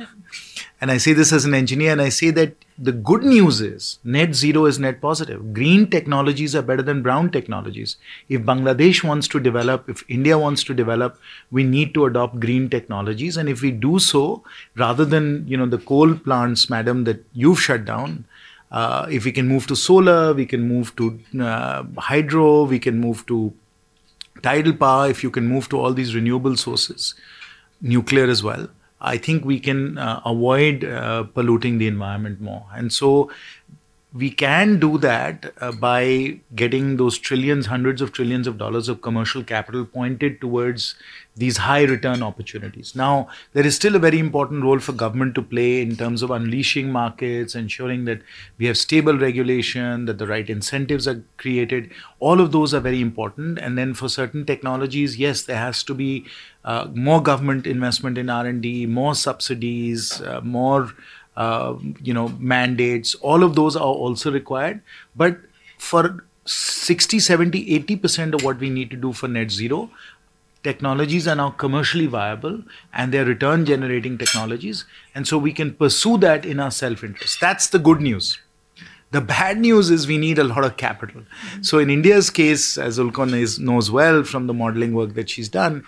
and 0.81 0.91
I 0.91 0.99
say 0.99 1.13
this 1.13 1.33
as 1.33 1.45
an 1.45 1.55
engineer, 1.55 1.93
and 1.93 2.03
I 2.03 2.09
say 2.11 2.31
that 2.31 2.65
the 2.79 2.93
good 2.93 3.23
news 3.23 3.61
is 3.61 3.99
net 4.05 4.35
zero 4.35 4.67
is 4.67 4.79
net 4.79 5.01
positive. 5.01 5.55
Green 5.55 5.89
technologies 5.89 6.55
are 6.55 6.63
better 6.63 6.83
than 6.83 7.03
brown 7.03 7.31
technologies. 7.31 7.97
If 8.29 8.43
Bangladesh 8.43 9.03
wants 9.03 9.29
to 9.29 9.41
develop, 9.41 9.89
if 9.89 10.05
India 10.09 10.39
wants 10.39 10.65
to 10.65 10.75
develop, 10.75 11.19
we 11.51 11.65
need 11.65 11.95
to 11.95 12.05
adopt 12.05 12.41
green 12.41 12.69
technologies. 12.69 13.37
And 13.37 13.49
if 13.49 13.63
we 13.63 13.71
do 13.71 13.99
so, 13.99 14.43
rather 14.77 15.05
than 15.05 15.47
you 15.49 15.57
know 15.57 15.67
the 15.67 15.79
coal 15.79 16.15
plants, 16.15 16.69
madam, 16.69 17.05
that 17.05 17.25
you've 17.33 17.61
shut 17.69 17.85
down, 17.85 18.25
Uh, 18.79 19.07
if 19.17 19.27
we 19.27 19.31
can 19.35 19.47
move 19.49 19.67
to 19.71 19.77
solar, 19.81 20.35
we 20.39 20.45
can 20.53 20.63
move 20.69 20.89
to 21.01 21.05
uh, 21.49 21.85
hydro, 22.07 22.47
we 22.71 22.79
can 22.87 22.97
move 23.03 23.21
to 23.29 23.37
tidal 24.47 24.75
power, 24.81 25.05
if 25.13 25.21
you 25.25 25.31
can 25.37 25.47
move 25.51 25.69
to 25.75 25.79
all 25.81 25.95
these 25.99 26.11
renewable 26.17 26.57
sources, 26.63 27.05
nuclear 27.93 28.25
as 28.33 28.43
well, 28.49 28.67
I 29.01 29.19
think 29.19 29.45
we 29.45 29.61
can 29.61 29.99
uh, 29.99 30.21
avoid 30.25 30.85
uh, 30.85 31.25
polluting 31.25 31.79
the 31.79 31.87
environment 31.87 32.41
more. 32.41 32.67
And 32.75 32.93
so 32.93 33.31
we 34.15 34.31
can 34.31 34.79
do 34.81 34.97
that 34.99 35.53
uh, 35.61 35.73
by 35.73 36.41
getting 36.55 36.97
those 36.97 37.19
trillions, 37.19 37.67
hundreds 37.67 38.01
of 38.01 38.13
trillions 38.13 38.47
of 38.47 38.57
dollars 38.57 38.89
of 38.89 39.03
commercial 39.03 39.43
capital 39.45 39.85
pointed 39.85 40.41
towards 40.41 40.95
these 41.37 41.59
high 41.59 41.83
return 41.83 42.23
opportunities. 42.23 42.95
Now, 42.95 43.29
there 43.53 43.67
is 43.67 43.77
still 43.77 43.95
a 43.95 43.99
very 43.99 44.19
important 44.19 44.65
role 44.65 44.79
for 44.79 44.93
government 44.93 45.35
to 45.35 45.43
play 45.43 45.83
in 45.83 45.97
terms 45.97 46.23
of 46.23 46.31
unleashing 46.31 46.91
markets, 46.91 47.55
ensuring 47.55 48.07
that 48.07 48.23
we 48.57 48.67
have 48.67 48.79
stable 48.79 49.19
regulation, 49.19 50.07
that 50.07 50.17
the 50.17 50.27
right 50.27 50.49
incentives 50.49 51.07
are 51.07 51.23
created. 51.37 51.91
All 52.19 52.41
of 52.41 52.53
those 52.53 52.73
are 52.73 52.81
very 52.81 53.03
important. 53.03 53.59
And 53.59 53.77
then 53.77 53.93
for 53.93 54.09
certain 54.09 54.47
technologies, 54.47 55.19
yes, 55.19 55.43
there 55.43 55.59
has 55.59 55.83
to 55.83 55.95
be 55.95 56.25
uh, 56.67 56.89
more 56.95 57.23
government 57.23 57.67
investment 57.67 58.19
in 58.19 58.29
R&D, 58.29 58.87
more 58.87 59.15
subsidies, 59.15 60.21
uh, 60.21 60.41
more 60.43 60.93
uh, 61.37 61.75
you 62.03 62.15
know 62.15 62.29
mandates 62.39 63.15
all 63.17 63.43
of 63.45 63.55
those 63.55 63.77
are 63.77 63.83
also 63.83 64.33
required. 64.33 64.83
But 65.15 65.39
for 65.79 66.25
60 66.47 67.19
70 67.19 67.81
80% 67.81 68.35
of 68.35 68.43
what 68.43 68.59
we 68.59 68.71
need 68.71 68.91
to 68.91 68.97
do 68.97 69.13
for 69.13 69.29
net 69.29 69.51
zero 69.51 69.91
technologies 70.63 71.29
are 71.29 71.37
now 71.37 71.51
commercially 71.51 72.07
viable 72.07 72.63
and 72.93 73.13
they're 73.13 73.25
return 73.25 73.65
generating 73.65 74.19
technologies. 74.19 74.85
And 75.15 75.29
so 75.29 75.39
we 75.39 75.53
can 75.53 75.75
pursue 75.75 76.19
that 76.19 76.45
in 76.45 76.59
our 76.59 76.71
self 76.71 77.05
interest 77.05 77.41
that's 77.41 77.69
the 77.69 77.79
good 77.79 78.01
news. 78.01 78.39
The 79.13 79.21
bad 79.21 79.59
news 79.59 79.91
is 79.91 80.09
we 80.09 80.19
need 80.19 80.39
a 80.39 80.45
lot 80.45 80.65
of 80.65 80.77
capital. 80.77 81.23
So 81.63 81.79
in 81.79 81.91
India's 81.91 82.29
case, 82.29 82.77
as 82.77 82.99
Ulka 82.99 83.59
knows 83.59 83.91
well 83.91 84.25
from 84.25 84.49
the 84.49 84.53
modeling 84.53 84.95
work 84.95 85.15
that 85.15 85.31
she's 85.31 85.49
done, 85.49 85.85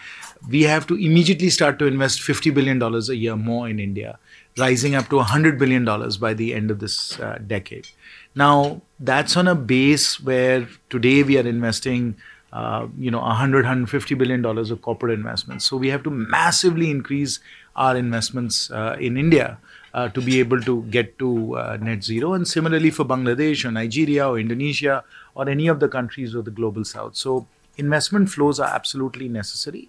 we 0.49 0.63
have 0.63 0.87
to 0.87 0.95
immediately 0.95 1.51
start 1.51 1.79
to 1.79 1.87
invest 1.87 2.21
$50 2.21 2.55
billion 2.55 2.83
a 2.83 3.13
year 3.15 3.37
more 3.37 3.69
in 3.69 3.81
India 3.81 4.19
rising 4.59 4.95
up 4.95 5.09
to 5.09 5.17
$100 5.17 5.59
billion 5.59 5.85
by 6.21 6.35
the 6.35 6.55
end 6.55 6.71
of 6.71 6.81
this 6.81 7.19
uh, 7.21 7.39
decade. 7.47 7.87
Now, 8.35 8.83
that's 9.01 9.37
on 9.37 9.49
a 9.49 9.55
base 9.55 10.21
where 10.21 10.69
today 10.91 11.23
we 11.23 11.39
are 11.39 11.47
investing, 11.47 12.17
uh, 12.53 12.87
you 12.99 13.11
know, 13.11 13.21
100, 13.21 13.65
150 13.65 14.15
billion 14.15 14.43
dollars 14.43 14.71
of 14.71 14.83
corporate 14.83 15.19
investments. 15.19 15.65
So 15.65 15.77
we 15.77 15.89
have 15.89 16.03
to 16.05 16.11
massively 16.11 16.91
increase 16.91 17.41
our 17.77 17.97
investments 17.97 18.71
uh, 18.71 18.97
in 19.01 19.17
India 19.17 19.59
uh, 19.95 20.09
to 20.09 20.21
be 20.21 20.41
able 20.41 20.61
to 20.63 20.83
get 20.85 21.19
to 21.19 21.57
uh, 21.57 21.79
net 21.81 22.03
zero. 22.03 22.35
And 22.35 22.47
similarly 22.47 22.91
for 22.91 23.05
Bangladesh 23.05 23.65
or 23.65 23.71
Nigeria 23.71 24.29
or 24.29 24.39
Indonesia 24.39 25.05
or 25.35 25.49
any 25.49 25.69
of 25.69 25.81
the 25.81 25.89
countries 25.89 26.35
of 26.35 26.45
the 26.45 26.51
global 26.51 26.85
south. 26.85 27.17
So 27.17 27.47
investment 27.77 28.29
flows 28.29 28.59
are 28.61 28.69
absolutely 28.69 29.29
necessary. 29.29 29.89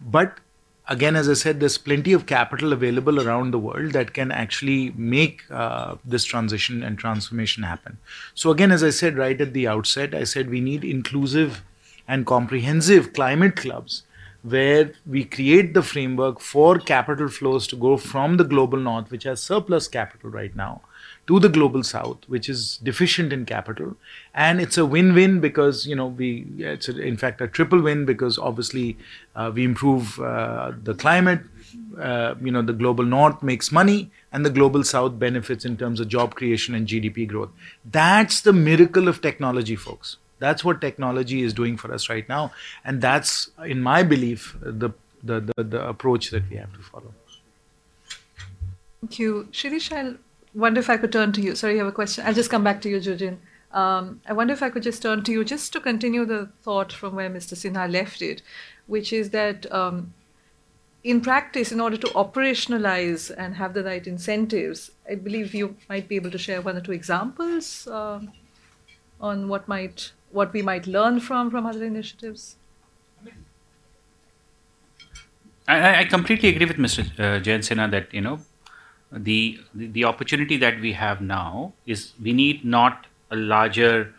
But 0.00 0.38
again, 0.88 1.16
as 1.16 1.28
I 1.28 1.34
said, 1.34 1.60
there's 1.60 1.78
plenty 1.78 2.12
of 2.12 2.26
capital 2.26 2.72
available 2.72 3.20
around 3.20 3.52
the 3.52 3.58
world 3.58 3.92
that 3.92 4.12
can 4.12 4.30
actually 4.32 4.92
make 4.96 5.42
uh, 5.50 5.96
this 6.04 6.24
transition 6.24 6.82
and 6.82 6.98
transformation 6.98 7.62
happen. 7.62 7.98
So, 8.34 8.50
again, 8.50 8.72
as 8.72 8.82
I 8.82 8.90
said 8.90 9.16
right 9.16 9.40
at 9.40 9.52
the 9.52 9.68
outset, 9.68 10.14
I 10.14 10.24
said 10.24 10.50
we 10.50 10.60
need 10.60 10.84
inclusive 10.84 11.62
and 12.08 12.26
comprehensive 12.26 13.12
climate 13.12 13.56
clubs 13.56 14.02
where 14.42 14.92
we 15.06 15.24
create 15.24 15.74
the 15.74 15.82
framework 15.82 16.40
for 16.40 16.78
capital 16.78 17.28
flows 17.28 17.66
to 17.66 17.76
go 17.76 17.96
from 17.96 18.36
the 18.38 18.44
global 18.44 18.78
north, 18.78 19.10
which 19.10 19.24
has 19.24 19.42
surplus 19.42 19.86
capital 19.86 20.30
right 20.30 20.56
now, 20.56 20.80
to 21.30 21.38
the 21.38 21.48
global 21.48 21.84
south, 21.84 22.18
which 22.26 22.48
is 22.48 22.78
deficient 22.78 23.32
in 23.32 23.46
capital, 23.46 23.96
and 24.34 24.60
it's 24.60 24.76
a 24.76 24.84
win-win 24.84 25.38
because 25.40 25.86
you 25.86 25.94
know 25.94 26.06
we 26.06 26.44
it's 26.58 26.88
a, 26.88 27.00
in 27.00 27.16
fact 27.16 27.40
a 27.40 27.46
triple 27.46 27.80
win 27.80 28.04
because 28.04 28.36
obviously 28.36 28.96
uh, 29.36 29.48
we 29.54 29.62
improve 29.62 30.18
uh, 30.18 30.72
the 30.82 30.92
climate, 30.92 31.42
uh, 32.00 32.34
you 32.42 32.50
know 32.50 32.62
the 32.62 32.72
global 32.72 33.04
north 33.04 33.44
makes 33.44 33.70
money, 33.70 34.10
and 34.32 34.44
the 34.44 34.50
global 34.50 34.82
south 34.82 35.20
benefits 35.20 35.64
in 35.64 35.76
terms 35.76 36.00
of 36.00 36.08
job 36.08 36.34
creation 36.34 36.74
and 36.74 36.88
GDP 36.88 37.28
growth. 37.28 37.50
That's 37.84 38.40
the 38.40 38.52
miracle 38.52 39.06
of 39.06 39.22
technology, 39.22 39.76
folks. 39.76 40.16
That's 40.40 40.64
what 40.64 40.80
technology 40.80 41.42
is 41.42 41.54
doing 41.54 41.76
for 41.76 41.94
us 41.94 42.08
right 42.08 42.28
now, 42.28 42.50
and 42.84 43.00
that's, 43.00 43.50
in 43.64 43.82
my 43.82 44.02
belief, 44.02 44.56
the 44.60 44.90
the, 45.22 45.38
the, 45.52 45.62
the 45.62 45.86
approach 45.86 46.30
that 46.30 46.50
we 46.50 46.56
have 46.56 46.72
to 46.72 46.80
follow. 46.80 47.14
Thank 49.00 49.20
you. 49.20 49.48
Shirish, 49.52 49.92
I'll 49.92 50.16
wonder 50.54 50.80
if 50.80 50.90
I 50.90 50.96
could 50.96 51.12
turn 51.12 51.32
to 51.32 51.40
you. 51.40 51.54
Sorry, 51.54 51.74
you 51.74 51.78
have 51.80 51.88
a 51.88 51.92
question. 51.92 52.24
I'll 52.26 52.34
just 52.34 52.50
come 52.50 52.64
back 52.64 52.80
to 52.82 52.88
you, 52.88 52.98
Jujin. 52.98 53.38
Um, 53.72 54.20
I 54.26 54.32
wonder 54.32 54.52
if 54.52 54.62
I 54.62 54.70
could 54.70 54.82
just 54.82 55.02
turn 55.02 55.22
to 55.24 55.32
you 55.32 55.44
just 55.44 55.72
to 55.74 55.80
continue 55.80 56.24
the 56.24 56.46
thought 56.62 56.92
from 56.92 57.14
where 57.14 57.30
Mr. 57.30 57.54
Sinha 57.54 57.90
left 57.90 58.20
it, 58.20 58.42
which 58.86 59.12
is 59.12 59.30
that 59.30 59.70
um, 59.72 60.12
in 61.04 61.20
practice, 61.20 61.70
in 61.70 61.80
order 61.80 61.96
to 61.96 62.08
operationalize 62.08 63.30
and 63.36 63.54
have 63.54 63.74
the 63.74 63.84
right 63.84 64.06
incentives, 64.06 64.90
I 65.08 65.14
believe 65.14 65.54
you 65.54 65.76
might 65.88 66.08
be 66.08 66.16
able 66.16 66.30
to 66.32 66.38
share 66.38 66.60
one 66.60 66.76
or 66.76 66.80
two 66.80 66.92
examples 66.92 67.86
uh, 67.86 68.20
on 69.20 69.48
what 69.48 69.68
might 69.68 70.12
what 70.32 70.52
we 70.52 70.62
might 70.62 70.86
learn 70.86 71.20
from 71.20 71.50
from 71.50 71.66
other 71.66 71.84
initiatives. 71.84 72.56
I, 75.68 76.00
I 76.00 76.04
completely 76.04 76.48
agree 76.48 76.66
with 76.66 76.78
Mr. 76.78 77.04
Uh, 77.18 77.40
Sinha 77.40 77.90
that 77.92 78.12
you 78.12 78.20
know 78.20 78.40
the, 79.12 79.58
the 79.74 80.04
opportunity 80.04 80.56
that 80.58 80.80
we 80.80 80.92
have 80.92 81.20
now 81.20 81.72
is 81.86 82.12
we 82.22 82.32
need 82.32 82.64
not 82.64 83.06
a 83.30 83.36
larger 83.36 84.14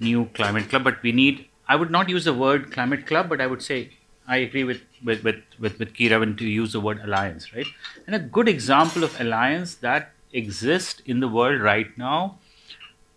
new 0.00 0.26
climate 0.34 0.68
club, 0.68 0.84
but 0.84 1.02
we 1.02 1.12
need. 1.12 1.46
I 1.68 1.76
would 1.76 1.90
not 1.90 2.08
use 2.08 2.24
the 2.24 2.34
word 2.34 2.72
climate 2.72 3.06
club, 3.06 3.28
but 3.28 3.40
I 3.40 3.46
would 3.46 3.62
say 3.62 3.90
I 4.26 4.38
agree 4.38 4.64
with 4.64 4.82
with 5.04 5.22
with 5.24 5.36
with, 5.58 5.78
with 5.78 5.94
Kira 5.94 6.20
Vinke 6.22 6.38
to 6.38 6.44
use 6.44 6.72
the 6.72 6.80
word 6.80 7.00
alliance, 7.02 7.52
right? 7.54 7.66
And 8.06 8.14
a 8.14 8.18
good 8.18 8.48
example 8.48 9.04
of 9.04 9.20
alliance 9.20 9.76
that 9.76 10.12
exists 10.32 11.02
in 11.06 11.20
the 11.20 11.28
world 11.28 11.60
right 11.60 11.96
now, 11.96 12.38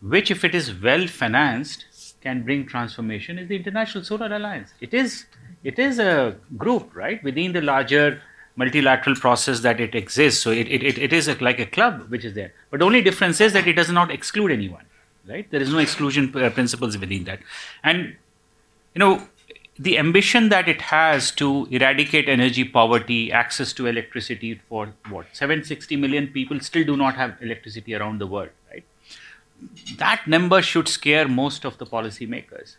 which 0.02 0.30
if 0.30 0.44
it 0.44 0.54
is 0.54 0.74
well 0.74 1.08
financed, 1.08 1.86
can 2.22 2.44
bring 2.44 2.66
transformation, 2.66 3.38
is 3.38 3.48
the 3.48 3.56
International 3.56 4.04
Solar 4.04 4.34
Alliance. 4.36 4.74
It 4.82 4.94
is 4.94 5.26
it 5.64 5.80
is 5.80 6.00
a 6.00 6.36
group, 6.58 6.96
right, 6.96 7.24
within 7.24 7.54
the 7.54 7.62
larger 7.62 8.22
multilateral 8.56 9.16
process 9.16 9.60
that 9.62 9.80
it 9.80 9.96
exists. 9.96 10.42
So 10.42 10.52
it, 10.52 10.68
it, 10.68 10.98
it 10.98 11.14
is 11.14 11.28
a, 11.28 11.36
like 11.44 11.60
a 11.60 11.66
club 11.66 12.10
which 12.10 12.24
is 12.24 12.34
there. 12.34 12.54
But 12.70 12.80
the 12.80 12.86
only 12.86 13.02
difference 13.02 13.42
is 13.42 13.54
that 13.54 13.68
it 13.68 13.74
does 13.74 13.92
not 13.92 14.12
exclude 14.12 14.52
anyone, 14.52 14.86
right? 15.28 15.50
There 15.52 15.62
is 15.62 15.72
no 15.72 15.80
exclusion 15.80 16.36
uh, 16.36 16.50
principles 16.50 16.98
within 16.98 17.26
that. 17.26 17.40
And, 17.84 18.16
you 18.94 19.00
know, 19.00 19.28
the 19.78 19.98
ambition 19.98 20.48
that 20.50 20.70
it 20.70 20.82
has 20.82 21.32
to 21.32 21.68
eradicate 21.70 22.30
energy 22.30 22.64
poverty, 22.64 23.32
access 23.32 23.74
to 23.74 23.88
electricity 23.88 24.62
for 24.70 24.94
what, 25.10 25.26
760 25.34 25.98
million 25.98 26.28
people 26.28 26.60
still 26.62 26.86
do 26.86 26.96
not 26.96 27.16
have 27.16 27.38
electricity 27.42 27.94
around 27.94 28.20
the 28.20 28.28
world, 28.28 28.50
right? 28.72 28.86
That 29.98 30.28
number 30.28 30.62
should 30.62 30.88
scare 30.88 31.28
most 31.28 31.66
of 31.66 31.78
the 31.78 31.86
policymakers. 31.86 32.76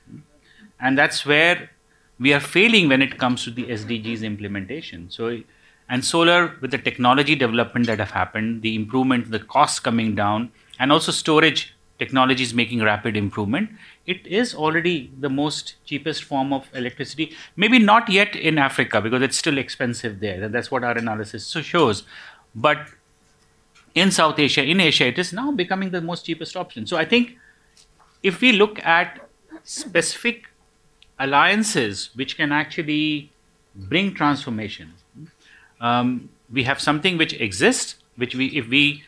And 0.81 0.97
that's 0.97 1.27
where 1.27 1.71
we 2.19 2.33
are 2.33 2.41
failing 2.41 2.89
when 2.89 3.03
it 3.03 3.19
comes 3.19 3.45
to 3.45 3.51
the 3.51 3.65
SDGs 3.65 4.23
implementation. 4.23 5.11
So 5.11 5.43
and 5.89 6.05
solar, 6.05 6.57
with 6.61 6.73
the 6.73 6.79
technology 6.79 7.35
development 7.37 7.87
that 7.87 7.99
have 7.99 8.11
happened, 8.11 8.63
the 8.63 8.75
improvement, 8.75 9.31
the 9.31 9.39
costs 9.39 9.79
coming 9.79 10.15
down, 10.15 10.51
and 10.79 10.91
also 10.91 11.13
storage 11.13 11.75
technologies 11.99 12.53
making 12.53 12.83
rapid 12.83 13.17
improvement, 13.17 13.71
it 14.07 14.27
is 14.27 14.55
already 14.55 15.11
the 15.19 15.31
most 15.31 15.75
cheapest 15.85 16.25
form 16.25 16.53
of 16.53 16.69
electricity. 16.75 17.35
Maybe 17.57 17.79
not 17.79 18.09
yet 18.09 18.37
in 18.37 18.59
Africa 18.59 19.01
because 19.01 19.23
it's 19.23 19.37
still 19.37 19.59
expensive 19.59 20.21
there. 20.21 20.45
And 20.45 20.55
That's 20.55 20.71
what 20.71 20.85
our 20.85 20.97
analysis 20.97 21.51
shows. 21.51 22.03
But 22.55 22.79
in 23.95 24.11
South 24.11 24.39
Asia, 24.39 24.63
in 24.63 24.81
Asia, 24.81 25.07
it 25.07 25.19
is 25.19 25.33
now 25.33 25.51
becoming 25.51 25.91
the 25.91 26.01
most 26.01 26.27
cheapest 26.27 26.57
option. 26.57 26.87
So 26.87 26.97
I 26.97 27.05
think 27.05 27.39
if 28.23 28.41
we 28.41 28.53
look 28.53 28.85
at 28.85 29.21
specific 29.65 30.49
alliances 31.19 32.11
which 32.15 32.37
can 32.37 32.53
actually 32.53 33.33
bring 33.75 34.13
transformation, 34.15 34.93
um, 35.81 36.29
we 36.53 36.65
have 36.65 36.81
something 36.81 37.19
which 37.19 37.33
exists, 37.35 37.97
which 38.17 38.35
we, 38.35 38.47
if 38.47 38.69
we, 38.69 39.03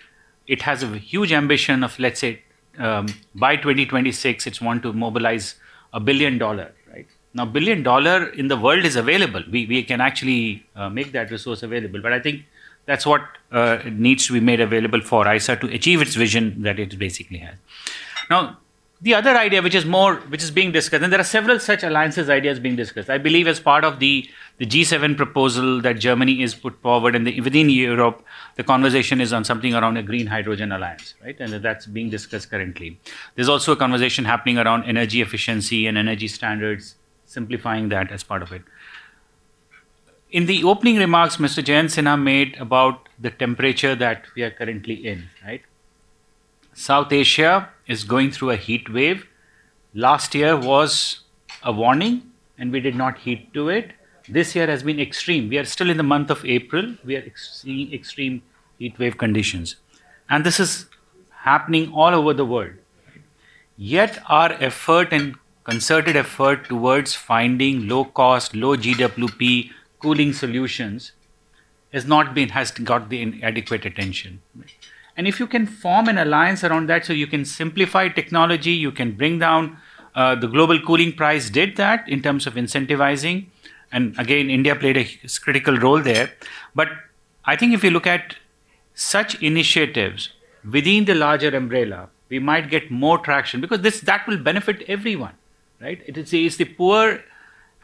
it 0.46 0.62
has 0.62 0.82
a 0.82 0.98
huge 0.98 1.32
ambition 1.32 1.84
of, 1.84 1.98
let's 1.98 2.20
say, 2.20 2.42
um, 2.78 3.06
by 3.34 3.56
2026, 3.56 4.46
it's 4.46 4.60
want 4.60 4.82
to 4.82 4.92
mobilize 4.92 5.56
a 5.92 6.00
billion 6.00 6.38
dollar, 6.38 6.72
right? 6.92 7.06
Now, 7.34 7.44
billion 7.44 7.82
dollar 7.82 8.28
in 8.28 8.48
the 8.48 8.56
world 8.56 8.84
is 8.84 8.96
available. 8.96 9.42
We, 9.50 9.66
we 9.66 9.82
can 9.82 10.00
actually 10.00 10.66
uh, 10.76 10.88
make 10.88 11.12
that 11.12 11.30
resource 11.30 11.62
available. 11.62 12.00
But 12.00 12.12
I 12.12 12.20
think 12.20 12.44
that's 12.86 13.04
what 13.04 13.22
uh, 13.52 13.78
needs 13.90 14.26
to 14.26 14.32
be 14.32 14.40
made 14.40 14.60
available 14.60 15.00
for 15.00 15.32
ISA 15.32 15.56
to 15.56 15.66
achieve 15.68 16.00
its 16.00 16.14
vision 16.14 16.62
that 16.62 16.78
it 16.78 16.98
basically 16.98 17.38
has. 17.38 17.56
Now, 18.30 18.58
the 19.00 19.14
other 19.14 19.36
idea, 19.36 19.62
which 19.62 19.76
is 19.76 19.84
more, 19.84 20.16
which 20.16 20.42
is 20.42 20.50
being 20.50 20.72
discussed, 20.72 21.04
and 21.04 21.12
there 21.12 21.20
are 21.20 21.24
several 21.24 21.60
such 21.60 21.84
alliances 21.84 22.28
ideas 22.28 22.58
being 22.58 22.74
discussed. 22.74 23.08
I 23.08 23.18
believe 23.18 23.46
as 23.46 23.60
part 23.60 23.84
of 23.84 24.00
the 24.00 24.28
the 24.56 24.66
G7 24.66 25.16
proposal 25.16 25.80
that 25.82 26.00
Germany 26.00 26.42
is 26.42 26.52
put 26.52 26.80
forward, 26.82 27.14
and 27.14 27.24
the, 27.24 27.40
within 27.40 27.70
Europe, 27.70 28.24
the 28.56 28.64
conversation 28.64 29.20
is 29.20 29.32
on 29.32 29.44
something 29.44 29.72
around 29.72 29.96
a 29.96 30.02
green 30.02 30.26
hydrogen 30.26 30.72
alliance, 30.72 31.14
right? 31.24 31.36
And 31.38 31.52
that's 31.62 31.86
being 31.86 32.10
discussed 32.10 32.50
currently. 32.50 32.98
There's 33.36 33.48
also 33.48 33.70
a 33.70 33.76
conversation 33.76 34.24
happening 34.24 34.58
around 34.58 34.82
energy 34.82 35.20
efficiency 35.20 35.86
and 35.86 35.96
energy 35.96 36.26
standards, 36.26 36.96
simplifying 37.24 37.88
that 37.90 38.10
as 38.10 38.24
part 38.24 38.42
of 38.42 38.50
it. 38.50 38.62
In 40.32 40.46
the 40.46 40.64
opening 40.64 40.96
remarks, 40.96 41.36
Mr. 41.36 41.62
Jayant 41.62 41.94
Sinha 41.94 42.20
made 42.20 42.56
about 42.58 43.08
the 43.20 43.30
temperature 43.30 43.94
that 43.94 44.24
we 44.34 44.42
are 44.42 44.50
currently 44.50 44.94
in, 44.94 45.28
right? 45.46 45.62
South 46.74 47.12
Asia 47.12 47.70
is 47.88 48.04
going 48.04 48.30
through 48.30 48.50
a 48.50 48.56
heat 48.56 48.92
wave. 48.92 49.26
Last 49.94 50.34
year 50.34 50.56
was 50.56 51.20
a 51.62 51.72
warning, 51.72 52.30
and 52.58 52.70
we 52.70 52.80
did 52.80 52.94
not 52.94 53.18
heed 53.18 53.48
to 53.54 53.68
it. 53.68 53.92
This 54.28 54.54
year 54.54 54.66
has 54.66 54.82
been 54.82 55.00
extreme. 55.00 55.48
We 55.48 55.58
are 55.58 55.64
still 55.64 55.90
in 55.90 55.96
the 55.96 56.02
month 56.02 56.30
of 56.30 56.44
April. 56.44 56.94
We 57.04 57.16
are 57.16 57.32
seeing 57.34 57.92
extreme 57.92 58.42
heat 58.78 58.98
wave 58.98 59.16
conditions. 59.16 59.76
And 60.28 60.44
this 60.44 60.60
is 60.60 60.86
happening 61.30 61.92
all 61.92 62.14
over 62.14 62.34
the 62.34 62.44
world. 62.44 62.74
Yet, 63.76 64.18
our 64.28 64.52
effort 64.52 65.12
and 65.12 65.36
concerted 65.64 66.16
effort 66.16 66.68
towards 66.68 67.14
finding 67.14 67.88
low 67.88 68.04
cost, 68.04 68.54
low 68.54 68.76
GWP 68.76 69.70
cooling 70.00 70.32
solutions 70.32 71.12
has 71.92 72.04
not 72.04 72.34
been 72.34 72.50
has 72.50 72.70
got 72.70 73.08
the 73.08 73.40
adequate 73.42 73.86
attention. 73.86 74.40
And 75.18 75.26
if 75.26 75.40
you 75.40 75.48
can 75.48 75.66
form 75.66 76.08
an 76.08 76.16
alliance 76.16 76.62
around 76.62 76.88
that, 76.88 77.04
so 77.04 77.12
you 77.12 77.26
can 77.26 77.44
simplify 77.44 78.08
technology, 78.08 78.70
you 78.70 78.92
can 78.92 79.10
bring 79.12 79.40
down 79.40 79.76
uh, 80.14 80.36
the 80.36 80.46
global 80.46 80.80
cooling 80.80 81.12
price, 81.12 81.50
did 81.50 81.76
that 81.76 82.08
in 82.08 82.22
terms 82.22 82.46
of 82.46 82.54
incentivizing. 82.54 83.46
And 83.90 84.16
again, 84.16 84.48
India 84.48 84.76
played 84.76 84.96
a 84.96 85.06
critical 85.40 85.76
role 85.76 86.00
there. 86.00 86.30
But 86.72 86.88
I 87.44 87.56
think 87.56 87.74
if 87.74 87.82
you 87.82 87.90
look 87.90 88.06
at 88.06 88.36
such 88.94 89.42
initiatives 89.42 90.30
within 90.70 91.04
the 91.04 91.16
larger 91.16 91.48
umbrella, 91.48 92.10
we 92.28 92.38
might 92.38 92.70
get 92.70 92.88
more 92.88 93.18
traction 93.18 93.60
because 93.60 93.80
this 93.80 94.00
that 94.02 94.24
will 94.28 94.36
benefit 94.36 94.84
everyone, 94.86 95.32
right? 95.80 96.00
It 96.06 96.16
is 96.16 96.32
it's 96.32 96.56
the 96.56 96.64
poor 96.64 97.24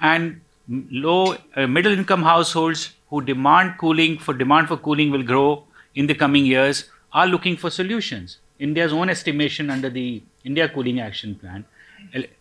and 0.01 0.41
low 0.69 1.37
uh, 1.57 1.67
middle 1.67 1.93
income 1.93 2.23
households 2.23 2.93
who 3.11 3.23
demand 3.23 3.79
cooling 3.79 4.19
for 4.19 4.35
demand 4.35 4.69
for 4.69 4.77
cooling 4.77 5.11
will 5.11 5.23
grow 5.23 5.65
in 5.95 6.07
the 6.07 6.15
coming 6.15 6.45
years 6.45 6.91
are 7.15 7.27
looking 7.27 7.57
for 7.57 7.71
solutions. 7.71 8.39
India's 8.59 8.93
own 8.93 9.09
estimation 9.09 9.71
under 9.71 9.89
the 9.89 10.23
India 10.45 10.69
Cooling 10.69 11.01
Action 11.01 11.35
Plan, 11.37 11.65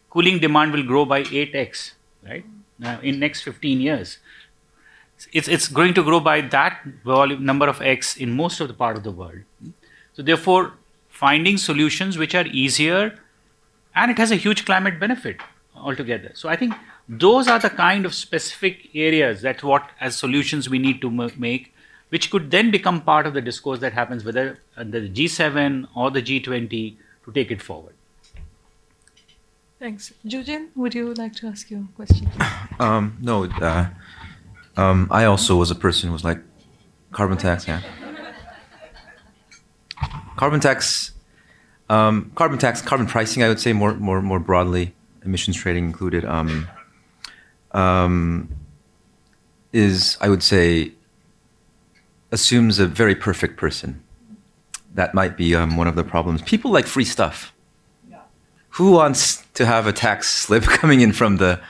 cooling 0.10 0.40
demand 0.40 0.74
will 0.74 0.84
grow 0.84 1.06
by 1.06 1.24
8x, 1.24 1.94
right, 2.26 2.46
uh, 2.84 2.98
in 3.02 3.20
next 3.20 3.42
15 3.44 3.80
years. 3.80 4.18
It's, 5.32 5.48
it's 5.48 5.68
going 5.68 5.94
to 5.94 6.04
grow 6.04 6.20
by 6.20 6.42
that 6.42 6.82
volume, 7.04 7.46
number 7.46 7.68
of 7.68 7.82
x 7.82 8.18
in 8.18 8.36
most 8.36 8.60
of 8.60 8.68
the 8.68 8.74
part 8.74 8.98
of 8.98 9.04
the 9.04 9.12
world. 9.12 9.40
So 10.14 10.22
therefore, 10.22 10.74
finding 11.08 11.58
solutions 11.58 12.18
which 12.18 12.36
are 12.36 12.46
easier, 12.48 13.20
and 13.96 14.12
it 14.12 14.18
has 14.18 14.32
a 14.32 14.36
huge 14.36 14.66
climate 14.66 15.00
benefit 15.00 15.38
altogether. 15.76 16.32
So 16.34 16.50
I 16.50 16.56
think 16.56 16.74
those 17.08 17.48
are 17.48 17.60
the 17.60 17.70
kind 17.70 18.06
of 18.06 18.14
specific 18.14 18.90
areas 18.94 19.42
that 19.42 19.64
what 19.64 19.90
as 20.00 20.16
solutions 20.18 20.70
we 20.70 20.80
need 20.80 21.02
to 21.02 21.10
make 21.38 21.73
which 22.14 22.30
could 22.30 22.52
then 22.52 22.70
become 22.70 23.02
part 23.02 23.26
of 23.26 23.34
the 23.34 23.42
discourse 23.42 23.80
that 23.80 23.92
happens 23.92 24.24
whether 24.24 24.60
the 24.78 25.10
G7 25.18 25.88
or 25.96 26.12
the 26.12 26.22
G20 26.22 26.96
to 27.26 27.32
take 27.32 27.50
it 27.50 27.60
forward. 27.60 27.96
Thanks. 29.80 30.14
Jujin, 30.24 30.68
would 30.76 30.94
you 30.94 31.16
like 31.16 31.34
to 31.38 31.48
ask 31.48 31.72
your 31.72 31.86
question? 31.96 32.30
Um, 32.80 33.18
no, 33.20 33.46
uh, 33.46 33.88
um, 34.78 35.08
I 35.10 35.26
also 35.26 35.56
was 35.56 35.72
a 35.72 35.76
person 35.76 36.10
who 36.10 36.14
was 36.14 36.24
like, 36.24 36.40
carbon 37.12 37.38
tax, 37.38 37.68
yeah. 37.68 37.82
Carbon 40.36 40.60
tax, 40.60 41.12
um, 41.90 42.32
carbon 42.36 42.60
tax, 42.60 42.82
carbon 42.82 43.08
pricing, 43.08 43.42
I 43.44 43.48
would 43.48 43.60
say 43.60 43.74
more, 43.74 43.94
more, 43.94 44.22
more 44.22 44.40
broadly, 44.40 44.94
emissions 45.24 45.56
trading 45.56 45.86
included, 45.86 46.26
um, 46.26 46.68
um, 47.72 48.50
is, 49.72 50.18
I 50.20 50.30
would 50.30 50.44
say, 50.44 50.94
assumes 52.34 52.80
a 52.80 52.88
very 52.88 53.16
perfect 53.16 53.58
person. 53.58 54.02
That 54.96 55.14
might 55.14 55.38
be 55.38 55.56
um, 55.56 55.78
one 55.78 55.88
of 55.88 55.96
the 55.96 56.04
problems. 56.04 56.42
People 56.42 56.72
like 56.72 56.88
free 56.88 57.06
stuff. 57.06 57.54
Yeah. 58.10 58.22
Who 58.72 58.92
wants 58.92 59.46
to 59.54 59.66
have 59.66 59.88
a 59.88 59.94
tax 59.94 60.28
slip 60.30 60.64
coming 60.82 61.02
in 61.02 61.14
from 61.14 61.38
the 61.38 61.62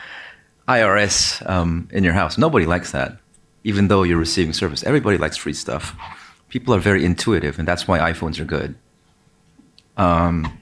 IRS 0.67 1.47
um, 1.47 1.89
in 1.91 2.03
your 2.03 2.13
house? 2.13 2.37
Nobody 2.37 2.65
likes 2.65 2.91
that, 2.91 3.17
even 3.63 3.89
though 3.89 4.03
you're 4.03 4.17
receiving 4.17 4.53
service. 4.53 4.83
Everybody 4.83 5.17
likes 5.17 5.37
free 5.37 5.53
stuff. 5.53 5.95
People 6.47 6.73
are 6.73 6.79
very 6.79 7.03
intuitive, 7.03 7.59
and 7.59 7.67
that's 7.67 7.87
why 7.87 7.99
iPhones 7.99 8.39
are 8.39 8.45
good. 8.45 8.75
Um, 9.97 10.59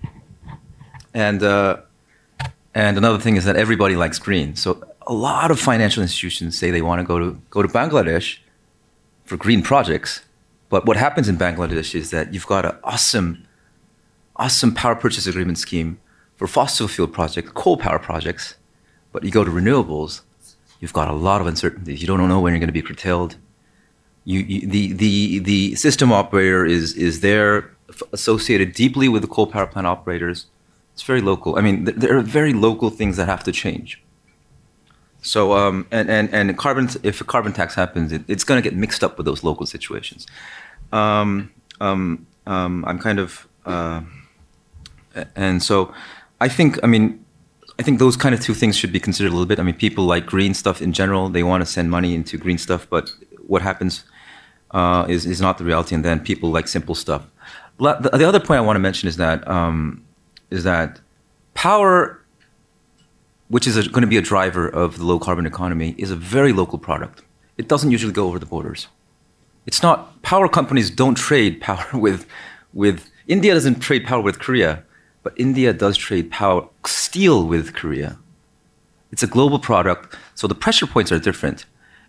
and 1.13 1.43
uh, 1.43 1.77
and 2.73 2.97
another 2.97 3.19
thing 3.19 3.35
is 3.35 3.45
that 3.45 3.55
everybody 3.55 3.95
likes 3.95 4.17
green. 4.17 4.55
So 4.55 4.83
a 5.05 5.13
lot 5.13 5.51
of 5.51 5.59
financial 5.59 6.01
institutions 6.01 6.57
say 6.57 6.71
they 6.71 6.81
want 6.81 7.01
to 7.01 7.05
go 7.05 7.19
to 7.19 7.41
go 7.49 7.61
to 7.61 7.67
Bangladesh 7.67 8.37
for 9.31 9.37
green 9.37 9.61
projects. 9.61 10.11
But 10.67 10.85
what 10.85 10.97
happens 10.97 11.29
in 11.29 11.37
Bangladesh 11.37 11.95
is 11.95 12.09
that 12.09 12.33
you've 12.33 12.47
got 12.55 12.65
an 12.65 12.75
awesome, 12.83 13.47
awesome 14.35 14.73
power 14.73 14.93
purchase 14.93 15.25
agreement 15.25 15.57
scheme 15.57 15.99
for 16.35 16.47
fossil 16.47 16.89
fuel 16.89 17.07
projects, 17.07 17.49
coal 17.53 17.77
power 17.77 17.97
projects. 17.97 18.55
But 19.13 19.23
you 19.23 19.31
go 19.31 19.45
to 19.45 19.51
renewables, 19.51 20.19
you've 20.81 20.91
got 20.91 21.07
a 21.07 21.13
lot 21.13 21.39
of 21.39 21.47
uncertainties. 21.47 22.01
You 22.01 22.07
don't 22.07 22.27
know 22.27 22.41
when 22.41 22.51
you're 22.51 22.59
going 22.59 22.75
to 22.75 22.81
be 22.81 22.81
curtailed. 22.81 23.37
You, 24.25 24.41
you, 24.41 24.67
the, 24.67 24.91
the, 24.91 25.39
the 25.39 25.75
system 25.75 26.11
operator 26.11 26.65
is, 26.65 26.93
is 26.95 27.21
there 27.21 27.71
associated 28.11 28.73
deeply 28.73 29.07
with 29.07 29.21
the 29.21 29.29
coal 29.29 29.47
power 29.47 29.65
plant 29.65 29.87
operators. 29.87 30.47
It's 30.93 31.03
very 31.03 31.21
local. 31.21 31.57
I 31.57 31.61
mean, 31.61 31.85
th- 31.85 31.97
there 31.97 32.17
are 32.17 32.21
very 32.21 32.51
local 32.51 32.89
things 32.89 33.15
that 33.15 33.29
have 33.29 33.45
to 33.45 33.53
change. 33.53 34.01
So 35.21 35.53
um, 35.53 35.87
and 35.91 36.09
and 36.09 36.33
and 36.33 36.57
carbon 36.57 36.89
if 37.03 37.21
a 37.21 37.23
carbon 37.23 37.53
tax 37.53 37.75
happens, 37.75 38.11
it, 38.11 38.23
it's 38.27 38.43
going 38.43 38.61
to 38.61 38.67
get 38.67 38.77
mixed 38.77 39.03
up 39.03 39.17
with 39.17 39.25
those 39.25 39.43
local 39.43 39.65
situations. 39.65 40.25
Um, 40.91 41.51
um, 41.79 42.25
um, 42.47 42.83
I'm 42.85 42.99
kind 42.99 43.19
of 43.19 43.47
uh, 43.65 44.01
and 45.35 45.61
so 45.61 45.93
I 46.39 46.47
think 46.47 46.79
I 46.83 46.87
mean 46.87 47.23
I 47.79 47.83
think 47.83 47.99
those 47.99 48.15
kind 48.15 48.35
of 48.35 48.41
two 48.41 48.53
things 48.53 48.77
should 48.77 48.91
be 48.91 48.99
considered 48.99 49.29
a 49.29 49.31
little 49.31 49.47
bit. 49.47 49.59
I 49.59 49.63
mean, 49.63 49.75
people 49.75 50.05
like 50.05 50.25
green 50.25 50.53
stuff 50.53 50.81
in 50.81 50.93
general; 50.93 51.29
they 51.29 51.43
want 51.43 51.61
to 51.61 51.65
send 51.65 51.89
money 51.89 52.13
into 52.13 52.37
green 52.37 52.57
stuff, 52.57 52.87
but 52.89 53.11
what 53.47 53.61
happens 53.61 54.03
uh, 54.71 55.05
is 55.07 55.25
is 55.25 55.41
not 55.41 55.57
the 55.57 55.63
reality. 55.63 55.95
And 55.95 56.05
then 56.05 56.19
people 56.19 56.51
like 56.51 56.67
simple 56.67 56.95
stuff. 56.95 57.25
The, 57.79 58.11
the 58.13 58.27
other 58.27 58.39
point 58.39 58.59
I 58.59 58.61
want 58.61 58.75
to 58.75 58.79
mention 58.79 59.07
is 59.09 59.17
that 59.17 59.47
um, 59.47 60.03
is 60.49 60.63
that 60.63 60.99
power 61.53 62.20
which 63.51 63.67
is 63.67 63.75
going 63.89 64.01
to 64.01 64.07
be 64.07 64.15
a 64.15 64.21
driver 64.21 64.65
of 64.65 64.97
the 64.97 65.03
low 65.03 65.19
carbon 65.19 65.45
economy, 65.45 65.93
is 65.97 66.09
a 66.09 66.15
very 66.15 66.53
local 66.53 66.79
product. 66.79 67.21
It 67.57 67.67
doesn't 67.67 67.91
usually 67.91 68.13
go 68.13 68.27
over 68.27 68.39
the 68.39 68.45
borders. 68.45 68.87
It's 69.65 69.83
not, 69.83 70.21
power 70.21 70.47
companies 70.47 70.89
don't 70.89 71.15
trade 71.15 71.59
power 71.59 71.85
with, 71.93 72.25
with 72.71 73.11
India 73.27 73.53
doesn't 73.53 73.81
trade 73.81 74.05
power 74.05 74.21
with 74.21 74.39
Korea, 74.39 74.83
but 75.21 75.33
India 75.35 75.73
does 75.73 75.97
trade 75.97 76.31
power, 76.31 76.69
steel 76.85 77.45
with 77.45 77.73
Korea. 77.73 78.17
It's 79.11 79.21
a 79.21 79.27
global 79.27 79.59
product, 79.59 80.15
so 80.33 80.47
the 80.47 80.55
pressure 80.55 80.87
points 80.87 81.11
are 81.11 81.19
different. 81.19 81.65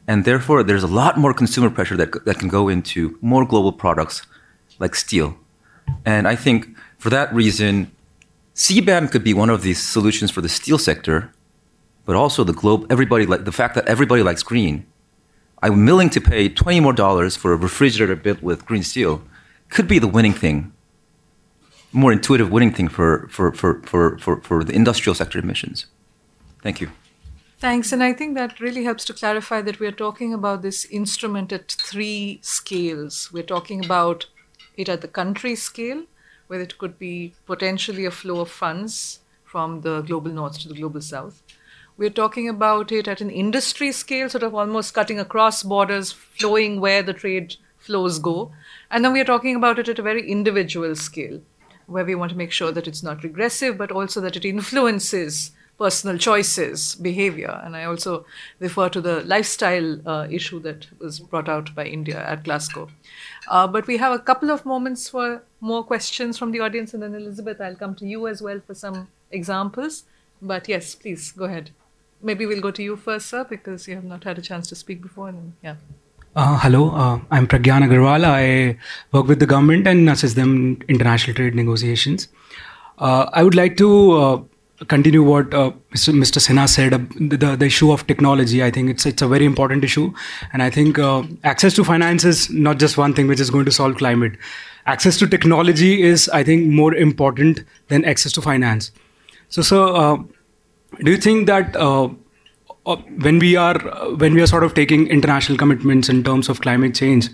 And 0.06 0.24
therefore, 0.24 0.62
there's 0.62 0.84
a 0.84 0.94
lot 1.02 1.18
more 1.18 1.34
consumer 1.34 1.70
pressure 1.70 1.96
that, 1.96 2.24
that 2.24 2.38
can 2.38 2.48
go 2.48 2.68
into 2.68 3.18
more 3.20 3.44
global 3.44 3.72
products 3.72 4.22
like 4.78 4.94
steel. 4.94 5.36
And 6.04 6.28
I 6.28 6.36
think 6.36 6.68
for 6.98 7.10
that 7.10 7.34
reason, 7.34 7.90
CBAM 8.54 9.10
could 9.10 9.24
be 9.24 9.32
one 9.34 9.50
of 9.50 9.62
these 9.62 9.82
solutions 9.82 10.30
for 10.30 10.40
the 10.42 10.48
steel 10.48 10.78
sector, 10.78 11.32
but 12.04 12.16
also 12.16 12.44
the 12.44 12.52
globe. 12.52 12.86
Everybody 12.90 13.24
like 13.26 13.44
the 13.44 13.52
fact 13.52 13.74
that 13.74 13.86
everybody 13.86 14.22
likes 14.22 14.42
green. 14.42 14.86
I'm 15.62 15.86
willing 15.86 16.10
to 16.10 16.20
pay 16.20 16.48
twenty 16.48 16.80
more 16.80 16.92
dollars 16.92 17.36
for 17.36 17.52
a 17.52 17.56
refrigerator 17.56 18.16
built 18.16 18.42
with 18.42 18.66
green 18.66 18.82
steel. 18.82 19.22
Could 19.70 19.88
be 19.88 19.98
the 19.98 20.08
winning 20.08 20.34
thing, 20.34 20.72
more 21.92 22.12
intuitive 22.12 22.50
winning 22.50 22.72
thing 22.72 22.88
for 22.88 23.26
for 23.28 23.52
for 23.52 23.80
for 23.82 24.18
for, 24.18 24.40
for 24.42 24.64
the 24.64 24.74
industrial 24.74 25.14
sector 25.14 25.38
emissions. 25.38 25.86
Thank 26.62 26.80
you. 26.80 26.90
Thanks. 27.58 27.92
And 27.92 28.02
I 28.02 28.12
think 28.12 28.34
that 28.34 28.60
really 28.60 28.84
helps 28.84 29.04
to 29.04 29.14
clarify 29.14 29.62
that 29.62 29.78
we're 29.78 29.92
talking 29.92 30.34
about 30.34 30.62
this 30.62 30.84
instrument 30.86 31.52
at 31.52 31.70
three 31.70 32.40
scales. 32.42 33.30
We're 33.32 33.44
talking 33.44 33.84
about 33.84 34.26
it 34.76 34.88
at 34.88 35.00
the 35.00 35.08
country 35.08 35.54
scale, 35.54 36.02
where 36.52 36.60
it 36.60 36.76
could 36.76 36.98
be 36.98 37.32
potentially 37.46 38.04
a 38.04 38.10
flow 38.10 38.40
of 38.40 38.50
funds 38.50 39.20
from 39.42 39.80
the 39.80 40.02
global 40.02 40.30
north 40.30 40.58
to 40.58 40.68
the 40.68 40.74
global 40.74 41.00
south. 41.00 41.42
We're 41.96 42.10
talking 42.10 42.46
about 42.46 42.92
it 42.92 43.08
at 43.08 43.22
an 43.22 43.30
industry 43.30 43.90
scale, 43.90 44.28
sort 44.28 44.42
of 44.42 44.54
almost 44.54 44.92
cutting 44.92 45.18
across 45.18 45.62
borders, 45.62 46.12
flowing 46.12 46.78
where 46.78 47.02
the 47.02 47.14
trade 47.14 47.56
flows 47.78 48.18
go. 48.18 48.52
And 48.90 49.02
then 49.02 49.14
we're 49.14 49.24
talking 49.24 49.56
about 49.56 49.78
it 49.78 49.88
at 49.88 49.98
a 49.98 50.02
very 50.02 50.30
individual 50.30 50.94
scale, 50.94 51.40
where 51.86 52.04
we 52.04 52.14
want 52.14 52.32
to 52.32 52.36
make 52.36 52.52
sure 52.52 52.70
that 52.70 52.86
it's 52.86 53.02
not 53.02 53.24
regressive, 53.24 53.78
but 53.78 53.90
also 53.90 54.20
that 54.20 54.36
it 54.36 54.44
influences 54.44 55.52
personal 55.82 56.18
choices, 56.26 56.94
behavior. 56.94 57.54
And 57.64 57.76
I 57.80 57.84
also 57.84 58.24
refer 58.66 58.88
to 58.96 59.00
the 59.00 59.14
lifestyle 59.34 59.90
uh, 60.08 60.26
issue 60.38 60.60
that 60.66 60.86
was 61.04 61.18
brought 61.18 61.48
out 61.54 61.74
by 61.74 61.86
India 61.86 62.18
at 62.32 62.44
Glasgow. 62.44 62.88
Uh, 63.48 63.66
but 63.66 63.88
we 63.92 63.96
have 64.04 64.12
a 64.12 64.22
couple 64.30 64.50
of 64.56 64.64
moments 64.64 65.08
for 65.14 65.42
more 65.60 65.82
questions 65.92 66.38
from 66.38 66.52
the 66.52 66.60
audience, 66.60 66.94
and 66.94 67.02
then 67.02 67.14
Elizabeth, 67.14 67.60
I'll 67.60 67.80
come 67.84 67.94
to 68.02 68.06
you 68.06 68.28
as 68.28 68.42
well 68.48 68.60
for 68.66 68.74
some 68.74 69.08
examples. 69.40 70.04
But 70.52 70.68
yes, 70.68 70.94
please 70.94 71.32
go 71.32 71.44
ahead. 71.50 71.70
Maybe 72.30 72.46
we'll 72.46 72.64
go 72.68 72.70
to 72.70 72.82
you 72.82 72.94
first, 73.08 73.26
sir, 73.34 73.42
because 73.54 73.88
you 73.88 73.96
have 73.96 74.04
not 74.04 74.22
had 74.24 74.38
a 74.38 74.42
chance 74.42 74.68
to 74.68 74.76
speak 74.84 75.02
before. 75.02 75.28
And 75.28 75.52
yeah. 75.62 75.76
Uh, 76.36 76.58
hello, 76.60 76.82
uh, 76.90 77.18
I'm 77.30 77.46
Pragyan 77.48 77.82
Agarwal. 77.88 78.24
I 78.24 78.78
work 79.10 79.26
with 79.26 79.40
the 79.40 79.50
government 79.56 79.86
and 79.86 80.08
assist 80.08 80.36
them 80.36 80.54
in 80.56 80.84
international 80.94 81.34
trade 81.34 81.54
negotiations. 81.54 82.28
Uh, 82.98 83.26
I 83.32 83.42
would 83.42 83.54
like 83.54 83.76
to 83.78 83.90
uh, 84.12 84.42
continue 84.88 85.22
what 85.22 85.52
uh, 85.54 85.70
Mr. 85.92 86.12
Mr. 86.14 86.38
Sinha 86.38 86.68
said, 86.68 86.94
uh, 86.94 86.98
the, 87.18 87.56
the 87.56 87.66
issue 87.66 87.92
of 87.92 88.06
technology. 88.06 88.62
I 88.62 88.70
think 88.70 88.90
it's 88.90 89.06
it's 89.06 89.22
a 89.22 89.28
very 89.28 89.44
important 89.44 89.84
issue, 89.84 90.12
and 90.52 90.62
I 90.62 90.70
think 90.70 90.98
uh, 90.98 91.22
access 91.44 91.74
to 91.74 91.84
finance 91.84 92.24
is 92.24 92.50
not 92.50 92.78
just 92.78 92.96
one 92.96 93.14
thing 93.14 93.26
which 93.26 93.40
is 93.40 93.50
going 93.50 93.64
to 93.66 93.72
solve 93.72 93.96
climate. 93.96 94.32
Access 94.86 95.16
to 95.18 95.26
technology 95.28 96.02
is, 96.02 96.28
I 96.30 96.42
think, 96.42 96.66
more 96.66 96.94
important 96.94 97.60
than 97.88 98.04
access 98.04 98.32
to 98.32 98.42
finance. 98.42 98.90
So, 99.48 99.62
so 99.62 99.94
uh, 99.94 100.16
do 101.04 101.10
you 101.12 101.16
think 101.16 101.46
that 101.46 101.76
uh, 101.76 102.08
uh, 102.86 102.96
when 103.26 103.38
we 103.38 103.54
are 103.54 103.78
when 104.16 104.34
we 104.34 104.42
are 104.42 104.46
sort 104.46 104.64
of 104.64 104.74
taking 104.74 105.06
international 105.06 105.56
commitments 105.58 106.08
in 106.08 106.24
terms 106.24 106.48
of 106.48 106.60
climate 106.60 106.94
change, 106.94 107.28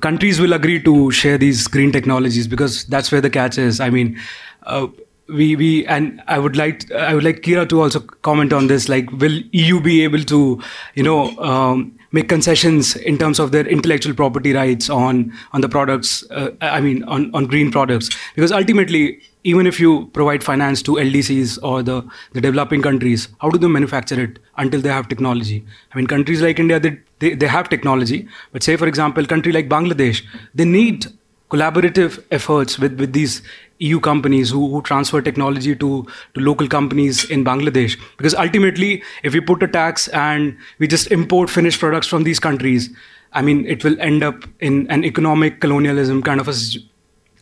countries 0.00 0.40
will 0.40 0.52
agree 0.52 0.82
to 0.82 1.10
share 1.12 1.38
these 1.38 1.68
green 1.68 1.92
technologies 1.92 2.48
because 2.48 2.84
that's 2.86 3.12
where 3.12 3.20
the 3.20 3.30
catch 3.30 3.58
is. 3.58 3.80
I 3.80 3.90
mean 3.90 4.18
we 5.32 5.56
we 5.56 5.86
and 5.86 6.22
I 6.26 6.38
would 6.38 6.56
like 6.56 6.90
I 6.92 7.14
would 7.14 7.24
like 7.24 7.42
Kira 7.42 7.68
to 7.68 7.82
also 7.82 8.00
comment 8.00 8.52
on 8.52 8.66
this. 8.66 8.88
Like, 8.88 9.10
will 9.12 9.40
EU 9.52 9.80
be 9.80 10.02
able 10.04 10.22
to, 10.24 10.60
you 10.94 11.02
know, 11.02 11.36
um, 11.38 11.98
make 12.12 12.28
concessions 12.28 12.96
in 12.96 13.18
terms 13.18 13.38
of 13.38 13.52
their 13.52 13.66
intellectual 13.66 14.14
property 14.14 14.52
rights 14.52 14.90
on 14.90 15.32
on 15.52 15.60
the 15.60 15.68
products? 15.68 16.24
Uh, 16.30 16.50
I 16.60 16.80
mean, 16.80 17.04
on 17.04 17.30
on 17.34 17.46
green 17.46 17.70
products, 17.70 18.10
because 18.34 18.52
ultimately, 18.52 19.20
even 19.44 19.66
if 19.66 19.80
you 19.80 20.10
provide 20.12 20.44
finance 20.44 20.82
to 20.82 20.92
LDCs 20.92 21.58
or 21.62 21.82
the 21.82 22.02
the 22.32 22.40
developing 22.40 22.82
countries, 22.82 23.28
how 23.40 23.50
do 23.50 23.58
they 23.58 23.68
manufacture 23.68 24.20
it 24.22 24.38
until 24.56 24.80
they 24.80 24.90
have 24.90 25.08
technology? 25.08 25.64
I 25.92 25.96
mean, 25.96 26.06
countries 26.06 26.42
like 26.42 26.58
India, 26.58 26.80
they 26.80 26.98
they, 27.20 27.34
they 27.34 27.46
have 27.46 27.68
technology, 27.68 28.26
but 28.52 28.62
say 28.62 28.76
for 28.76 28.86
example, 28.86 29.26
country 29.26 29.52
like 29.52 29.68
Bangladesh, 29.68 30.22
they 30.54 30.64
need 30.64 31.06
collaborative 31.50 32.22
efforts 32.30 32.78
with, 32.78 32.98
with 32.98 33.12
these 33.12 33.42
EU 33.80 34.00
companies 34.00 34.50
who, 34.50 34.68
who 34.70 34.82
transfer 34.82 35.20
technology 35.20 35.74
to, 35.74 36.06
to 36.34 36.40
local 36.40 36.68
companies 36.68 37.24
in 37.28 37.44
Bangladesh. 37.44 37.98
Because 38.16 38.34
ultimately, 38.34 39.02
if 39.22 39.34
we 39.34 39.40
put 39.40 39.62
a 39.62 39.68
tax 39.68 40.08
and 40.08 40.56
we 40.78 40.86
just 40.86 41.10
import 41.10 41.50
finished 41.50 41.80
products 41.80 42.06
from 42.06 42.22
these 42.24 42.38
countries, 42.38 42.90
I 43.32 43.42
mean, 43.42 43.66
it 43.66 43.84
will 43.84 44.00
end 44.00 44.22
up 44.22 44.44
in 44.60 44.90
an 44.90 45.04
economic 45.04 45.60
colonialism 45.60 46.22
kind 46.22 46.40
of 46.40 46.48
a 46.48 46.54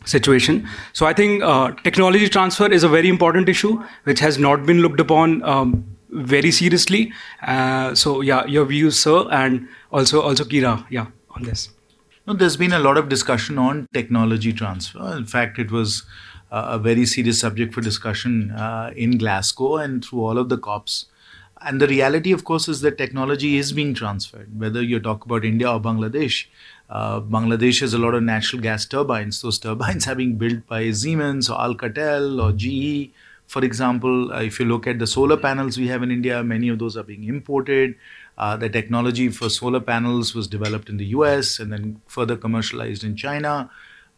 situation. 0.05 0.67
So 0.93 1.05
I 1.05 1.13
think 1.13 1.43
uh, 1.43 1.71
technology 1.83 2.29
transfer 2.29 2.71
is 2.71 2.83
a 2.83 2.89
very 2.89 3.09
important 3.09 3.49
issue, 3.49 3.83
which 4.03 4.19
has 4.19 4.37
not 4.37 4.65
been 4.65 4.79
looked 4.79 4.99
upon 4.99 5.43
um, 5.43 5.85
very 6.09 6.51
seriously. 6.51 7.11
Uh, 7.41 7.95
so 7.95 8.21
yeah, 8.21 8.45
your 8.45 8.65
views, 8.65 8.99
sir, 8.99 9.27
and 9.31 9.67
also 9.91 10.21
also 10.21 10.43
Kira, 10.43 10.85
yeah, 10.89 11.07
on 11.31 11.43
this. 11.43 11.69
No, 12.27 12.33
there's 12.33 12.57
been 12.57 12.73
a 12.73 12.79
lot 12.79 12.97
of 12.97 13.09
discussion 13.09 13.57
on 13.57 13.87
technology 13.93 14.53
transfer. 14.53 15.17
In 15.17 15.25
fact, 15.25 15.57
it 15.57 15.71
was 15.71 16.03
a 16.51 16.79
very 16.79 17.05
serious 17.05 17.39
subject 17.39 17.73
for 17.73 17.81
discussion 17.81 18.51
uh, 18.51 18.91
in 18.95 19.17
Glasgow 19.17 19.77
and 19.77 20.03
through 20.03 20.23
all 20.23 20.37
of 20.37 20.49
the 20.49 20.57
COPs. 20.57 21.05
And 21.61 21.81
the 21.81 21.87
reality, 21.87 22.31
of 22.31 22.45
course, 22.45 22.67
is 22.69 22.81
that 22.81 22.97
technology 22.97 23.57
is 23.57 23.73
being 23.73 23.93
transferred, 23.93 24.57
whether 24.57 24.81
you 24.81 24.99
talk 24.99 25.25
about 25.25 25.43
India 25.43 25.69
or 25.69 25.79
Bangladesh. 25.79 26.45
Uh, 26.89 27.19
Bangladesh 27.19 27.81
has 27.81 27.93
a 27.93 27.97
lot 27.97 28.15
of 28.15 28.23
natural 28.23 28.61
gas 28.61 28.85
turbines. 28.85 29.41
Those 29.41 29.59
turbines 29.59 30.07
are 30.09 30.15
being 30.15 30.35
built 30.35 30.65
by 30.67 30.89
Siemens 30.91 31.49
or 31.49 31.57
Alcatel 31.57 32.41
or 32.41 32.53
GE. 32.53 33.11
For 33.47 33.63
example, 33.65 34.31
uh, 34.31 34.41
if 34.41 34.59
you 34.59 34.65
look 34.65 34.87
at 34.87 34.99
the 34.99 35.07
solar 35.07 35.35
panels 35.35 35.77
we 35.77 35.87
have 35.87 36.01
in 36.01 36.11
India, 36.11 36.43
many 36.43 36.69
of 36.69 36.79
those 36.79 36.95
are 36.95 37.03
being 37.03 37.25
imported. 37.25 37.95
Uh, 38.37 38.55
the 38.55 38.69
technology 38.69 39.27
for 39.29 39.49
solar 39.49 39.81
panels 39.81 40.33
was 40.33 40.47
developed 40.47 40.87
in 40.87 40.95
the 40.97 41.07
US 41.07 41.59
and 41.59 41.73
then 41.73 42.01
further 42.07 42.37
commercialized 42.37 43.03
in 43.03 43.17
China. 43.17 43.69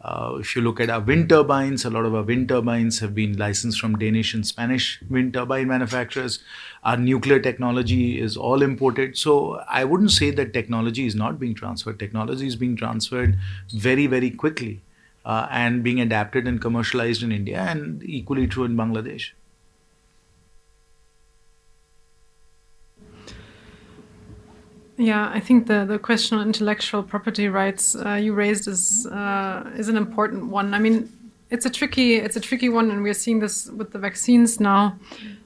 Uh, 0.03 0.37
if 0.39 0.55
you 0.55 0.61
look 0.63 0.79
at 0.79 0.89
our 0.89 0.99
wind 0.99 1.29
turbines, 1.29 1.85
a 1.85 1.89
lot 1.89 2.05
of 2.05 2.15
our 2.15 2.23
wind 2.23 2.49
turbines 2.49 2.99
have 2.99 3.13
been 3.13 3.37
licensed 3.37 3.79
from 3.79 3.97
Danish 3.97 4.33
and 4.33 4.45
Spanish 4.47 4.99
wind 5.09 5.33
turbine 5.33 5.67
manufacturers. 5.67 6.39
Our 6.83 6.97
nuclear 6.97 7.39
technology 7.39 8.19
is 8.19 8.35
all 8.35 8.63
imported. 8.63 9.15
So 9.17 9.61
I 9.69 9.83
wouldn't 9.83 10.11
say 10.11 10.31
that 10.31 10.53
technology 10.53 11.05
is 11.05 11.13
not 11.13 11.39
being 11.39 11.53
transferred. 11.53 11.99
Technology 11.99 12.47
is 12.47 12.55
being 12.55 12.75
transferred 12.75 13.37
very, 13.71 14.07
very 14.07 14.31
quickly 14.31 14.81
uh, 15.23 15.47
and 15.51 15.83
being 15.83 16.01
adapted 16.01 16.47
and 16.47 16.59
commercialized 16.59 17.21
in 17.21 17.31
India, 17.31 17.59
and 17.59 18.01
equally 18.03 18.47
true 18.47 18.63
in 18.63 18.75
Bangladesh. 18.75 19.31
Yeah, 25.01 25.31
I 25.33 25.39
think 25.39 25.65
the, 25.65 25.83
the 25.83 25.97
question 25.97 26.37
on 26.37 26.45
intellectual 26.45 27.01
property 27.01 27.47
rights 27.47 27.95
uh, 27.95 28.13
you 28.13 28.33
raised 28.33 28.67
is 28.67 29.07
uh, 29.07 29.67
is 29.75 29.89
an 29.89 29.97
important 29.97 30.51
one. 30.51 30.75
I 30.75 30.79
mean, 30.79 31.11
it's 31.49 31.65
a 31.65 31.71
tricky 31.71 32.17
it's 32.17 32.35
a 32.35 32.39
tricky 32.39 32.69
one, 32.69 32.91
and 32.91 33.01
we're 33.01 33.15
seeing 33.15 33.39
this 33.39 33.65
with 33.71 33.93
the 33.93 33.97
vaccines 33.97 34.59
now. 34.59 34.99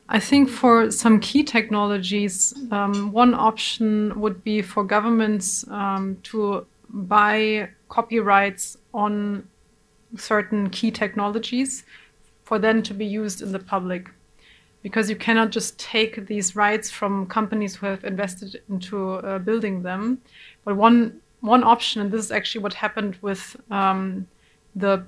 I 0.10 0.20
think 0.20 0.50
for 0.50 0.92
some 0.92 1.22
key 1.22 1.42
technologies, 1.42 2.54
um, 2.70 3.14
one 3.14 3.34
option 3.34 4.20
would 4.20 4.44
be 4.44 4.62
for 4.62 4.84
governments 4.84 5.66
um, 5.70 6.18
to 6.24 6.66
buy 6.90 7.70
copyrights 7.88 8.78
on 8.94 9.48
certain 10.18 10.70
key 10.70 10.92
technologies 10.92 11.86
for 12.44 12.60
them 12.60 12.84
to 12.84 12.94
be 12.94 13.06
used 13.06 13.42
in 13.42 13.54
the 13.54 13.60
public 13.60 14.10
because 14.86 15.10
you 15.10 15.16
cannot 15.16 15.50
just 15.50 15.80
take 15.80 16.28
these 16.28 16.56
rights 16.56 16.92
from 16.92 17.26
companies 17.26 17.76
who 17.76 17.88
have 17.88 18.04
invested 18.04 18.62
into 18.70 19.14
uh, 19.14 19.40
building 19.40 19.82
them. 19.82 20.22
But 20.64 20.76
one 20.76 21.22
one 21.42 21.64
option, 21.64 22.02
and 22.02 22.12
this 22.12 22.26
is 22.26 22.32
actually 22.32 22.62
what 22.62 22.76
happened 22.76 23.18
with 23.20 23.44
um, 23.72 24.28
the 24.76 25.04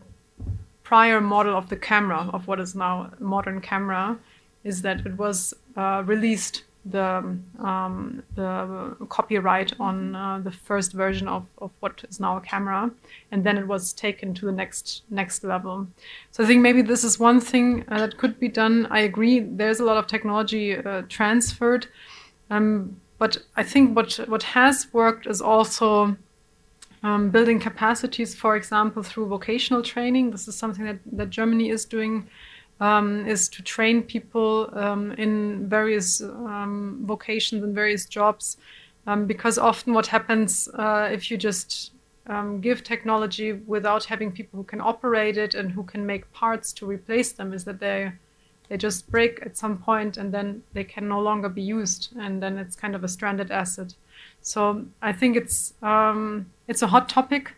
prior 0.84 1.21
model 1.21 1.55
of 1.55 1.69
the 1.69 1.75
camera, 1.75 2.28
of 2.34 2.47
what 2.47 2.59
is 2.59 2.73
now 2.73 3.11
modern 3.19 3.61
camera, 3.61 4.17
is 4.63 4.82
that 4.82 5.05
it 5.05 5.15
was 5.15 5.53
uh, 5.75 6.01
released 6.07 6.63
the 6.91 7.38
um, 7.59 8.23
the 8.35 8.95
copyright 9.09 9.73
on 9.79 10.15
uh, 10.15 10.39
the 10.39 10.51
first 10.51 10.93
version 10.93 11.27
of, 11.27 11.45
of 11.57 11.71
what 11.79 12.03
is 12.09 12.19
now 12.19 12.38
a 12.38 12.41
camera, 12.41 12.91
and 13.31 13.43
then 13.43 13.57
it 13.57 13.67
was 13.67 13.93
taken 13.93 14.33
to 14.35 14.45
the 14.45 14.51
next 14.51 15.03
next 15.09 15.43
level. 15.43 15.88
So 16.31 16.43
I 16.43 16.47
think 16.47 16.61
maybe 16.61 16.81
this 16.81 17.03
is 17.03 17.19
one 17.19 17.39
thing 17.39 17.85
uh, 17.88 17.99
that 17.99 18.17
could 18.17 18.39
be 18.39 18.47
done. 18.47 18.88
I 18.89 18.99
agree. 18.99 19.39
There's 19.39 19.79
a 19.79 19.85
lot 19.85 19.97
of 19.97 20.07
technology 20.07 20.77
uh, 20.77 21.03
transferred, 21.09 21.88
um, 22.49 22.99
but 23.17 23.38
I 23.55 23.63
think 23.63 23.95
what 23.95 24.15
what 24.27 24.43
has 24.43 24.88
worked 24.93 25.27
is 25.27 25.41
also 25.41 26.15
um, 27.03 27.29
building 27.29 27.59
capacities. 27.59 28.35
For 28.35 28.55
example, 28.55 29.03
through 29.03 29.27
vocational 29.27 29.81
training. 29.81 30.31
This 30.31 30.47
is 30.47 30.55
something 30.55 30.85
that 30.85 30.99
that 31.11 31.29
Germany 31.29 31.69
is 31.69 31.85
doing 31.85 32.27
um, 32.80 33.25
is 33.25 33.49
to 33.49 33.61
train 33.63 34.03
people 34.03 34.69
um, 34.73 35.11
in 35.13 35.67
various 35.67 36.21
um, 36.21 36.99
vocations 37.03 37.63
and 37.63 37.73
various 37.73 38.05
jobs. 38.05 38.57
Um, 39.05 39.25
because 39.25 39.57
often 39.57 39.93
what 39.93 40.07
happens 40.07 40.67
uh, 40.73 41.07
if 41.11 41.32
you 41.32 41.38
just 41.38 41.91
um, 42.28 42.59
give 42.59 42.84
technology 42.84 43.53
without 43.53 44.03
having 44.03 44.32
people 44.32 44.57
who 44.57 44.63
can 44.63 44.82
operate 44.82 45.38
it 45.38 45.55
and 45.55 45.71
who 45.71 45.84
can 45.84 46.05
make 46.05 46.32
parts 46.34 46.73
to 46.73 46.86
replace 46.86 47.32
them 47.32 47.53
is 47.53 47.63
that 47.63 47.80
they 47.80 48.11
they 48.69 48.75
just 48.75 49.09
break 49.09 49.39
at 49.45 49.55
some 49.55 49.78
point 49.78 50.17
and 50.17 50.34
then 50.34 50.61
they 50.73 50.84
can 50.84 51.07
no 51.07 51.21
longer 51.21 51.47
be 51.47 51.61
used 51.61 52.09
and 52.19 52.43
then 52.43 52.57
it's 52.57 52.75
kind 52.75 52.95
of 52.95 53.03
a 53.03 53.07
stranded 53.07 53.49
asset. 53.49 53.93
So 54.41 54.86
I 55.01 55.13
think 55.13 55.38
it's 55.38 55.73
um, 55.82 56.47
it's 56.67 56.82
a 56.82 56.88
hot 56.88 57.07
topic 57.07 57.53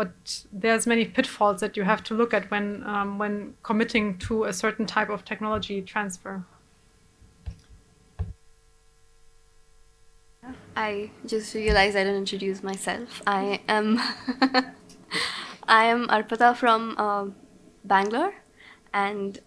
but 0.00 0.44
there's 0.50 0.86
many 0.86 1.04
pitfalls 1.04 1.60
that 1.60 1.76
you 1.76 1.82
have 1.82 2.02
to 2.02 2.14
look 2.14 2.32
at 2.32 2.50
when 2.50 2.82
um, 2.86 3.18
when 3.18 3.52
committing 3.62 4.16
to 4.26 4.44
a 4.44 4.52
certain 4.60 4.86
type 4.86 5.10
of 5.10 5.26
technology 5.26 5.82
transfer. 5.82 6.42
I 10.74 11.10
just 11.26 11.52
realized 11.54 11.98
I 11.98 12.04
didn't 12.04 12.16
introduce 12.24 12.62
myself. 12.62 13.20
I 13.26 13.60
am 13.68 13.98
I 15.80 15.84
am 15.84 16.08
Arpita 16.08 16.56
from 16.56 16.94
uh, 16.96 17.26
Bangalore, 17.84 18.32
and 18.94 19.38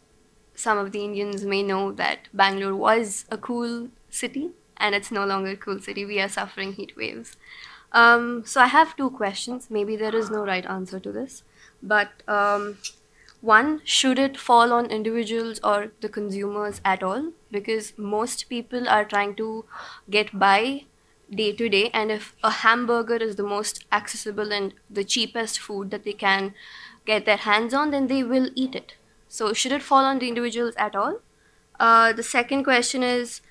some 0.53 0.77
of 0.77 0.91
the 0.91 1.03
Indians 1.03 1.45
may 1.45 1.63
know 1.63 1.91
that 1.93 2.27
Bangalore 2.31 2.75
was 2.75 3.25
a 3.31 3.39
cool 3.39 3.89
city, 4.11 4.51
and 4.77 4.93
it's 4.93 5.11
no 5.11 5.25
longer 5.25 5.49
a 5.57 5.61
cool 5.65 5.79
city. 5.79 6.05
We 6.05 6.21
are 6.21 6.29
suffering 6.29 6.73
heat 6.73 6.95
waves. 6.95 7.37
Um, 7.93 8.43
so 8.45 8.61
I 8.61 8.67
have 8.67 8.95
two 8.95 9.09
questions. 9.11 9.67
Maybe 9.69 9.95
there 9.95 10.15
is 10.15 10.29
no 10.29 10.43
right 10.45 10.65
answer 10.65 10.99
to 10.99 11.11
this, 11.11 11.43
but 11.81 12.09
um, 12.27 12.77
one, 13.41 13.81
should 13.83 14.17
it 14.17 14.37
fall 14.37 14.71
on 14.71 14.85
individuals 14.85 15.59
or 15.63 15.91
the 16.01 16.09
consumers 16.09 16.81
at 16.85 17.03
all? 17.03 17.33
Because 17.51 17.93
most 17.97 18.49
people 18.49 18.87
are 18.87 19.05
trying 19.05 19.35
to 19.35 19.65
get 20.09 20.37
by 20.39 20.85
day 21.29 21.51
to 21.51 21.67
day, 21.69 21.89
and 21.93 22.11
if 22.11 22.35
a 22.43 22.49
hamburger 22.49 23.17
is 23.17 23.35
the 23.35 23.43
most 23.43 23.85
accessible 23.91 24.51
and 24.51 24.73
the 24.89 25.03
cheapest 25.03 25.59
food 25.59 25.91
that 25.91 26.03
they 26.03 26.13
can 26.13 26.53
get 27.05 27.25
their 27.25 27.37
hands 27.37 27.73
on, 27.73 27.91
then 27.91 28.07
they 28.07 28.23
will 28.23 28.49
eat 28.55 28.75
it. 28.75 28.93
So, 29.27 29.51
should 29.53 29.71
it 29.71 29.81
fall 29.81 30.05
on 30.05 30.19
the 30.19 30.27
individuals 30.27 30.75
at 30.75 30.95
all? 30.95 31.19
Uh, 31.79 32.13
the 32.13 32.23
second 32.23 32.63
question 32.63 33.03
is 33.03 33.41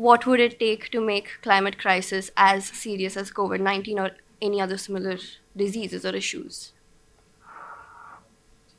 what 0.00 0.26
would 0.26 0.40
it 0.40 0.58
take 0.58 0.90
to 0.90 1.00
make 1.00 1.28
climate 1.42 1.78
crisis 1.78 2.30
as 2.34 2.64
serious 2.64 3.16
as 3.18 3.30
COVID-19 3.30 3.98
or 4.04 4.10
any 4.40 4.60
other 4.60 4.78
similar 4.78 5.18
diseases 5.54 6.06
or 6.06 6.16
issues? 6.16 6.72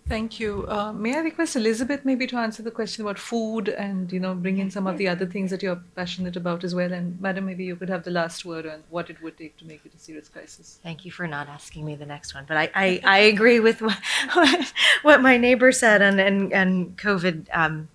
Thank 0.08 0.40
you. 0.40 0.66
Uh, 0.68 0.92
may 0.92 1.16
I 1.16 1.20
request 1.20 1.56
Elizabeth 1.56 2.04
maybe 2.04 2.26
to 2.28 2.38
answer 2.38 2.64
the 2.64 2.72
question 2.72 3.06
about 3.06 3.20
food 3.20 3.70
and 3.70 4.12
you 4.12 4.20
know 4.20 4.34
bring 4.34 4.58
in 4.58 4.72
some 4.72 4.88
of 4.88 4.98
the 4.98 5.08
other 5.08 5.26
things 5.26 5.52
that 5.52 5.62
you're 5.64 5.82
passionate 5.96 6.36
about 6.36 6.64
as 6.64 6.74
well. 6.76 6.92
And 6.92 7.22
Madam, 7.22 7.46
maybe 7.46 7.64
you 7.66 7.76
could 7.76 7.88
have 7.90 8.04
the 8.04 8.12
last 8.12 8.44
word 8.44 8.66
on 8.66 8.84
what 8.90 9.10
it 9.12 9.22
would 9.22 9.38
take 9.38 9.56
to 9.58 9.66
make 9.66 9.86
it 9.86 9.94
a 9.96 10.00
serious 10.00 10.28
crisis. 10.28 10.80
Thank 10.84 11.06
you 11.06 11.12
for 11.12 11.28
not 11.28 11.48
asking 11.48 11.86
me 11.86 11.96
the 11.96 12.08
next 12.08 12.34
one, 12.34 12.46
but 12.48 12.58
I, 12.58 12.70
I, 12.76 13.02
I 13.04 13.18
agree 13.20 13.60
with 13.62 13.80
what, 14.34 14.74
what 15.04 15.22
my 15.22 15.38
neighbor 15.38 15.72
said, 15.72 16.02
and 16.02 16.20
and, 16.20 16.52
and 16.52 16.98
COVID 16.98 17.48
um, 17.54 17.88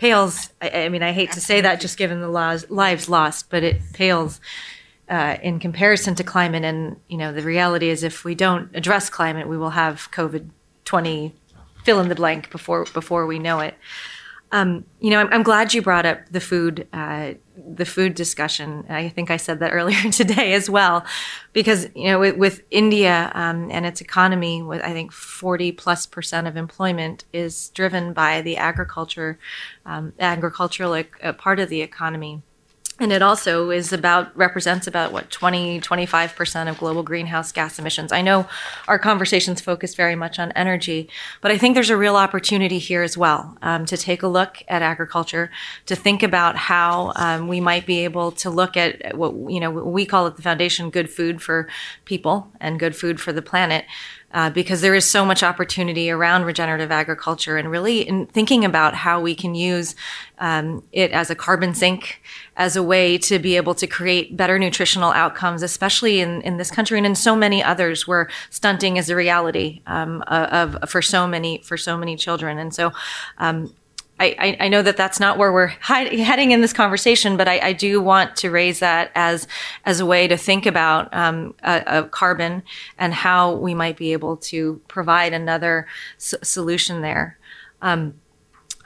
pales. 0.00 0.48
I, 0.62 0.84
I 0.84 0.88
mean, 0.88 1.02
I 1.02 1.12
hate 1.12 1.32
to 1.32 1.40
say 1.40 1.60
that, 1.60 1.80
just 1.80 1.98
given 1.98 2.20
the 2.20 2.28
laws, 2.28 2.68
lives 2.70 3.08
lost, 3.08 3.50
but 3.50 3.62
it 3.62 3.80
pales. 3.92 4.40
Uh, 5.08 5.36
in 5.42 5.58
comparison 5.58 6.14
to 6.14 6.22
climate, 6.22 6.62
and 6.62 6.96
you 7.08 7.18
know, 7.18 7.32
the 7.32 7.42
reality 7.42 7.88
is, 7.88 8.04
if 8.04 8.24
we 8.24 8.32
don't 8.32 8.70
address 8.76 9.10
climate, 9.10 9.48
we 9.48 9.58
will 9.58 9.70
have 9.70 10.08
COVID 10.12 10.48
twenty 10.84 11.34
fill 11.84 11.98
in 11.98 12.08
the 12.08 12.14
blank 12.14 12.48
before 12.52 12.84
before 12.94 13.26
we 13.26 13.40
know 13.40 13.58
it. 13.58 13.74
Um, 14.52 14.84
you 15.00 15.10
know, 15.10 15.18
I'm, 15.18 15.28
I'm, 15.32 15.42
glad 15.42 15.74
you 15.74 15.82
brought 15.82 16.06
up 16.06 16.20
the 16.30 16.40
food 16.40 16.86
uh, 16.92 17.32
the 17.66 17.84
food 17.84 18.14
discussion. 18.14 18.84
I 18.88 19.08
think 19.08 19.30
I 19.30 19.36
said 19.36 19.60
that 19.60 19.70
earlier 19.72 20.10
today 20.10 20.52
as 20.52 20.68
well, 20.68 21.04
because 21.52 21.88
you 21.94 22.04
know, 22.08 22.18
with, 22.18 22.36
with 22.36 22.62
India 22.70 23.30
um, 23.34 23.70
and 23.70 23.86
its 23.86 24.00
economy, 24.00 24.62
with 24.62 24.82
I 24.82 24.92
think 24.92 25.12
40 25.12 25.72
plus 25.72 26.06
percent 26.06 26.46
of 26.46 26.56
employment 26.56 27.24
is 27.32 27.68
driven 27.70 28.12
by 28.12 28.42
the 28.42 28.56
agriculture, 28.56 29.38
um, 29.86 30.12
agricultural 30.18 31.02
uh, 31.22 31.32
part 31.34 31.60
of 31.60 31.68
the 31.68 31.82
economy 31.82 32.42
and 33.00 33.12
it 33.12 33.22
also 33.22 33.70
is 33.70 33.92
about 33.92 34.36
represents 34.36 34.86
about 34.86 35.12
what 35.12 35.30
20 35.30 35.80
25% 35.80 36.68
of 36.68 36.78
global 36.78 37.02
greenhouse 37.02 37.50
gas 37.50 37.78
emissions. 37.78 38.12
I 38.12 38.22
know 38.22 38.46
our 38.86 38.98
conversations 38.98 39.60
focus 39.60 39.94
very 39.94 40.14
much 40.14 40.38
on 40.38 40.52
energy 40.52 41.08
but 41.40 41.50
i 41.50 41.58
think 41.58 41.74
there's 41.74 41.90
a 41.90 41.96
real 41.96 42.16
opportunity 42.16 42.78
here 42.78 43.02
as 43.02 43.16
well 43.16 43.56
um, 43.62 43.86
to 43.86 43.96
take 43.96 44.22
a 44.22 44.28
look 44.28 44.62
at 44.68 44.82
agriculture 44.82 45.50
to 45.86 45.96
think 45.96 46.22
about 46.22 46.56
how 46.56 47.12
um, 47.16 47.48
we 47.48 47.60
might 47.60 47.86
be 47.86 48.04
able 48.04 48.30
to 48.32 48.50
look 48.50 48.76
at 48.76 49.16
what 49.16 49.34
you 49.50 49.60
know 49.60 49.70
we 49.70 50.04
call 50.04 50.26
it 50.26 50.36
the 50.36 50.42
foundation 50.42 50.90
good 50.90 51.10
food 51.10 51.40
for 51.40 51.68
people 52.04 52.52
and 52.60 52.78
good 52.78 52.94
food 52.94 53.20
for 53.20 53.32
the 53.32 53.42
planet 53.42 53.84
uh, 54.32 54.50
because 54.50 54.80
there 54.80 54.94
is 54.94 55.08
so 55.08 55.24
much 55.24 55.42
opportunity 55.42 56.10
around 56.10 56.44
regenerative 56.44 56.90
agriculture 56.92 57.56
and 57.56 57.70
really 57.70 58.06
in 58.06 58.26
thinking 58.26 58.64
about 58.64 58.94
how 58.94 59.20
we 59.20 59.34
can 59.34 59.54
use 59.54 59.96
um, 60.38 60.82
it 60.92 61.10
as 61.10 61.30
a 61.30 61.34
carbon 61.34 61.74
sink, 61.74 62.22
as 62.56 62.76
a 62.76 62.82
way 62.82 63.18
to 63.18 63.38
be 63.38 63.56
able 63.56 63.74
to 63.74 63.86
create 63.86 64.36
better 64.36 64.58
nutritional 64.58 65.12
outcomes, 65.12 65.62
especially 65.62 66.20
in, 66.20 66.40
in 66.42 66.56
this 66.56 66.70
country 66.70 66.98
and 66.98 67.06
in 67.06 67.14
so 67.14 67.34
many 67.34 67.62
others 67.62 68.06
where 68.06 68.28
stunting 68.50 68.96
is 68.96 69.10
a 69.10 69.16
reality 69.16 69.82
um, 69.86 70.22
of, 70.28 70.74
of, 70.74 70.90
for 70.90 71.02
so 71.02 71.26
many 71.26 71.58
for 71.58 71.76
so 71.76 71.96
many 71.96 72.16
children. 72.16 72.58
And 72.58 72.74
so 72.74 72.92
um, 73.38 73.74
I, 74.20 74.56
I, 74.60 74.68
know 74.68 74.82
that 74.82 74.98
that's 74.98 75.18
not 75.18 75.38
where 75.38 75.50
we're 75.50 75.68
heading 75.68 76.50
in 76.50 76.60
this 76.60 76.74
conversation, 76.74 77.38
but 77.38 77.48
I, 77.48 77.58
I, 77.68 77.72
do 77.72 78.02
want 78.02 78.36
to 78.36 78.50
raise 78.50 78.80
that 78.80 79.10
as 79.14 79.48
as 79.86 79.98
a 79.98 80.06
way 80.06 80.28
to 80.28 80.36
think 80.36 80.66
about 80.66 81.12
um, 81.14 81.54
a, 81.62 81.82
a 81.86 82.02
carbon 82.04 82.62
and 82.98 83.14
how 83.14 83.54
we 83.54 83.72
might 83.74 83.96
be 83.96 84.12
able 84.12 84.36
to 84.36 84.80
provide 84.88 85.32
another 85.32 85.86
s- 86.18 86.34
solution 86.42 87.00
there. 87.00 87.38
Um, 87.80 88.14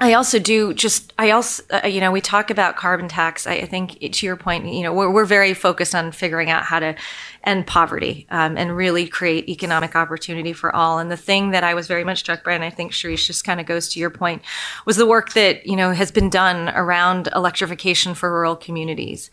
I 0.01 0.15
also 0.15 0.41
do 0.41 0.75
just, 0.75 1.13
I 1.19 1.31
also, 1.31 1.63
uh, 1.71 1.87
you 1.87 2.01
know, 2.01 2.11
we 2.11 2.21
talk 2.21 2.51
about 2.51 2.77
carbon 2.77 3.09
tax. 3.09 3.47
I, 3.47 3.55
I, 3.55 3.67
think 3.67 3.99
to 4.01 4.27
your 4.27 4.37
point, 4.37 4.67
you 4.67 4.83
know, 4.83 4.93
we're, 4.93 5.11
we're 5.11 5.25
very 5.25 5.55
focused 5.55 5.95
on 5.95 6.11
figuring 6.11 6.51
out 6.51 6.65
how 6.65 6.81
to 6.81 6.97
end 7.45 7.67
poverty 7.67 8.27
um, 8.31 8.57
and 8.57 8.77
really 8.77 9.07
create 9.07 9.49
economic 9.49 9.95
opportunity 9.95 10.53
for 10.53 10.75
all. 10.75 10.99
And 10.99 11.11
the 11.11 11.17
thing 11.17 11.51
that 11.51 11.65
I 11.65 11.75
was 11.75 11.87
very 11.87 12.05
much 12.05 12.19
struck 12.19 12.45
by, 12.45 12.53
and 12.53 12.65
I 12.65 12.71
think 12.71 12.93
Shirish 12.93 13.27
just 13.27 13.45
kind 13.45 13.61
of 13.61 13.67
goes 13.67 13.89
to 13.91 14.01
your 14.01 14.11
point, 14.11 14.43
was 14.87 14.97
the 14.97 15.07
work 15.07 15.33
that, 15.35 15.67
you 15.67 15.77
know, 15.77 15.93
has 15.93 16.11
been 16.11 16.31
done 16.31 16.71
around 16.71 17.29
electrification 17.35 18.15
for 18.15 18.31
rural 18.31 18.57
communities 18.57 19.31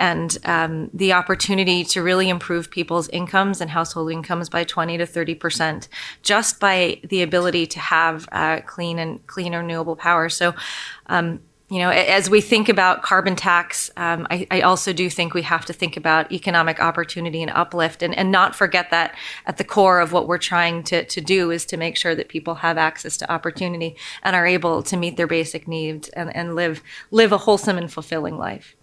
and 0.00 0.38
um, 0.44 0.90
the 0.94 1.12
opportunity 1.12 1.84
to 1.84 2.02
really 2.02 2.30
improve 2.30 2.70
people's 2.70 3.08
incomes 3.10 3.60
and 3.60 3.70
household 3.70 4.10
incomes 4.10 4.48
by 4.48 4.64
20 4.64 4.96
to 4.98 5.06
30 5.06 5.34
percent 5.34 5.88
just 6.22 6.58
by 6.58 6.98
the 7.04 7.22
ability 7.22 7.66
to 7.66 7.78
have 7.78 8.26
uh, 8.32 8.60
clean 8.66 8.98
and 8.98 9.24
clean 9.26 9.54
renewable 9.54 9.96
power. 9.96 10.28
So. 10.28 10.54
Um, 11.06 11.40
you 11.70 11.78
know, 11.78 11.90
as 11.90 12.28
we 12.28 12.40
think 12.40 12.68
about 12.68 13.02
carbon 13.02 13.36
tax, 13.36 13.92
um, 13.96 14.26
I, 14.28 14.44
I, 14.50 14.60
also 14.62 14.92
do 14.92 15.08
think 15.08 15.34
we 15.34 15.42
have 15.42 15.64
to 15.66 15.72
think 15.72 15.96
about 15.96 16.32
economic 16.32 16.80
opportunity 16.80 17.42
and 17.42 17.50
uplift 17.52 18.02
and, 18.02 18.12
and 18.18 18.32
not 18.32 18.56
forget 18.56 18.90
that 18.90 19.14
at 19.46 19.56
the 19.56 19.62
core 19.62 20.00
of 20.00 20.12
what 20.12 20.26
we're 20.26 20.36
trying 20.36 20.82
to, 20.84 21.04
to 21.04 21.20
do 21.20 21.52
is 21.52 21.64
to 21.66 21.76
make 21.76 21.96
sure 21.96 22.16
that 22.16 22.28
people 22.28 22.56
have 22.56 22.76
access 22.76 23.16
to 23.18 23.32
opportunity 23.32 23.94
and 24.24 24.34
are 24.34 24.48
able 24.48 24.82
to 24.82 24.96
meet 24.96 25.16
their 25.16 25.28
basic 25.28 25.68
needs 25.68 26.08
and, 26.08 26.34
and 26.34 26.56
live, 26.56 26.82
live 27.12 27.30
a 27.30 27.38
wholesome 27.38 27.78
and 27.78 27.92
fulfilling 27.92 28.36
life. 28.36 28.74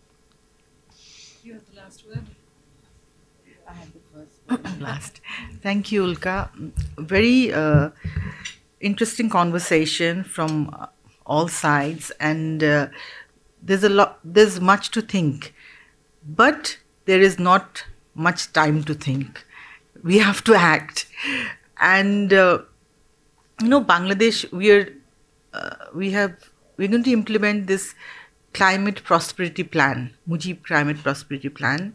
You 1.43 1.55
have 1.55 1.69
the 1.69 1.81
last. 1.81 2.07
word. 2.07 2.25
I 3.67 3.73
have 3.73 3.91
the 3.91 3.99
first. 4.13 4.79
Last. 4.79 5.19
Thank 5.61 5.91
you, 5.91 6.03
Ulka. 6.03 6.49
Very 6.97 7.51
uh, 7.51 7.89
interesting 8.79 9.29
conversation 9.29 10.23
from 10.23 10.69
uh, 10.71 10.85
all 11.27 11.47
sides, 11.47 12.11
and 12.19 12.63
uh, 12.63 12.87
there's 13.61 13.83
a 13.83 13.89
lot. 13.89 14.19
There's 14.23 14.59
much 14.59 14.89
to 14.91 15.01
think, 15.01 15.53
but 16.25 16.77
there 17.05 17.21
is 17.21 17.37
not 17.37 17.83
much 18.15 18.51
time 18.53 18.83
to 18.85 18.93
think. 18.93 19.45
We 20.03 20.17
have 20.19 20.43
to 20.45 20.55
act, 20.55 21.05
and 21.79 22.33
uh, 22.33 22.59
you 23.61 23.67
know, 23.67 23.83
Bangladesh. 23.83 24.51
We 24.51 24.71
are. 24.71 24.87
Uh, 25.53 25.75
we 25.93 26.11
have. 26.11 26.49
We're 26.77 26.87
going 26.87 27.03
to 27.03 27.11
implement 27.11 27.67
this 27.67 27.93
climate 28.53 29.03
prosperity 29.03 29.63
plan, 29.63 30.13
Mujib 30.29 30.63
Climate 30.63 30.97
Prosperity 31.03 31.49
Plan, 31.49 31.93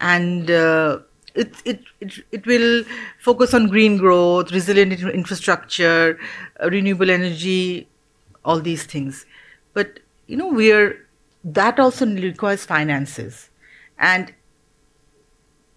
and 0.00 0.50
uh, 0.50 0.98
it, 1.34 1.54
it, 1.64 1.80
it, 2.00 2.12
it 2.30 2.46
will 2.46 2.84
focus 3.18 3.54
on 3.54 3.68
green 3.68 3.96
growth, 3.96 4.52
resilient 4.52 4.92
infrastructure, 4.92 6.18
uh, 6.62 6.70
renewable 6.70 7.10
energy, 7.10 7.88
all 8.44 8.60
these 8.60 8.84
things. 8.84 9.26
But, 9.72 10.00
you 10.26 10.36
know, 10.36 10.48
we're, 10.48 11.06
that 11.44 11.78
also 11.80 12.06
requires 12.06 12.64
finances. 12.64 13.50
And 13.98 14.32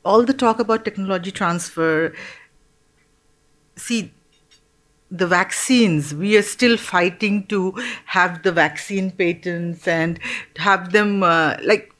all 0.03 0.23
the 0.23 0.33
talk 0.33 0.59
about 0.59 0.85
technology 0.85 1.31
transfer, 1.31 2.13
see, 3.75 4.11
the 5.11 5.27
vaccines, 5.27 6.13
we 6.13 6.35
are 6.35 6.41
still 6.41 6.77
fighting 6.77 7.45
to 7.47 7.73
have 8.05 8.43
the 8.43 8.51
vaccine 8.51 9.11
patents 9.11 9.87
and 9.87 10.19
have 10.57 10.91
them, 10.91 11.23
uh, 11.23 11.57
like, 11.63 11.93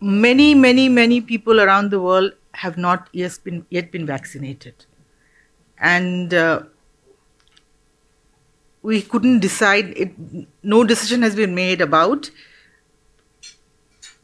many, 0.00 0.54
many, 0.54 0.88
many 0.88 1.20
people 1.20 1.60
around 1.60 1.90
the 1.90 2.00
world 2.00 2.32
have 2.52 2.76
not 2.76 3.08
yet 3.12 3.38
been, 3.44 3.64
yet 3.70 3.90
been 3.92 4.06
vaccinated. 4.06 4.74
And 5.80 6.34
uh, 6.34 6.62
we 8.82 9.02
couldn't 9.02 9.40
decide, 9.40 9.86
it, 9.96 10.12
no 10.62 10.84
decision 10.84 11.22
has 11.22 11.34
been 11.34 11.54
made 11.54 11.80
about, 11.80 12.30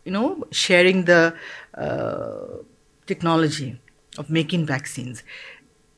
you 0.04 0.12
know, 0.12 0.44
sharing 0.50 1.04
the 1.04 1.34
uh, 1.74 2.46
technology 3.06 3.78
of 4.18 4.30
making 4.30 4.66
vaccines. 4.66 5.22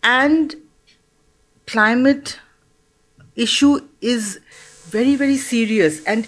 And 0.03 0.55
climate 1.67 2.39
issue 3.35 3.81
is 4.01 4.41
very, 4.87 5.17
very 5.17 5.37
serious. 5.37 6.03
And 6.05 6.27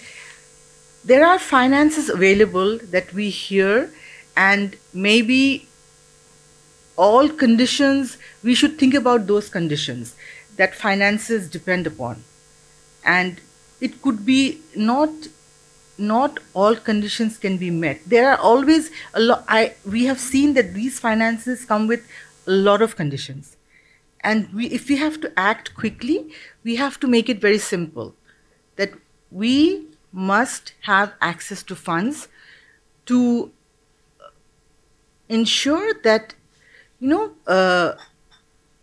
there 1.04 1.24
are 1.24 1.38
finances 1.38 2.10
available 2.10 2.78
that 2.78 3.12
we 3.14 3.30
hear, 3.30 3.90
and 4.36 4.76
maybe 4.92 5.66
all 6.96 7.28
conditions, 7.28 8.18
we 8.42 8.54
should 8.54 8.76
think 8.78 8.92
about 8.92 9.26
those 9.26 9.48
conditions 9.48 10.14
that 10.58 10.74
finances 10.74 11.48
depend 11.48 11.86
upon. 11.86 12.22
And 13.04 13.40
it 13.80 14.02
could 14.02 14.24
be 14.26 14.60
not 14.76 15.10
not 15.98 16.38
all 16.54 16.76
conditions 16.76 17.36
can 17.38 17.56
be 17.58 17.70
met. 17.70 18.00
There 18.06 18.30
are 18.30 18.38
always 18.38 18.90
a 19.14 19.20
lot. 19.20 19.44
I 19.48 19.74
we 19.84 20.04
have 20.04 20.20
seen 20.20 20.54
that 20.54 20.74
these 20.74 21.00
finances 21.00 21.64
come 21.64 21.86
with 21.88 22.06
a 22.46 22.52
lot 22.52 22.82
of 22.82 22.96
conditions, 22.96 23.56
and 24.20 24.52
we, 24.54 24.66
if 24.66 24.88
we 24.88 24.96
have 24.96 25.20
to 25.22 25.32
act 25.36 25.74
quickly, 25.74 26.32
we 26.62 26.76
have 26.76 27.00
to 27.00 27.08
make 27.08 27.28
it 27.28 27.40
very 27.40 27.58
simple 27.58 28.14
that 28.76 28.92
we 29.30 29.86
must 30.12 30.72
have 30.82 31.12
access 31.20 31.62
to 31.64 31.76
funds 31.76 32.28
to 33.06 33.50
ensure 35.28 35.94
that 36.04 36.34
you 37.00 37.08
know 37.08 37.32
uh, 37.46 37.94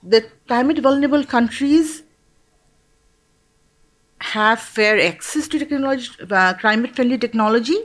that 0.04 0.30
climate 0.48 0.80
vulnerable 0.80 1.24
countries 1.24 2.04
have 4.22 4.60
fair 4.60 5.00
access 5.00 5.48
to 5.48 5.60
technology, 5.60 6.10
uh, 6.30 6.54
climate 6.56 6.96
friendly 6.96 7.18
technology 7.18 7.78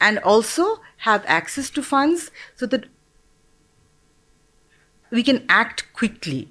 and 0.00 0.18
also 0.20 0.80
have 0.98 1.24
access 1.26 1.70
to 1.70 1.82
funds 1.82 2.30
so 2.56 2.66
that 2.66 2.86
we 5.10 5.22
can 5.22 5.44
act 5.48 5.92
quickly. 5.92 6.48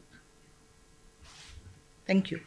Thank 2.07 2.31
you. 2.31 2.39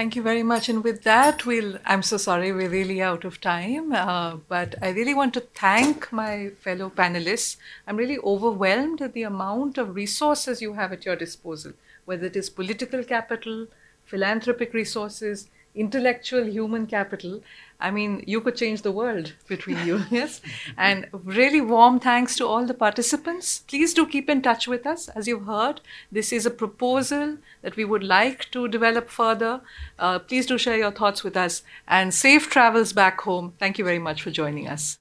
Thank 0.00 0.16
you 0.16 0.22
very 0.22 0.42
much. 0.42 0.70
And 0.70 0.82
with 0.82 1.02
that, 1.02 1.44
we'll. 1.44 1.76
I'm 1.84 2.02
so 2.02 2.16
sorry, 2.16 2.52
we're 2.52 2.70
really 2.70 3.02
out 3.02 3.26
of 3.26 3.38
time. 3.38 3.92
Uh, 3.92 4.36
but 4.48 4.74
I 4.80 4.92
really 4.98 5.12
want 5.12 5.34
to 5.34 5.40
thank 5.40 6.10
my 6.10 6.52
fellow 6.58 6.88
panelists. 6.88 7.58
I'm 7.86 7.98
really 7.98 8.16
overwhelmed 8.32 9.02
at 9.02 9.12
the 9.12 9.24
amount 9.24 9.76
of 9.76 9.94
resources 9.94 10.62
you 10.62 10.72
have 10.72 10.94
at 10.94 11.04
your 11.04 11.16
disposal, 11.16 11.74
whether 12.06 12.24
it 12.28 12.34
is 12.34 12.48
political 12.48 13.04
capital, 13.04 13.66
philanthropic 14.06 14.72
resources, 14.72 15.48
intellectual 15.74 16.46
human 16.46 16.86
capital. 16.86 17.42
I 17.80 17.90
mean, 17.90 18.22
you 18.26 18.40
could 18.40 18.56
change 18.56 18.82
the 18.82 18.92
world 18.92 19.32
between 19.48 19.84
you, 19.86 20.02
yes? 20.10 20.40
And 20.76 21.06
really 21.12 21.60
warm 21.60 21.98
thanks 21.98 22.36
to 22.36 22.46
all 22.46 22.66
the 22.66 22.74
participants. 22.74 23.60
Please 23.66 23.94
do 23.94 24.06
keep 24.06 24.28
in 24.28 24.42
touch 24.42 24.68
with 24.68 24.86
us. 24.86 25.08
As 25.08 25.26
you've 25.26 25.46
heard, 25.46 25.80
this 26.12 26.32
is 26.32 26.46
a 26.46 26.50
proposal 26.50 27.38
that 27.62 27.76
we 27.76 27.84
would 27.84 28.04
like 28.04 28.50
to 28.50 28.68
develop 28.68 29.08
further. 29.08 29.60
Uh, 29.98 30.18
please 30.18 30.46
do 30.46 30.58
share 30.58 30.76
your 30.76 30.92
thoughts 30.92 31.24
with 31.24 31.36
us 31.36 31.62
and 31.88 32.12
safe 32.12 32.50
travels 32.50 32.92
back 32.92 33.20
home. 33.22 33.54
Thank 33.58 33.78
you 33.78 33.84
very 33.84 33.98
much 33.98 34.22
for 34.22 34.30
joining 34.30 34.68
us. 34.68 34.98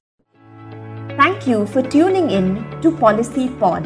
Thank 1.18 1.48
you 1.48 1.66
for 1.68 1.82
tuning 1.82 2.32
in 2.32 2.82
to 2.82 2.92
Policy 2.92 3.50
Pod, 3.60 3.84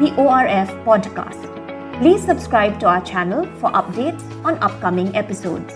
the 0.00 0.14
ORF 0.16 0.70
podcast. 0.86 1.58
Please 1.98 2.22
subscribe 2.22 2.78
to 2.78 2.86
our 2.86 3.00
channel 3.00 3.44
for 3.58 3.72
updates 3.72 4.22
on 4.44 4.56
upcoming 4.62 5.16
episodes. 5.16 5.74